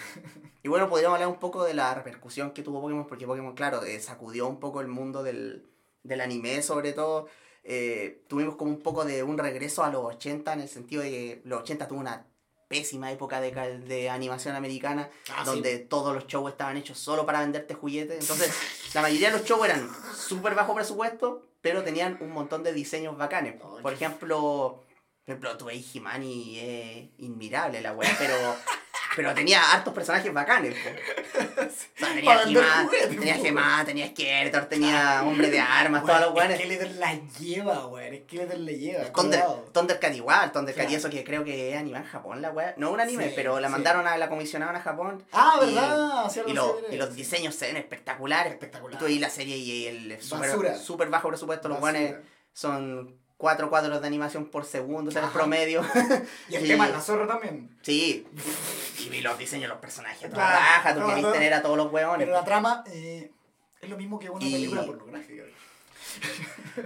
[0.63, 3.85] Y bueno, podríamos hablar un poco de la repercusión que tuvo Pokémon, porque Pokémon, claro,
[3.85, 5.67] eh, sacudió un poco el mundo del,
[6.03, 7.29] del anime, sobre todo.
[7.65, 11.11] Eh, tuvimos como un poco de un regreso a los 80, en el sentido de
[11.11, 12.27] que los 80 tuvo una
[12.69, 13.51] pésima época de,
[13.87, 15.51] de animación americana, Ah, sí.
[15.51, 18.21] donde todos los shows estaban hechos solo para venderte juguetes.
[18.21, 18.55] Entonces,
[18.95, 23.17] la mayoría de los shows eran súper bajo presupuesto, pero tenían un montón de diseños
[23.17, 23.55] bacanes.
[23.61, 24.85] Por ejemplo,
[25.25, 28.35] por ejemplo, tu veis He-Man y es inmirable la weá, pero,
[29.19, 30.75] pero tenía hartos personajes bacanes.
[30.75, 30.91] po.
[31.61, 32.39] O sea, tenía
[32.85, 33.45] juguetes, tenía po.
[33.47, 36.59] He-Man, tenía Skeletor, tenía Hombre de Armas, todos los Bueno, weones.
[36.61, 38.15] Skeletor la lleva, weón.
[38.25, 39.13] Skeletor le lleva.
[39.13, 39.45] Thunder.
[39.73, 40.99] Thundercat igual, Thundercat y Claro.
[40.99, 42.75] eso que creo que es anime en Japón la weá.
[42.77, 43.73] No un anime, Sí, pero la sí.
[43.73, 45.25] mandaron a la comisionaron a Japón.
[45.33, 46.31] Ah, y- ¿verdad?
[46.31, 48.53] Sí, Y, lo- y los diseños se ven espectaculares.
[48.53, 49.03] Espectacular.
[49.11, 52.15] Y la serie y el super, super bajo presupuesto, los weones
[52.53, 55.81] son cuatro cuadros de animación por segundo, o sea, el promedio.
[56.51, 57.71] Y el y- tema de la zorra también.
[57.83, 58.27] Sí.
[59.01, 60.21] Y vi los diseños de los personajes.
[60.29, 61.33] Toda Claro, raja, tú no.
[61.33, 62.27] tener a todos los hueones.
[62.27, 63.31] Pero la trama eh,
[63.81, 65.45] es lo mismo que una Y- película pornográfica.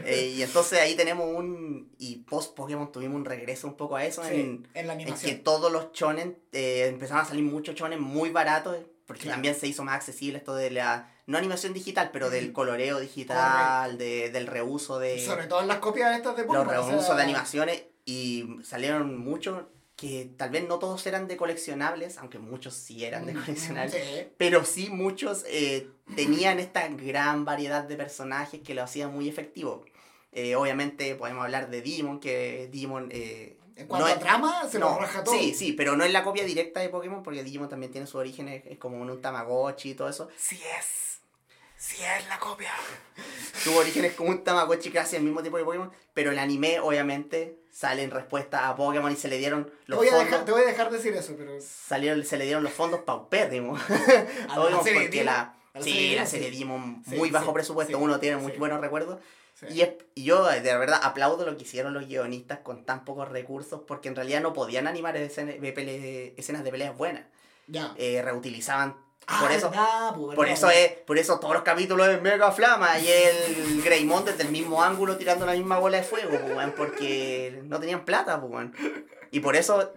[0.04, 1.92] Eh, y entonces ahí tenemos un.
[1.98, 4.22] Y post Pokémon tuvimos un regreso un poco a eso.
[4.24, 5.30] Sí, en, en la en animación.
[5.30, 8.76] que todos los chonen eh, empezaron a salir muchos chonen muy baratos.
[9.06, 11.11] Porque también se hizo más accesible esto de la.
[11.26, 15.24] No animación digital, pero del coloreo digital, de, del reuso de.
[15.24, 16.76] Sobre todo en las copias estas de los Pokémon.
[16.76, 17.82] o sea, reusos de animaciones.
[18.04, 19.62] Y salieron muchos
[19.94, 23.94] que tal vez no todos eran de coleccionables, aunque muchos sí eran de coleccionables.
[23.94, 24.28] sí.
[24.36, 29.84] Pero sí muchos eh, tenían esta gran variedad de personajes que lo hacían muy efectivo.
[30.32, 33.10] Eh, obviamente podemos hablar de Digimon, que Digimon...
[33.12, 35.38] eh, En cuanto no a es- trama, se no, lo raja todo.
[35.38, 38.18] Sí, sí, pero no es la copia directa de Pokémon, porque Digimon también tiene su
[38.18, 40.28] origen, es, es como un Tamagotchi y todo eso.
[40.36, 40.86] Sí es.
[41.82, 42.70] Sí es la copia.
[43.60, 46.38] Su origen es como un Tamagotchi que hace el mismo tipo de Pokémon, pero el
[46.38, 50.24] anime obviamente sale en respuesta a Pokémon y se le dieron Te los a fondos.
[50.24, 51.50] dejar, te voy a dejar decir eso, pero.
[51.60, 53.80] salieron, se le dieron los fondos paupérrimos.
[53.90, 56.64] A la Pokémon serie porque la, a la sí, serie la serie sí.
[56.64, 59.20] Muy bajo sí, presupuesto, sí, uno tiene muy buenos recuerdos.
[59.54, 59.66] Sí.
[59.70, 63.28] Y, es, y yo de verdad aplaudo lo que hicieron los guionistas con tan pocos
[63.28, 65.24] recursos porque en realidad no podían animar de
[66.36, 67.24] escenas de peleas buenas.
[67.66, 67.92] Ya.
[67.96, 68.96] Eh, reutilizaban.
[69.26, 72.20] Ah, por eso, verdad, pues, por verdad, eso es, por eso todos los capítulos es
[72.20, 76.38] Mega Flama y el Greymon desde el mismo ángulo tirando la misma bola de fuego,
[76.40, 78.68] pues, porque no tenían plata, pues.
[79.30, 79.92] Y por eso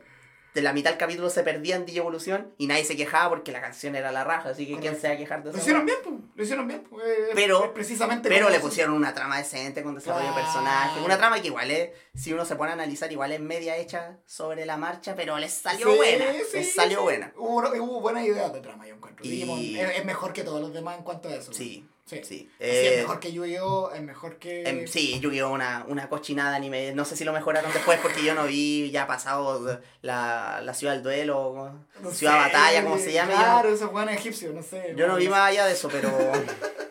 [0.55, 3.61] de la mitad del capítulo se perdía en Digievolución y nadie se quejaba porque la
[3.61, 5.01] canción era la raja, así que quién Correcto.
[5.01, 5.59] se va a quejar de Lo eso.
[5.59, 6.15] hicieron bien, pues.
[6.33, 6.83] Lo hicieron bien.
[6.89, 10.45] pues, eh, Pero- precisamente Pero le pusieron una trama decente con desarrollo de Claro.
[10.45, 11.03] personajes.
[11.03, 14.17] Una trama que igual es, si uno se pone a analizar, igual es media hecha
[14.25, 16.25] sobre la marcha, pero les salió Sí, buena.
[16.31, 17.03] sí, les salió sí.
[17.03, 17.33] buena.
[17.37, 19.25] Hubo, hubo buenas ideas de trama, yo encuentro.
[19.25, 21.51] Y- Digimon es, es mejor que todos los demás en cuanto a eso.
[21.53, 22.21] Sí, Sí.
[22.23, 22.49] sí.
[22.57, 23.91] Así Eh, es mejor que Yu-Gi-Oh!
[23.91, 24.61] Es mejor que.
[24.63, 25.49] em, sí, Yu-Gi-Oh!
[25.51, 26.93] Una, una cochinada de anime.
[26.93, 30.93] No sé si lo mejoraron después porque yo no vi ya pasado la, la ciudad
[30.93, 33.31] del duelo, No ciudad sé, batalla, como se llame.
[33.33, 34.93] yo no- Claro, esos buenos egipcios, no sé.
[34.95, 36.09] Yo no vi más allá de eso, pero.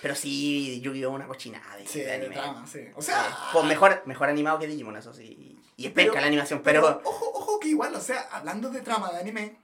[0.00, 1.10] Pero sí, Yu-Gi-Oh!
[1.12, 2.36] una cochinada de, Sí, de anime.
[2.66, 2.80] sí.
[2.96, 3.36] O sea.
[3.52, 5.56] Pues mejor, mejor animado que Digimon, eso sí.
[5.76, 7.00] Y es Pero- la animación, pero.
[7.04, 9.61] Ojo, ojo, que igual, o sea, hablando de trama de anime.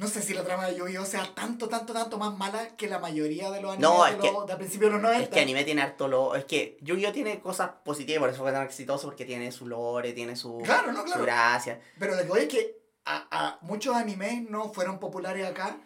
[0.00, 1.04] No sé si la trama de Yu-Gi-Oh!
[1.04, 4.16] sea tanto, tanto, tanto más mala que la mayoría de los animes No, de, es
[4.16, 5.24] que- los, de a principios de los 90.
[5.24, 6.34] Es que anime tiene harto lo.
[6.34, 7.12] Es que Yu-Gi-Oh!
[7.12, 10.90] tiene cosas positivas, por eso fue tan exitoso, porque tiene su lore, tiene su, Claro,
[10.92, 11.22] no, su claro.
[11.22, 11.80] gracia.
[11.98, 15.76] Pero lo que voy es que a, a muchos animes no fueron populares acá,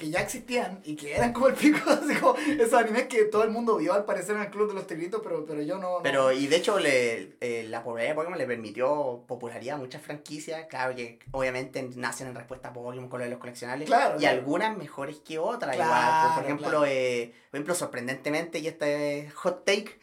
[0.00, 3.44] que ya existían y que eran como el pico, así como esos animes que todo
[3.44, 5.98] el mundo vio al parecer en el Club de los Tigritos, pero, pero yo no...
[5.98, 9.78] no- Pero, y de hecho, le, eh, la popularidad de Pokémon le permitió popularidad a
[9.78, 10.66] muchas franquicias.
[10.68, 13.86] Claro que obviamente nacen en respuesta a Pokémon con lo de los coleccionables.
[13.86, 14.38] Claro, y claro.
[14.38, 15.76] algunas mejores que otras.
[15.76, 16.34] Claro, igual.
[16.34, 20.00] Por ejemplo, eh, por ejemplo, sorprendentemente, y este es hot take.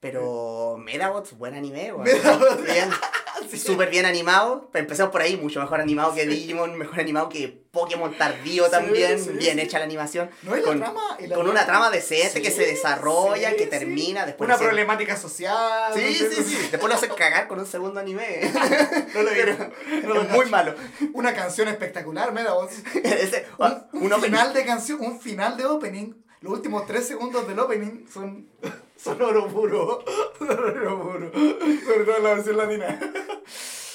[0.00, 2.06] Pero Medabots, buen anime, weón.
[3.48, 3.58] Sí.
[3.58, 4.70] súper bien animado.
[4.74, 9.22] Empezamos por ahí, mucho mejor animado que Digimon, mejor animado que Pokémon tardío también.
[9.22, 10.30] sí, bien hecha la animación.
[10.42, 11.16] No, y la con, trama...
[11.20, 14.26] la con una trama decente que se desarrolla, que termina.
[14.26, 15.92] Después Una problemática social.
[15.94, 16.68] Sí, no sé, sí, sí.
[16.70, 18.40] Después lo hacen cagar con un segundo anime.
[19.14, 20.74] No lo No es muy malo.
[21.12, 22.70] Una canción espectacular, me da voz.
[23.04, 26.12] Ese- Un, un un final de canción, un final de opening.
[26.40, 28.48] Los últimos tres segundos del opening son,
[28.96, 30.04] son oro puro.
[30.38, 31.30] Son oro puro.
[31.32, 32.98] Sobre todo en la versión latina.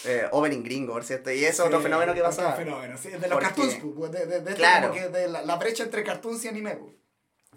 [0.06, 1.32] Eh, opening gringo, cierto.
[1.32, 2.54] Y eso es otro Sí, fenómeno que pasa.
[2.54, 4.94] fenómeno, sí, de los cartoons, pues, de, de, de, esto Claro.
[4.94, 6.76] de la, la brecha entre cartoons y anime.
[6.76, 6.94] pues.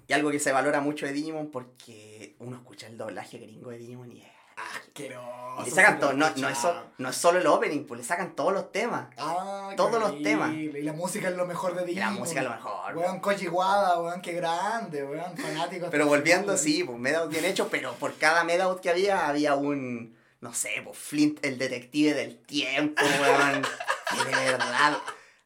[0.07, 3.76] Y algo que se valora mucho de Digimon porque uno escucha el doblaje gringo de
[3.76, 4.28] Digimon y es
[4.59, 5.62] Asqueroso.
[5.62, 8.06] Y le sacan todo, no, no, es so- no es solo el opening, pues le
[8.06, 9.09] sacan todos los temas.
[9.16, 10.52] Ah, todos los temas.
[10.54, 12.14] Y la música es lo mejor de Y Digimon.
[12.14, 12.96] la música es lo mejor.
[12.96, 15.88] Weón, Koji Wada, weón, qué grande, weón, fanático.
[15.90, 20.16] Pero volviendo, sí, pues Medabout bien hecho, pero por cada Medabout que había, había un,
[20.40, 23.62] no sé, pues Flint, el detective del tiempo, weón.
[24.26, 24.98] de verdad,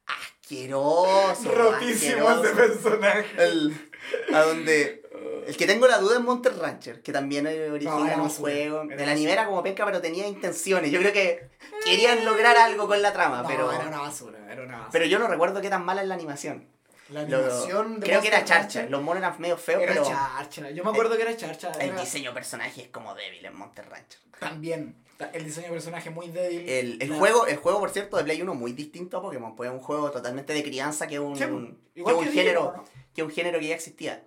[0.06, 1.50] asqueroso.
[1.52, 2.54] Rotísimo ese asqueroso.
[2.56, 3.26] personaje.
[3.38, 3.90] El,
[4.34, 5.01] a donde,
[5.46, 8.82] el que tengo la duda es Monster Rancher, que también origina un juego.
[8.90, 10.90] era El anime era como penca, pero tenía intenciones.
[10.90, 11.48] Yo creo que
[11.84, 14.90] querían lograr algo con la trama, No, pero, era una basura, era una basura.
[14.92, 16.66] pero yo no recuerdo qué tan mala es la animación.
[17.08, 18.80] la Lo- animación de creo que era charcha.
[18.80, 20.70] Rancher Los monos eran medio feos, Era pero charcha.
[20.70, 21.70] Yo me acuerdo que era charcha.
[21.72, 24.20] el diseño de personaje es como débil en Monster Rancher.
[24.38, 24.96] También.
[25.32, 26.68] El diseño de personaje muy débil.
[26.68, 29.54] El, el La- juego, el juego, por cierto, de Play 1 muy distinto a Pokémon,
[29.54, 32.76] pues es un juego totalmente de crianza que un, Sí, que un que género, Digimon,
[32.76, 32.84] ¿no?
[33.14, 34.24] que un género que ya existía.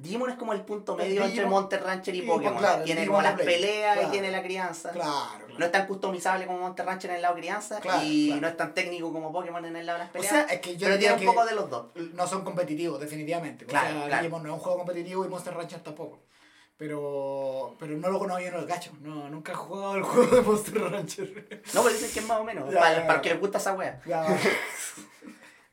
[0.00, 2.58] Digimon es como el punto medio entre Monster Rancher y y, Pokémon.
[2.58, 4.08] claro, tiene Digimon como las Play, peleas claro.
[4.08, 4.90] y tiene la crianza.
[4.90, 5.46] Claro.
[5.58, 8.56] No es tan customizable como Monster Rancher en el lado crianza Claro, y no es
[8.56, 10.32] tan técnico como Pokémon en el lado de las O peleas.
[10.32, 11.86] sea, es que yo pero tiene un que poco de los dos.
[12.14, 13.66] no son competitivos, definitivamente.
[13.66, 14.18] Claro, o sea.
[14.20, 16.20] Digimon no es un juego competitivo y Monster Rancher tampoco.
[16.78, 18.90] Pero, pero no lo conozco, yo no lo cacho.
[19.02, 21.60] No, nunca he jugado el juego de Monster Rancher.
[21.74, 22.72] No, pero dicen que es más o menos.
[22.72, 23.22] Ya, para, ya, para ya.
[23.22, 24.00] que les gusta esa wea.
[24.06, 24.26] Ya,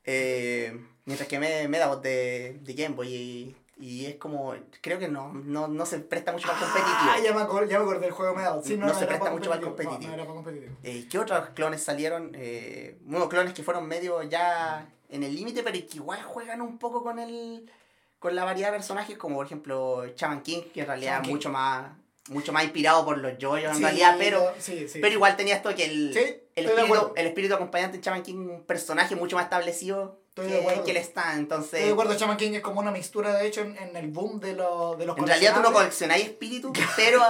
[0.09, 4.55] Eh, mientras que me, me da voz de, de Game Boy y Y es como,
[4.81, 6.97] creo que no, no, no se presta mucho más competitivo.
[6.99, 8.61] Ah, ya me acordé, ya me acordé del juego Medal.
[8.63, 10.07] Sí, No se era presta mucho más No, competitivo.
[10.07, 10.73] no era para competitivo.
[10.83, 12.31] Eh, ¿Qué otros clones salieron?
[12.33, 16.77] Eh, bueno, clones que fueron medio ya en el límite, pero que igual juegan un
[16.79, 17.71] poco con el
[18.19, 21.49] con la variedad de personajes, como por ejemplo Chaman King, que en realidad es mucho
[21.49, 21.91] más
[22.29, 24.99] mucho más inspirado por los yoyos en Sí, realidad, pero sí, sí.
[24.99, 26.17] pero igual tenía esto que el,
[26.55, 30.59] el, espíritu, el espíritu acompañante en Chaman King, un personaje mucho más establecido Estoy de
[30.59, 30.83] acuerdo.
[30.83, 31.73] que él está, entonces...
[31.73, 34.39] Estoy de acuerdo, Shaman King es como una mixtura, de hecho, en, en el boom
[34.39, 37.21] de, lo- de los En realidad tú no coleccionáis espíritus, pero,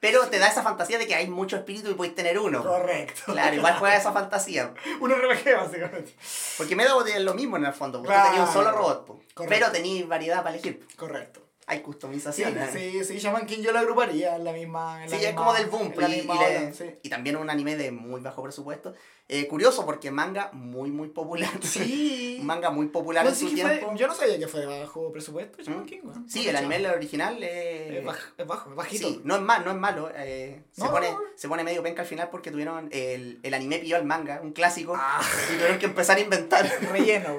[0.00, 2.62] pero te da esa fantasía de que hay mucho espíritu y puedes tener uno.
[2.62, 3.22] Correcto.
[3.32, 4.72] Claro, igual juega esa fantasía.
[5.00, 6.14] Un RPG, básicamente.
[6.58, 8.30] Porque Medabot es lo mismo en el fondo, porque Claro.
[8.30, 10.86] tenía un solo robot, pero tenéis variedad para elegir.
[10.96, 11.40] Correcto.
[11.70, 12.58] Hay Sí, customización.
[12.58, 12.68] ¿eh?
[12.72, 15.04] sí, sí, Shaman King yo lo agruparía en la misma.
[15.04, 16.84] En la Sí, es como del boom, y, y le- ola, sí.
[17.02, 18.92] y también un anime de muy bajo presupuesto.
[19.28, 21.48] Eh, curioso porque manga muy, muy popular.
[21.62, 22.38] Sí.
[22.40, 23.94] un manga muy popular No, en sí su fue- tiempo.
[23.94, 25.86] yo no sabía que fue de bajo presupuesto, Shaman ¿Mm?
[25.86, 26.28] King, weón.
[26.28, 29.08] Sí, el anime original eh, Es bajo, es bajo, es bajito.
[29.08, 30.10] Sí, no es mal, no es malo.
[30.16, 31.18] eh, se, pone, no.
[31.36, 34.50] se pone medio penca al final porque tuvieron el, el anime pilló al manga, un
[34.52, 35.20] clásico, Ah,
[35.52, 36.68] y tuvieron que empezar a inventar.
[36.90, 37.36] relleno.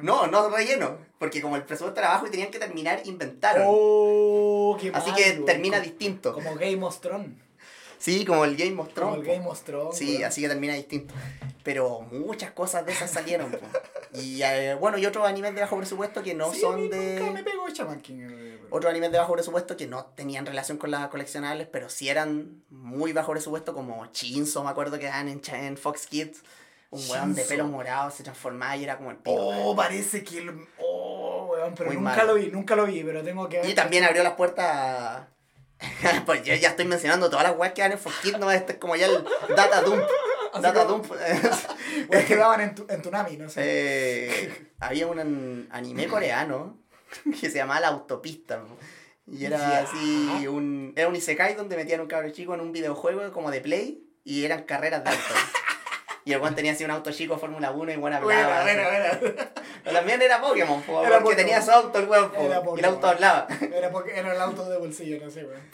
[0.00, 3.64] No, no relleno, porque como el presupuesto era bajo y tenían que terminar, inventaron.
[3.66, 6.32] Oh, qué Así que termina Como- distinto.
[6.32, 7.30] Como Game of Thrones.
[7.98, 9.18] Sí, como el Game of Como Thrones.
[9.20, 9.32] el po.
[9.32, 9.96] Game of Thrones.
[9.96, 11.14] Sí, así que termina distinto.
[11.62, 13.58] Pero muchas cosas de esas salieron.
[14.12, 16.96] Y eh, bueno, y otros animes de bajo presupuesto que no Sí, son mí Nunca
[17.32, 17.42] me de.
[17.44, 18.18] pegó Shaman King.
[18.30, 22.10] eh, Otros animes de bajo presupuesto que no tenían relación con las coleccionables, pero sí
[22.10, 26.42] eran muy bajo presupuesto, como Chinzo, me acuerdo que eran en, Fox Kids.
[26.90, 29.34] Un weón de pelo morado se transformaba y era como el pico.
[29.34, 30.50] Oh, parece que el...
[30.78, 30.93] Oh,
[31.64, 33.68] weón, pero Muy nunca lo vi, nunca lo vi, pero tengo que ver.
[33.68, 35.28] Y también abrió las puertas a-
[36.26, 38.72] pues yo ya estoy mencionando todas las weas que dan en Fox Kids, no, este
[38.74, 39.24] es como ya el
[39.56, 40.02] Data Dump.
[40.52, 41.12] Así Data como- Dump.
[42.08, 43.62] Weón, que daban en, tu, en Tunami, no sé.
[43.64, 46.78] Eh, había un an- anime coreano
[47.40, 48.62] que se llamaba La Autopista.
[49.26, 53.32] Y era así, un, era un isekai donde metían un cabro chico en un videojuego
[53.32, 55.34] como de play y eran carreras de auto.
[56.26, 58.62] Y el weón tenía así un auto chico Fórmula 1 y bueno Bueno, hablaba.
[58.62, 59.34] bueno, bueno.
[59.84, 61.36] Pero También era Pokémon, po, Era porque Pokémon.
[61.36, 63.46] tenía su auto el weón, po, y el auto hablaba.
[63.74, 65.60] Era, porque era el auto de bolsillo, no sé, weón.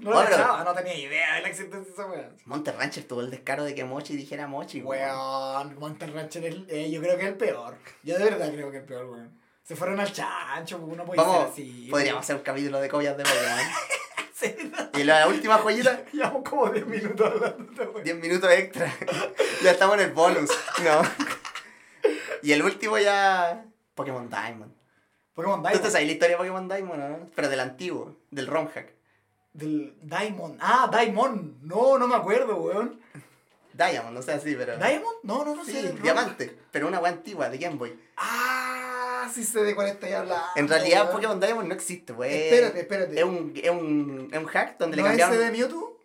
[0.00, 0.30] No lo Bueno.
[0.30, 2.36] cachaba, no tenía idea de la existencia de esa weón.
[2.44, 4.80] Monster Rancher tuvo el descaro de que Mochi dijera Mochi.
[4.80, 5.08] weón.
[5.10, 7.76] Weón, Monster Rancher, es- eh, yo creo que es el peor.
[8.04, 9.38] Yo de verdad creo que es el peor, weón.
[9.64, 11.88] Se fueron al chancho, uno puede Vamos, ser así.
[11.90, 13.58] podríamos hacer un capítulo de copias de Pokémon.
[14.94, 18.04] Y la última joyita, Llevamos como 10 minutos hablando de weón.
[18.04, 18.92] 10 minutos extra.
[19.62, 20.50] ya estamos en el bonus.
[20.82, 21.02] No.
[22.42, 23.64] Y el último ya.
[23.94, 24.72] Pokémon Diamond.
[25.34, 25.92] Pokémon ¿Tú te Diamond.
[25.92, 27.30] sabes la historia de Pokémon Diamond, no?
[27.34, 28.92] Pero del antiguo, del ROM hack.
[29.52, 30.58] Del Diamond.
[30.60, 31.62] Ah, Diamond.
[31.62, 33.00] No, no me acuerdo, weón.
[33.72, 34.76] Diamond, no sé así, pero.
[34.76, 35.16] ¿Diamond?
[35.24, 35.92] No, no, no Sí, sé.
[36.02, 36.56] diamante.
[36.70, 37.98] Pero una wea antigua, de Game Boy.
[38.16, 38.77] Ah,
[39.34, 40.44] de cuál estoy hablando.
[40.56, 41.12] En realidad, weón.
[41.12, 42.32] Pokémon Diamond no existe, pues.
[42.32, 43.18] Espérate, espérate.
[43.18, 45.34] Es un, es un, es un hack donde ¿No le es cambiaron.
[45.34, 45.98] ese de Mewtwo?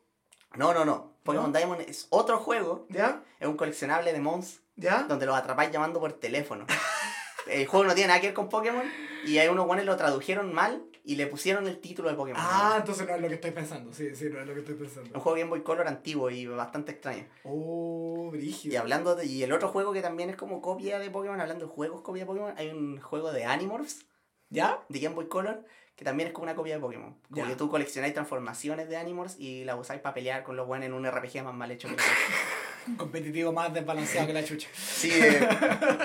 [0.56, 1.14] No, no, no.
[1.24, 1.58] Pokémon ¿No?
[1.58, 2.86] Diamond es otro juego.
[2.90, 3.24] ¿Ya?
[3.40, 5.04] Es un coleccionable de Mons ¿Ya?
[5.04, 6.66] donde los atrapáis llamando por teléfono.
[7.48, 8.84] El juego no tiene nada que ver con Pokémon
[9.26, 12.42] y hay unos guanes lo tradujeron mal y le pusieron el título de Pokémon.
[12.44, 13.92] Ah, entonces no es lo que estoy pensando.
[13.94, 15.20] Sí, sí, no es lo que estoy Un pensando.
[15.20, 17.26] juego Game Boy Color antiguo y bastante extraño.
[17.44, 18.80] Oh, Y brígido.
[18.80, 21.72] hablando de, y el otro juego que también es como copia de Pokémon, hablando de
[21.72, 24.06] juegos copia de Pokémon, hay un juego de Animorphs
[24.50, 24.80] ¿Ya?
[24.90, 25.66] de Game Boy Color
[25.96, 27.16] que también es como una copia de Pokémon.
[27.30, 27.48] Como Ya.
[27.48, 30.94] que tú coleccionáis transformaciones de Animorphs y las usáis para pelear con los buenos en
[30.94, 32.00] un RPG más mal hecho que el
[32.88, 34.68] Un competitivo más desbalanceado que la chucha.
[34.74, 35.48] Sí, eh,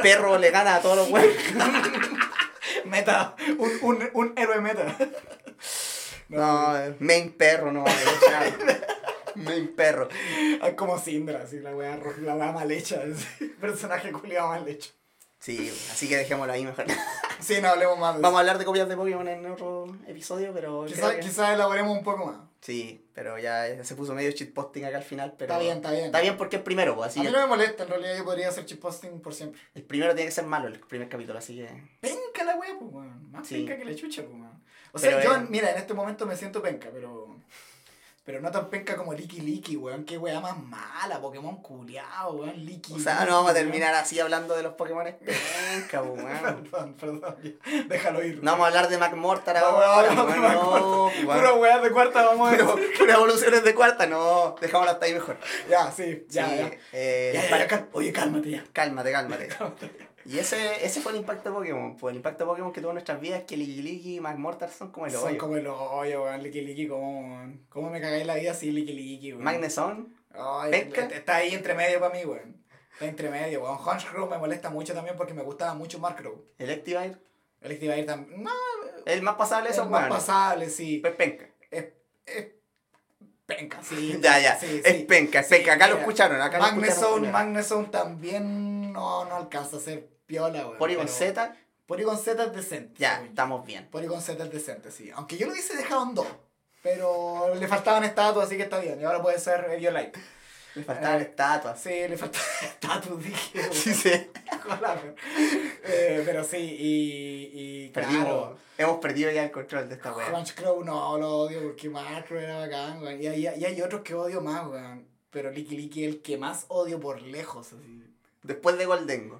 [0.03, 1.35] perro le gana a todos los buenos.
[2.85, 3.35] Meta.
[3.59, 4.97] Un, un, un héroe meta.
[6.29, 7.87] No, main perro, no.
[9.35, 10.09] Main perro.
[10.63, 13.01] Es como Sindra, así, la wea, la wea mal hecha.
[13.03, 13.47] así.
[13.61, 14.91] Personaje culiado mal hecho.
[15.41, 16.87] Sí, así que dejémoslo ahí mejor.
[17.41, 20.53] Sí, no hablemos más de Vamos a hablar de copias de Pokémon en otro episodio,
[20.53, 20.85] pero.
[20.87, 22.37] Quizás que- quizá elaboremos un poco más.
[22.61, 25.53] Sí, pero ya, se puso medio shitposting acá al final, pero.
[25.53, 26.05] Está bien, está bien.
[26.07, 28.25] Está bien porque es primero, pues, así a mí no me molesta, en realidad yo
[28.25, 29.61] podría hacer chipposting por siempre.
[29.77, 31.69] el primero tiene que ser malo, el primer capítulo, así que.
[32.01, 33.31] Penca la wea, pues, weón.
[33.31, 33.55] Más Sí.
[33.59, 34.65] penca que la chucha, pues, weón.
[34.93, 37.18] O sea, Pero, yo, eh, mira, en este momento me siento penca, pero.
[38.29, 40.05] Pero no tan penca como Liki Liki, weón.
[40.05, 42.63] Qué wea más mala, Pokémon culiao, weón.
[42.63, 42.93] Liki.
[42.93, 46.29] O sea, no vamos a terminar así hablando de los Pokémon penca, weón.
[46.71, 47.83] Perdón, perdón, ya.
[47.89, 48.43] Déjalo ir.
[48.45, 51.11] No vamos a hablar de McMortar ahora, no, weón, no.
[51.25, 52.67] Pura weá de cuarta, vamos a ver.
[52.99, 55.39] Pero evoluciones de cuarta, no, dejámoslo hasta ahí mejor.
[55.71, 56.71] Ya, sí, ya, Sí, ya.
[56.93, 58.65] eh, Ya, ya, para- ya, cal- Oye, cálmate ya.
[58.75, 59.49] Cálmate, cálmate.
[60.29, 61.97] Y ese, ese fue el impacto de Pokémon.
[61.97, 64.71] Pues el impacto de Pokémon que tuvo en nuestras vidas es que Ligi y McMortar
[64.71, 65.39] son como el Son hoyo.
[65.39, 66.43] como el hoyo, weón.
[66.43, 69.45] Liki Liki, ¿cómo, cómo me cagáis la vida así, Liki Liki, weón?
[69.45, 71.07] Magneson, Ay, Penca.
[71.07, 72.63] está ahí entre medio para mí, weón.
[72.93, 73.79] Está entre medio, weón.
[73.79, 76.45] Hunchcrow me molesta mucho también porque me gustaba mucho Markrow.
[76.59, 77.17] Electivire.
[77.63, 78.43] Electivire también.
[78.43, 78.51] No,
[79.07, 80.99] El más pasable esos el más pasable, sí.
[80.99, 81.47] Pues penca.
[81.71, 81.87] Es,
[82.27, 82.49] es
[83.47, 84.19] penca, sí.
[84.23, 84.59] Ya, ya.
[84.59, 85.05] Sí, es sí.
[85.05, 85.73] penca, es penca.
[85.73, 86.39] Acá lo escucharon.
[86.43, 86.83] Acá lo escucharon.
[86.91, 87.33] Magneson, primero.
[87.33, 90.79] Magneson también no, no alcanza a ser piola, weón.
[90.79, 91.57] Polygon pero- Z,
[91.87, 92.95] Polygon Z es decente.
[92.99, 93.89] ya, estamos bien.
[93.91, 95.11] Polygon Z es decente, sí.
[95.15, 96.27] Aunque yo lo hubiese dejado en dos.
[96.83, 99.01] Pero le faltaban estatuas, así que está bien.
[99.01, 100.13] Y ahora puede ser Eviolite.
[100.77, 101.81] Me faltaban Eh, estatuas.
[101.81, 103.59] Sí, le faltaban estatuas, dije.
[103.59, 103.73] weón.
[103.75, 104.11] Sí, sí.
[105.91, 107.51] Eh, pero sí, y,
[107.87, 108.25] y Perdimos.
[108.25, 110.27] claro, Hemos perdido ya el control de esta wea.
[110.29, 113.21] Crunch Crow no lo odio porque Macro era bacán, weón.
[113.21, 115.07] Y hay, y hay otros que odio más, weón.
[115.31, 118.05] Pero Licky Licky es el que más odio por lejos, así.
[118.43, 119.39] Después de Goldengo.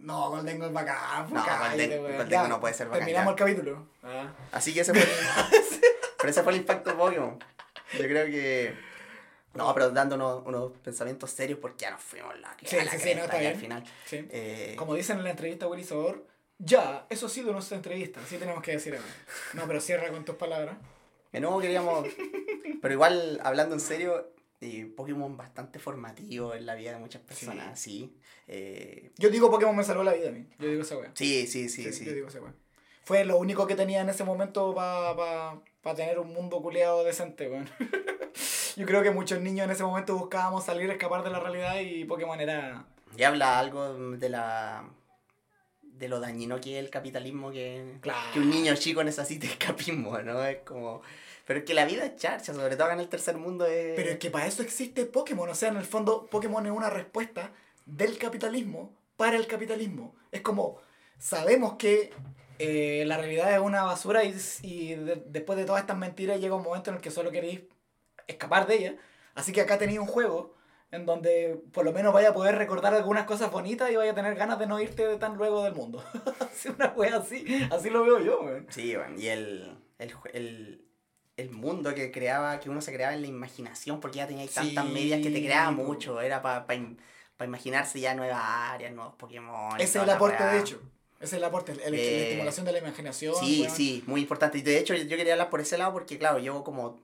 [0.00, 3.44] No, Goldengo es bacán, No, Golden- Ya, no puede ser bacán, Terminamos ya.
[3.44, 3.86] el capítulo.
[4.02, 4.32] Ah.
[4.52, 5.08] Así que ese fue el,
[6.18, 7.38] pero ese fue el impacto de Pokémon.
[7.92, 8.74] Yo creo que.
[9.54, 13.14] No, pero dándonos unos pensamientos serios porque ya nos fuimos la, Sí, la sí, sí,
[13.16, 13.84] no, está al final.
[14.06, 14.26] Sí.
[14.30, 16.24] eh, Como dicen en la entrevista a Willy Sabor,
[16.58, 19.08] ya, eso ha sido nuestra entrevista, así tenemos que decir ahora.
[19.54, 20.76] No, pero cierra con tus palabras.
[21.32, 22.06] de nuevo queríamos.
[22.80, 27.78] Pero igual, hablando en serio, eh, Pokémon bastante formativo en la vida de muchas personas,
[27.80, 28.14] sí.
[28.48, 30.46] Eh, Yo digo Pokémon me salvó la vida a mí.
[30.58, 31.10] Yo digo esa weá.
[31.14, 32.04] sí, sí, sí, Yo- sí.
[32.04, 32.40] Yo digo esa.
[33.04, 37.02] Fue lo único que tenía en ese momento para pa, pa tener un mundo culeado
[37.04, 37.68] decente, weón.
[38.76, 42.04] Yo creo que muchos niños en ese momento buscábamos salir, escapar de la realidad y
[42.04, 42.86] Pokémon era...
[43.16, 44.88] Y habla algo de la.
[45.82, 48.32] de lo dañino que es el capitalismo que, Claro.
[48.32, 50.44] que un niño chico necesita escapismo, ¿no?
[50.44, 51.02] Es como.
[51.50, 53.96] Pero es que la vida es charcha, sobre todo acá en el tercer mundo es.
[53.96, 55.48] Pero es que para eso existe Pokémon.
[55.48, 57.50] O sea, en el fondo, Pokémon es una respuesta
[57.86, 60.14] del capitalismo para el capitalismo.
[60.30, 60.78] Es como,
[61.18, 62.12] sabemos que
[62.60, 64.32] eh, la realidad es una basura y,
[64.62, 67.62] y de- después de todas estas mentiras llega un momento en el que solo queréis
[68.28, 68.94] escapar de ella.
[69.34, 70.54] Así que acá tenéis un juego
[70.92, 74.14] en donde por lo menos vaya a poder recordar algunas cosas bonitas y vaya a
[74.14, 76.00] tener ganas de no irte de tan luego del mundo.
[76.40, 78.68] Así una wea así, así lo veo yo, weón.
[78.70, 80.84] Sí, bueno, y el, el, el,
[81.40, 84.84] el mundo que creaba, que uno se creaba en la imaginación, porque ya tenía tantas
[84.86, 86.64] Sí, medias que te creaba mucho, era para
[87.44, 89.80] imaginarse ya nuevas áreas, nuevos Pokémon.
[89.80, 90.80] Ese es el aporte, de hecho.
[91.16, 93.34] Ese es el aporte, el- el- la Eh, estimulación de la imaginación.
[93.34, 93.76] Sí, weón.
[93.76, 94.58] sí, muy importante.
[94.58, 96.98] Y de hecho yo quería hablar por ese lado porque, claro, yo como...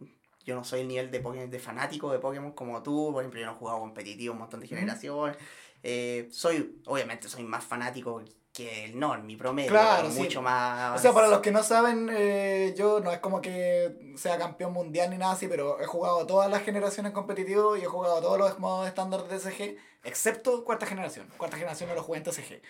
[0.44, 3.40] Yo no soy el nivel de, Pokémon, de fanático de Pokémon como tú, por ejemplo,
[3.40, 5.36] yo no he jugado competitivo un montón de generaciones.
[5.82, 8.22] Eh, soy, obviamente, soy más fanático
[8.56, 9.70] que el no, mi promedio.
[9.70, 10.18] Claro, sí.
[10.18, 10.98] Mucho más...
[10.98, 14.72] O sea, para los que no saben, eh, yo no es como que sea campeón
[14.72, 18.38] mundial ni nada así, pero he jugado todas las generaciones competitivas y he jugado todos
[18.38, 21.28] los modos estándar de TCG, excepto cuarta generación.
[21.36, 22.62] Cuarta generación no lo jugué en TCG.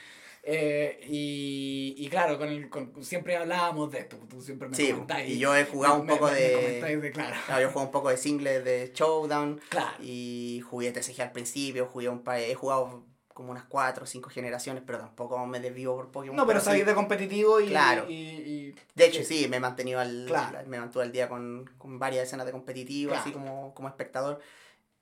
[0.49, 4.91] Eh, y, y claro, con el, con- siempre hablábamos de esto, tú siempre me Sí,
[4.93, 5.29] comentáis.
[5.31, 6.53] y yo he jugado un me- poco me- me de...
[6.55, 7.37] comentáis de claro.
[7.47, 9.97] Claro, yo jugué un poco de singles de Showdown Claro.
[10.01, 13.05] y jugué TCG al principio, jugué un par, he jugado
[13.37, 16.35] como unas 4 o 5 generaciones, pero tampoco me desvío por Pokémon.
[16.35, 16.65] No, pero sí.
[16.65, 17.69] sabéis de competitivo y.
[17.69, 18.07] Claro.
[18.09, 20.59] y- y- De hecho, sí, me he mantenido al, Claro.
[20.67, 23.21] me mantuve al día con, con varias escenas de competitivo, Claro.
[23.21, 24.41] así como, como espectador.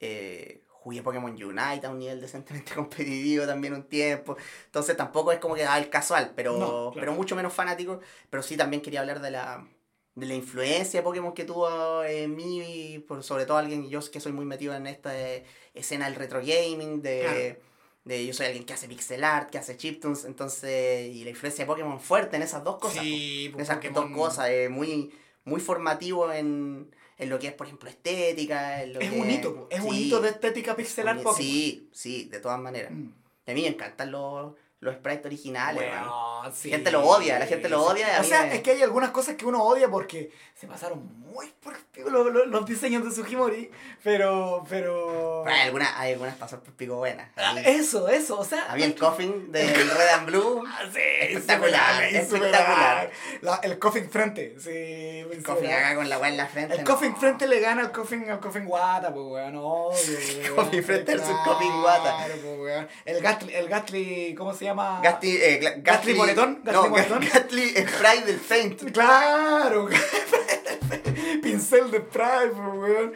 [0.00, 4.36] Eh, jugué Pokémon Unite a un nivel decentemente competitivo también un tiempo.
[4.66, 8.00] Entonces tampoco es como que ah, el casual, pero, No, pero mucho menos fanático.
[8.30, 9.64] Pero sí también quería hablar de la,
[10.16, 12.60] de la influencia de Pokémon que tuvo en mí,
[12.94, 16.16] y por, sobre todo alguien, yo que soy muy metido en esta eh, escena del
[16.16, 17.60] retro gaming, de.
[18.04, 21.64] De yo soy alguien que hace pixel art, que hace chiptunes, entonces, y la influencia
[21.64, 22.98] de Pokémon fuerte en esas dos cosas.
[22.98, 23.02] po.
[23.04, 25.10] Sí, pues, Esas Pokémon- dos cosas, eh, muy,
[25.44, 28.82] muy formativo en, en lo que es, por ejemplo, estética.
[28.82, 31.36] En lo Es que- un hito, po, es un sí, hito de estética pixelar Pokémon.
[31.36, 32.90] Sí, sí, de todas maneras.
[32.92, 33.08] Mm.
[33.46, 34.52] A mí me encantan los,
[34.84, 35.90] los sprites originales.
[35.90, 36.04] man.
[36.08, 36.70] Weón, sí.
[36.70, 39.34] gente lo odia, la gente lo odia, O sea, me- es que hay algunas cosas
[39.36, 43.10] que uno odia porque se pasaron muy por el pico los, los- los diseños de
[43.10, 43.70] Sugimori,
[44.02, 44.64] pero.
[44.68, 45.42] pero...
[45.44, 47.28] Pero hay algunas, hay algunas pasos por pico buenas.
[47.36, 48.70] Ah, Eso, eso, o sea.
[48.70, 50.62] a mí el coffin del Red and Blue.
[50.66, 53.10] Ah, sí, espectacular, espectacular.
[53.40, 54.70] La- el coffin frente, sí.
[54.70, 56.74] El coffin acá con la weá en la frente.
[56.74, 56.90] El no.
[56.90, 59.94] coffin frente le gana al coffin, al coffin guata, pues weón, obvio.
[60.44, 60.56] weón.
[60.56, 62.16] Coffin frente versus coffin guata.
[62.16, 62.88] Claro, pues weón.
[63.06, 64.73] El Gatly, el Gatly, ¿cómo se llama?
[65.02, 67.20] Gatli, eh, Gla- Gatli Moretón, Gatli no, Moretón.
[67.32, 68.92] Gatli Sprite del Faint.
[68.92, 69.88] Claro,
[71.42, 73.12] pincel de Pride, pues, weón.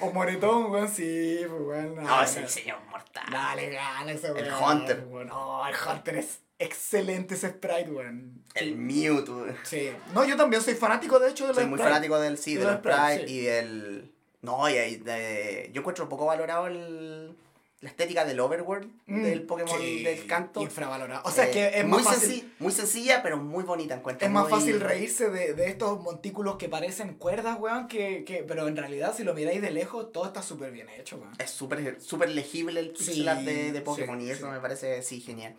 [0.00, 1.94] O moretón, weón, sí, pues, weón.
[2.04, 2.46] No, ese no.
[2.46, 3.24] diseño es mortal.
[3.30, 4.62] Dale, gana ese El weón.
[4.80, 5.04] Hunter.
[5.08, 5.26] weón.
[5.28, 8.42] No, el Hunter es excelente ese sprite, weón.
[8.54, 9.46] El Mewtwo.
[9.62, 9.90] Sí.
[10.14, 11.92] No, yo también soy fanático, de hecho, de los Soy muy sprites.
[11.92, 13.34] fanático del sí, De de los los Sprite sí.
[13.34, 14.12] y del.
[14.42, 15.68] No, y de...
[15.72, 17.36] yo encuentro poco valorado el...
[17.80, 20.60] la estética del Overworld, Mm, del Pokémon sí, del canto.
[20.60, 21.22] Infravalorado.
[21.24, 22.52] O sea, Eh, que es muy, más fácil.
[22.58, 24.26] muy sencilla, pero muy bonita encuentro.
[24.26, 28.68] Es más fácil reírse de, de estos montículos que parecen cuerdas, weón, que, que, pero
[28.68, 31.32] en realidad si lo miráis de lejos, todo está súper bien hecho, weón.
[31.38, 35.20] Es súper súper legible el pixel de, de Pokémon sí, y eso me parece, sí,
[35.20, 35.54] genial.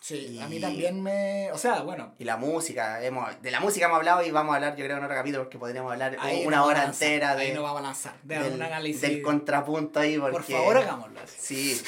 [0.00, 1.50] Sí, a mí también me.
[1.52, 2.14] O sea, bueno.
[2.18, 4.96] Y la música, hemos, de la música hemos hablado y vamos a hablar, yo creo,
[4.96, 6.16] en otro capítulo, porque podríamos hablar
[6.46, 7.42] una hora entera de.
[7.42, 8.14] Ahí no vamos a lanzar.
[8.22, 9.00] De del, análisis.
[9.02, 10.32] Del contrapunto ahí, porque.
[10.32, 11.20] Por favor, hagámoslo.
[11.26, 11.80] Sí.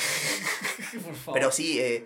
[1.04, 1.34] Por favor.
[1.34, 2.04] Pero sí, eh,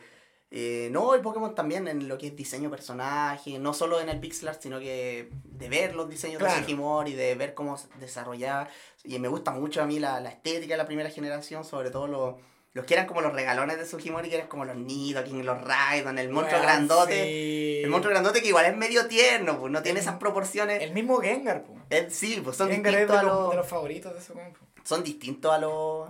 [0.51, 4.21] eh, no, el Pokémon también en lo que es diseño personaje, no solo en el
[4.21, 8.71] pixel art, sino que de ver los diseños de Sugimori, de ver cómo desarrollar.
[9.03, 12.07] Y me gusta mucho a mí la, la estética de la primera generación, sobre todo
[12.07, 12.35] los
[12.75, 16.19] los que eran como los regalones de Sugimori, que eran como los Nidoking, los Raidon,
[16.19, 17.85] el monstruo grandote.
[17.85, 20.83] El monstruo grandote que igual es medio tierno, pues no tiene esas proporciones.
[20.83, 22.13] El mismo Gengar, pues.
[22.13, 24.59] sí, pues son distintos es de, a los, de los favoritos de ese campo.
[24.83, 26.09] Son distintos a los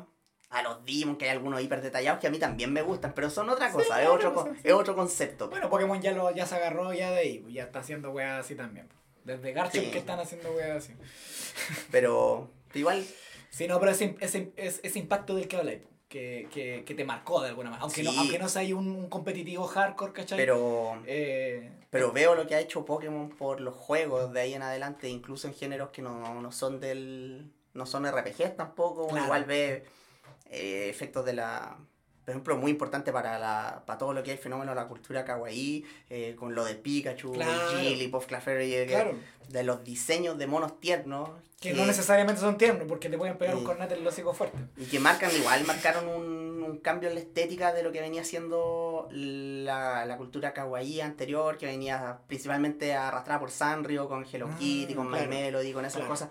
[0.49, 3.29] a los Demon, que hay algunos hiper detallados que a mí también me gustan, pero
[3.29, 5.51] son otra cosa, es, otro, es otro concepto.
[5.51, 8.45] Bueno, Pokémon ya lo ya se agarró ya de ahí, pues, ya está haciendo weas
[8.45, 8.89] así también.
[9.25, 10.95] Desde Garchomp que están haciendo weas así.
[11.91, 13.05] Pero igual...
[13.51, 15.81] Sí, no, pero ese, ese, ese impacto del que habláis,
[16.15, 17.83] que, que, que, te marcó de alguna manera.
[17.83, 20.39] Aunque, no, aunque no sea un, competitivo hardcore, ¿cachai?
[20.39, 24.63] Pero, eh, pero veo lo que ha hecho Pokémon por los juegos de ahí en
[24.63, 27.51] adelante, incluso en géneros que no, no son del.
[27.73, 29.09] no son RPGs tampoco.
[29.19, 29.87] igual ve
[30.51, 31.79] eh, efectos de la
[32.25, 34.89] por ejemplo, muy importante para, la, para todo lo que es el fenómeno de la
[34.89, 37.79] cultura kawaii, eh, con lo de Pikachu, claro.
[37.79, 39.15] Jigglypuff, Clefairy, claro.
[39.49, 41.29] de los diseños de monos tiernos.
[41.61, 44.59] Que, no necesariamente son tiernos, porque te pueden pegar un cornete en el hocico fuerte.
[44.79, 48.25] Y que marcan, igual marcaron un, un, cambio en la estética de lo que venía
[48.25, 54.57] siendo la, la cultura kawaii anterior, que venía principalmente arrastrada por Sanrio, con Hello ah,
[54.59, 56.31] Kitty, con My Melody, con esas cosas.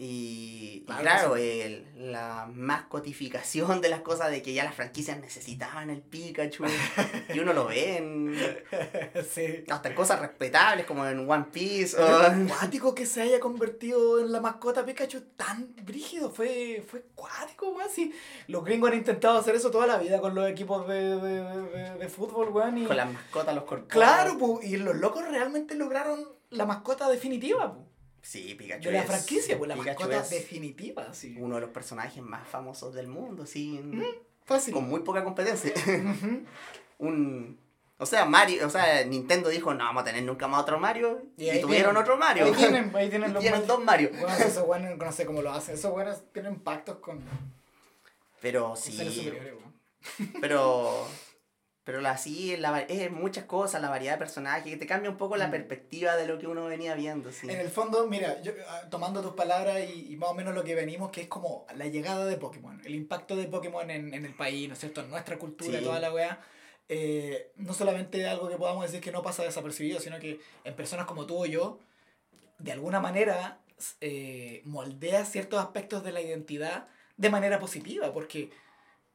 [0.00, 6.02] Y, claro, el, la mascotificación de las cosas, de que ya las franquicias necesitaban el
[6.02, 6.66] Pikachu,
[7.34, 8.36] y uno lo ve en,
[9.28, 9.64] sí.
[9.68, 12.00] hasta en cosas respetables como en One Piece.
[12.00, 12.06] O...
[12.46, 17.90] cuático que se haya convertido en la mascota Pikachu tan brígido, fue, fue cuático, weón.
[17.92, 18.14] Sí,
[18.46, 22.08] los gringos han intentado hacer eso toda la vida con los equipos de, de, de,
[22.08, 22.78] fútbol, weón.
[22.78, 22.84] Y...
[22.84, 23.88] Con las mascotas, los corpos.
[23.88, 27.87] Claro, y los locos realmente lograron la mascota definitiva, pues.
[28.28, 28.90] Sí, Pikachu.
[28.90, 31.34] De la franquicia, pues la mascota definitiva, sí.
[31.38, 33.80] Uno de los personajes más famosos del mundo, sí.
[33.82, 34.02] Mm,
[34.44, 34.74] fácil.
[34.74, 35.72] Con muy poca competencia.
[36.98, 37.58] Un.
[37.96, 41.22] O sea, Mario, o sea, Nintendo dijo, no vamos a tener nunca más otro Mario.
[41.38, 42.44] Y, tuvieron otro Mario.
[42.44, 44.10] Ahí tienen, ahí tienen, los tienen dos Mario.
[44.10, 45.76] Bueno, esos buenos, no sé cómo lo hacen.
[45.76, 47.22] Esos buenos tienen pactos con.
[48.42, 49.32] Pero sí.
[50.38, 51.08] Pero
[51.88, 55.16] pero la, sí, la, es muchas cosas, la variedad de personajes, que te cambia un
[55.16, 55.52] poco la mm.
[55.52, 57.32] perspectiva de lo que uno venía viendo.
[57.32, 57.48] Sí.
[57.48, 60.74] En el fondo, mira, yo, ah, tomando tus palabras y, más o menos lo que
[60.74, 64.34] venimos, que es como la llegada de Pokémon, el impacto de Pokémon en, en el
[64.34, 65.00] país, ¿no es cierto?
[65.00, 66.38] En nuestra cultura, y toda la weá.
[66.90, 71.06] Eh, no solamente algo que podamos decir que no pasa desapercibido, sino que en personas
[71.06, 71.78] como tú o yo,
[72.58, 73.60] de alguna manera
[74.02, 76.86] eh, moldea ciertos aspectos de la identidad
[77.16, 78.50] de manera positiva, porque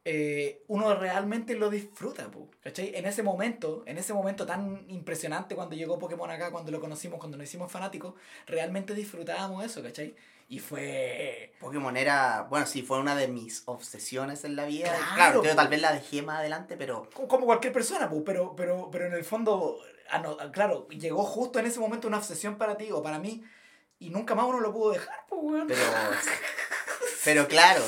[0.06, 2.30] eh, uno realmente lo disfruta,
[2.62, 2.92] ¿cachai?
[2.96, 7.20] En ese momento, en ese momento tan impresionante cuando llegó Pokémon acá, cuando lo conocimos,
[7.20, 8.14] cuando nos hicimos fanáticos,
[8.46, 10.16] realmente disfrutábamos eso, ¿cachai?
[10.50, 11.54] Y fue...
[11.62, 14.94] Pokémon era, bueno, sí, fue una de mis obsesiones en la vida.
[15.16, 17.10] Claro, tal vez la dejé más adelante, pero...
[17.14, 19.80] Como cualquier persona, pero, pero, pero en el fondo,
[20.12, 23.42] ah, ah, claro, llegó justo en ese momento una obsesión para ti o para mí
[24.00, 25.82] y nunca más uno lo pudo dejar, pues, Pero,
[27.24, 27.82] pero claro,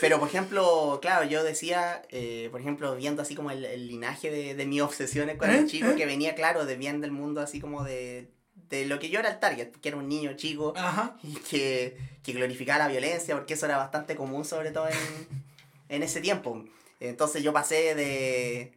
[0.00, 4.30] pero, por ejemplo, claro, yo decía, eh, por ejemplo, viendo así como el, el linaje
[4.30, 7.60] de, de mis obsesiones cuando era chico, que venía, claro, de bien del mundo así
[7.60, 8.30] como de,
[8.68, 10.74] de lo que yo era el target, que era un niño chico
[11.22, 15.44] y que, que glorificaba la violencia, porque eso era bastante común, sobre todo en,
[15.88, 16.64] en ese tiempo.
[17.00, 18.72] Entonces yo pasé de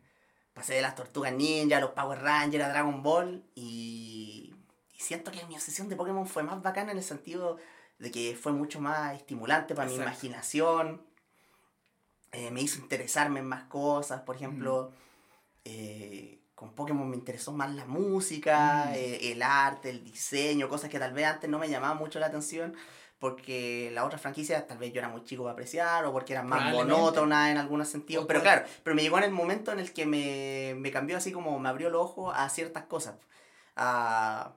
[0.54, 4.54] pasé de las tortugas ninja, los Power Rangers, a Dragon Ball y,
[4.94, 7.58] y siento que mi obsesión de Pokémon fue más bacana en el sentido
[8.00, 11.02] de que fue mucho más estimulante para mi imaginación,
[12.32, 14.92] eh, me hizo interesarme en más cosas, por ejemplo,
[15.66, 21.00] eh, con Pokémon me interesó más la música, eh, el arte, el diseño, cosas que
[21.00, 22.74] tal vez antes no me llamaban mucho la atención,
[23.18, 26.44] porque la otra franquicia tal vez yo era muy chico para apreciar o porque era
[26.44, 28.26] más monótona en algunos sentidos.
[28.28, 31.34] Pero claro, pero me llegó en el momento en el que me, me cambió así
[31.34, 33.16] como me abrió el ojo a ciertas cosas.
[33.76, 34.54] A,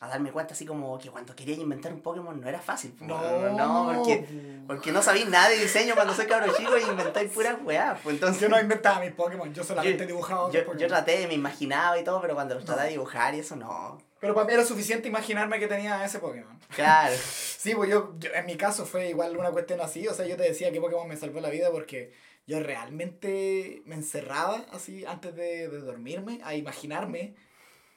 [0.00, 2.94] a darme cuenta así como que cuando quería inventar un Pokémon no era fácil.
[3.00, 4.24] No, no, no, porque,
[4.66, 7.98] porque no sabía nada de diseño cuando soy cabrón chico y inventáis puras weá.
[8.00, 10.52] Pues entonces, yo no inventaba mis Pokémon, yo solamente dibujaba.
[10.52, 13.56] Yo, yo, traté, me imaginaba y todo, pero cuando los trataba de dibujar y eso
[13.56, 13.98] no.
[14.20, 16.56] Pero para mí era suficiente imaginarme que tenía ese Pokémon.
[16.68, 17.16] Claro.
[17.18, 20.36] sí, pues yo, yo, en mi caso fue igual una cuestión así, o sea, yo
[20.36, 22.12] te decía que Pokémon me salvó la vida porque
[22.46, 27.34] yo realmente me encerraba así antes de, de dormirme a imaginarme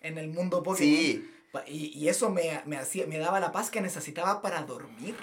[0.01, 0.77] en el mundo Pokémon.
[0.77, 1.37] Sí
[1.67, 5.15] y, y eso me, me, hacía, me daba la paz que necesitaba para dormir,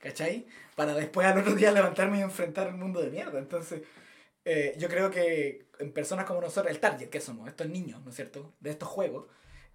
[0.00, 0.46] ¿cachai?
[0.76, 3.38] Para después al otro día levantarme y enfrentar el mundo de mierda.
[3.38, 3.82] Entonces,
[4.44, 8.10] eh, yo creo que en personas como nosotros, el target que somos, estos niños, ¿no
[8.10, 9.26] es cierto?, de estos juegos,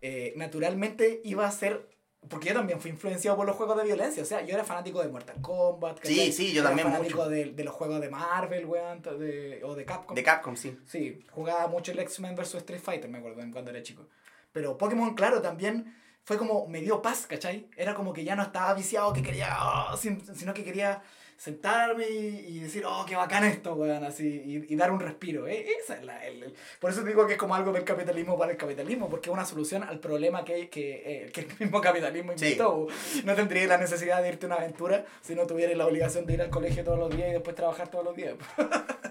[0.02, 1.94] eh, naturalmente iba a ser
[2.30, 4.24] porque yo también fui influenciado por los juegos de violencia.
[4.24, 6.00] O sea, yo era fanático de Mortal Kombat.
[6.04, 6.32] Sí, ¿cachai?
[6.32, 7.30] sí, yo Era también fanático mucho.
[7.30, 10.16] De, de los juegos de Marvel, weón, de, o de Capcom.
[10.16, 10.78] De Capcom, sí.
[10.86, 14.08] Sí, jugaba mucho el X-Men vs Street Fighter, me acuerdo, cuando era chico.
[14.54, 15.94] Pero Pokémon, claro, también
[16.24, 17.68] fue como, me dio paz, ¿cachai?
[17.76, 21.02] Era como que ya no estaba viciado, que quería, oh, sin- sino que quería
[21.36, 25.46] sentarme y, y decir, oh, qué bacán esto, weón, así, y, y dar un respiro.
[25.48, 28.38] Eh, esa es la, el- el- por eso digo que es como algo del capitalismo
[28.38, 31.82] para el capitalismo, porque es una solución al problema que, que, eh, que el mismo
[31.82, 32.46] capitalismo Sí.
[32.46, 32.88] inventó.
[33.26, 36.36] No tendrías la necesidad de irte a una aventura si no tuvieras la obligación de
[36.36, 38.36] ir al colegio todos los días y después trabajar todos los días.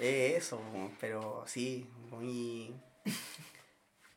[0.00, 0.60] Eh, eso,
[1.00, 2.74] pero sí, muy...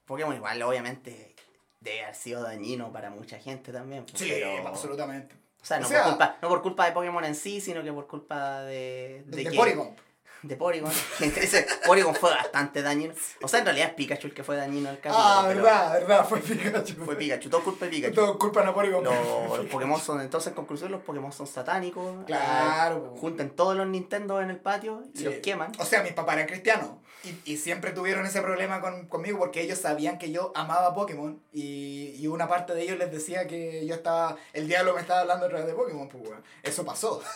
[0.07, 1.35] Pokémon igual, obviamente,
[1.79, 4.05] debe haber sido dañino para mucha gente también.
[4.05, 5.35] pues, Sí, pero- absolutamente.
[5.61, 7.83] O sea, O no, sea- por culpa, no por culpa de Pokémon en sí, sino
[7.83, 9.23] que por culpa de...
[9.27, 9.95] De, de que- Porygon.
[10.43, 10.91] De Porygon.
[11.87, 13.11] Porygon fue bastante dañino.
[13.41, 15.17] O sea, en realidad es Pikachu el que fue dañino el capítulo.
[15.19, 16.93] Ah, pero verdad, verdad, fue Pikachu.
[17.03, 18.13] Fue Pikachu, todo culpa de Pikachu.
[18.13, 19.03] Todo culpa de Porygon.
[19.03, 19.13] Los,
[19.57, 22.23] los Pokémon son, entonces en conclusión, los Pokémon son satánicos.
[22.27, 23.13] Claro.
[23.15, 25.23] Eh, junten todos los Nintendo en el patio y Sí.
[25.25, 25.71] los queman.
[25.79, 26.91] O sea, mis papás eran cristianos.
[27.23, 31.41] Y, y siempre tuvieron ese problema con, conmigo porque ellos sabían que yo amaba Pokémon.
[31.51, 34.37] Y, y una parte de ellos les decía que yo estaba.
[34.53, 36.43] El diablo me estaba hablando a través de Pokémon, pues, weón.
[36.63, 37.21] Eso pasó.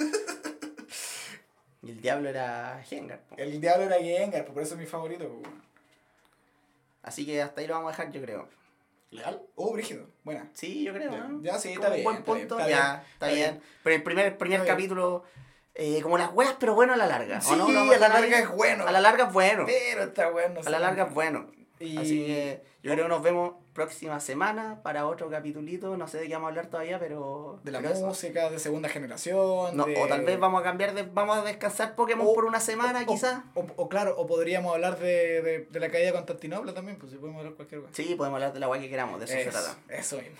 [1.83, 3.21] Y el diablo era Gengar.
[3.21, 3.35] po.
[3.37, 5.63] El diablo era Gengar, pues, por eso es mi favorito, pues, weón.
[7.01, 8.47] Así que hasta ahí lo vamos a dejar, yo creo.
[9.09, 9.41] ¿Leal?
[9.55, 10.05] Oh, Brígido.
[10.23, 10.47] Buena.
[10.53, 11.11] Sí, yo creo.
[11.11, 11.41] Ya, ¿no?
[11.41, 12.59] ya, sí, está un bien, buen está bien, punto.
[12.63, 13.51] está ya, bien, está está bien.
[13.53, 13.63] bien.
[13.83, 15.23] Pero el primer, primer capítulo,
[15.75, 17.41] eh, como las weas, pero bueno a la larga.
[17.41, 17.67] Sí, ¿o no?
[17.69, 18.87] ¿Lo a vamos la larga es bueno.
[18.87, 19.63] A la larga es bueno.
[19.65, 20.59] Pero está bueno.
[20.65, 21.49] A la larga es bueno.
[21.79, 25.97] Y- Así que yo creo que nos vemos próxima semana para otro capitulito.
[25.97, 27.59] No sé de qué vamos a hablar todavía, pero.
[27.63, 28.05] De la pero eso.
[28.05, 29.75] música, de segunda generación.
[29.75, 31.03] No, de- O tal vez vamos a cambiar de.
[31.03, 33.39] Vamos a descansar Pokémon O- por una semana, quizás.
[33.55, 37.11] O, o claro, o podríamos hablar de, de, de la caída de Constantinopla también, pues
[37.13, 37.93] si podemos hablar cualquier cosa.
[37.95, 39.75] Sí, podemos hablar de la wea que queramos, de eso, se trata.
[39.89, 40.35] Eso mismo.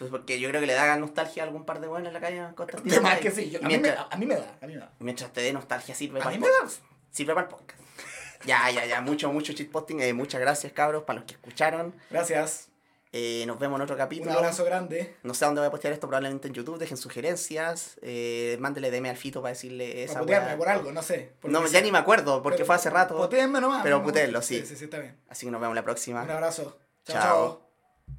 [0.00, 2.20] Pues porque yo creo que le da nostalgia a algún par de buenas en la
[2.20, 3.02] calle De Constantino.
[3.02, 3.50] más que sí.
[3.50, 4.92] yo- Y a, mí me, mientras, a mí me da, a mí me da.
[4.98, 6.82] mientras te dé nostalgia, sirve A para mí el me podcast.
[7.12, 7.80] Sirve para el podcast.
[8.46, 9.02] Ya, ya, ya.
[9.02, 10.00] Mucho, mucho shitposting.
[10.00, 11.94] Eh, muchas gracias, cabros, para los que escucharon.
[12.10, 12.68] Gracias.
[13.12, 14.32] Eh, nos vemos en otro Un capítulo.
[14.32, 15.16] abrazo grande.
[15.24, 16.78] No sé dónde voy a postear esto, probablemente en YouTube.
[16.78, 17.98] Dejen sugerencias.
[18.00, 21.32] Eh, mándele DM al Fito para decirle esa putearme por algo, no sé.
[21.42, 21.80] No, ya sea.
[21.82, 23.16] ni me acuerdo porque Pero fue hace rato.
[23.18, 23.82] Putéenme nomás.
[23.82, 24.60] pero no, putéenlo, sí.
[24.60, 25.18] Sí, sí, sí, está bien.
[25.28, 26.22] Así que nos vemos la próxima.
[26.22, 26.78] Un abrazo.
[27.04, 27.22] Chao, Chao.
[27.22, 27.69] chao.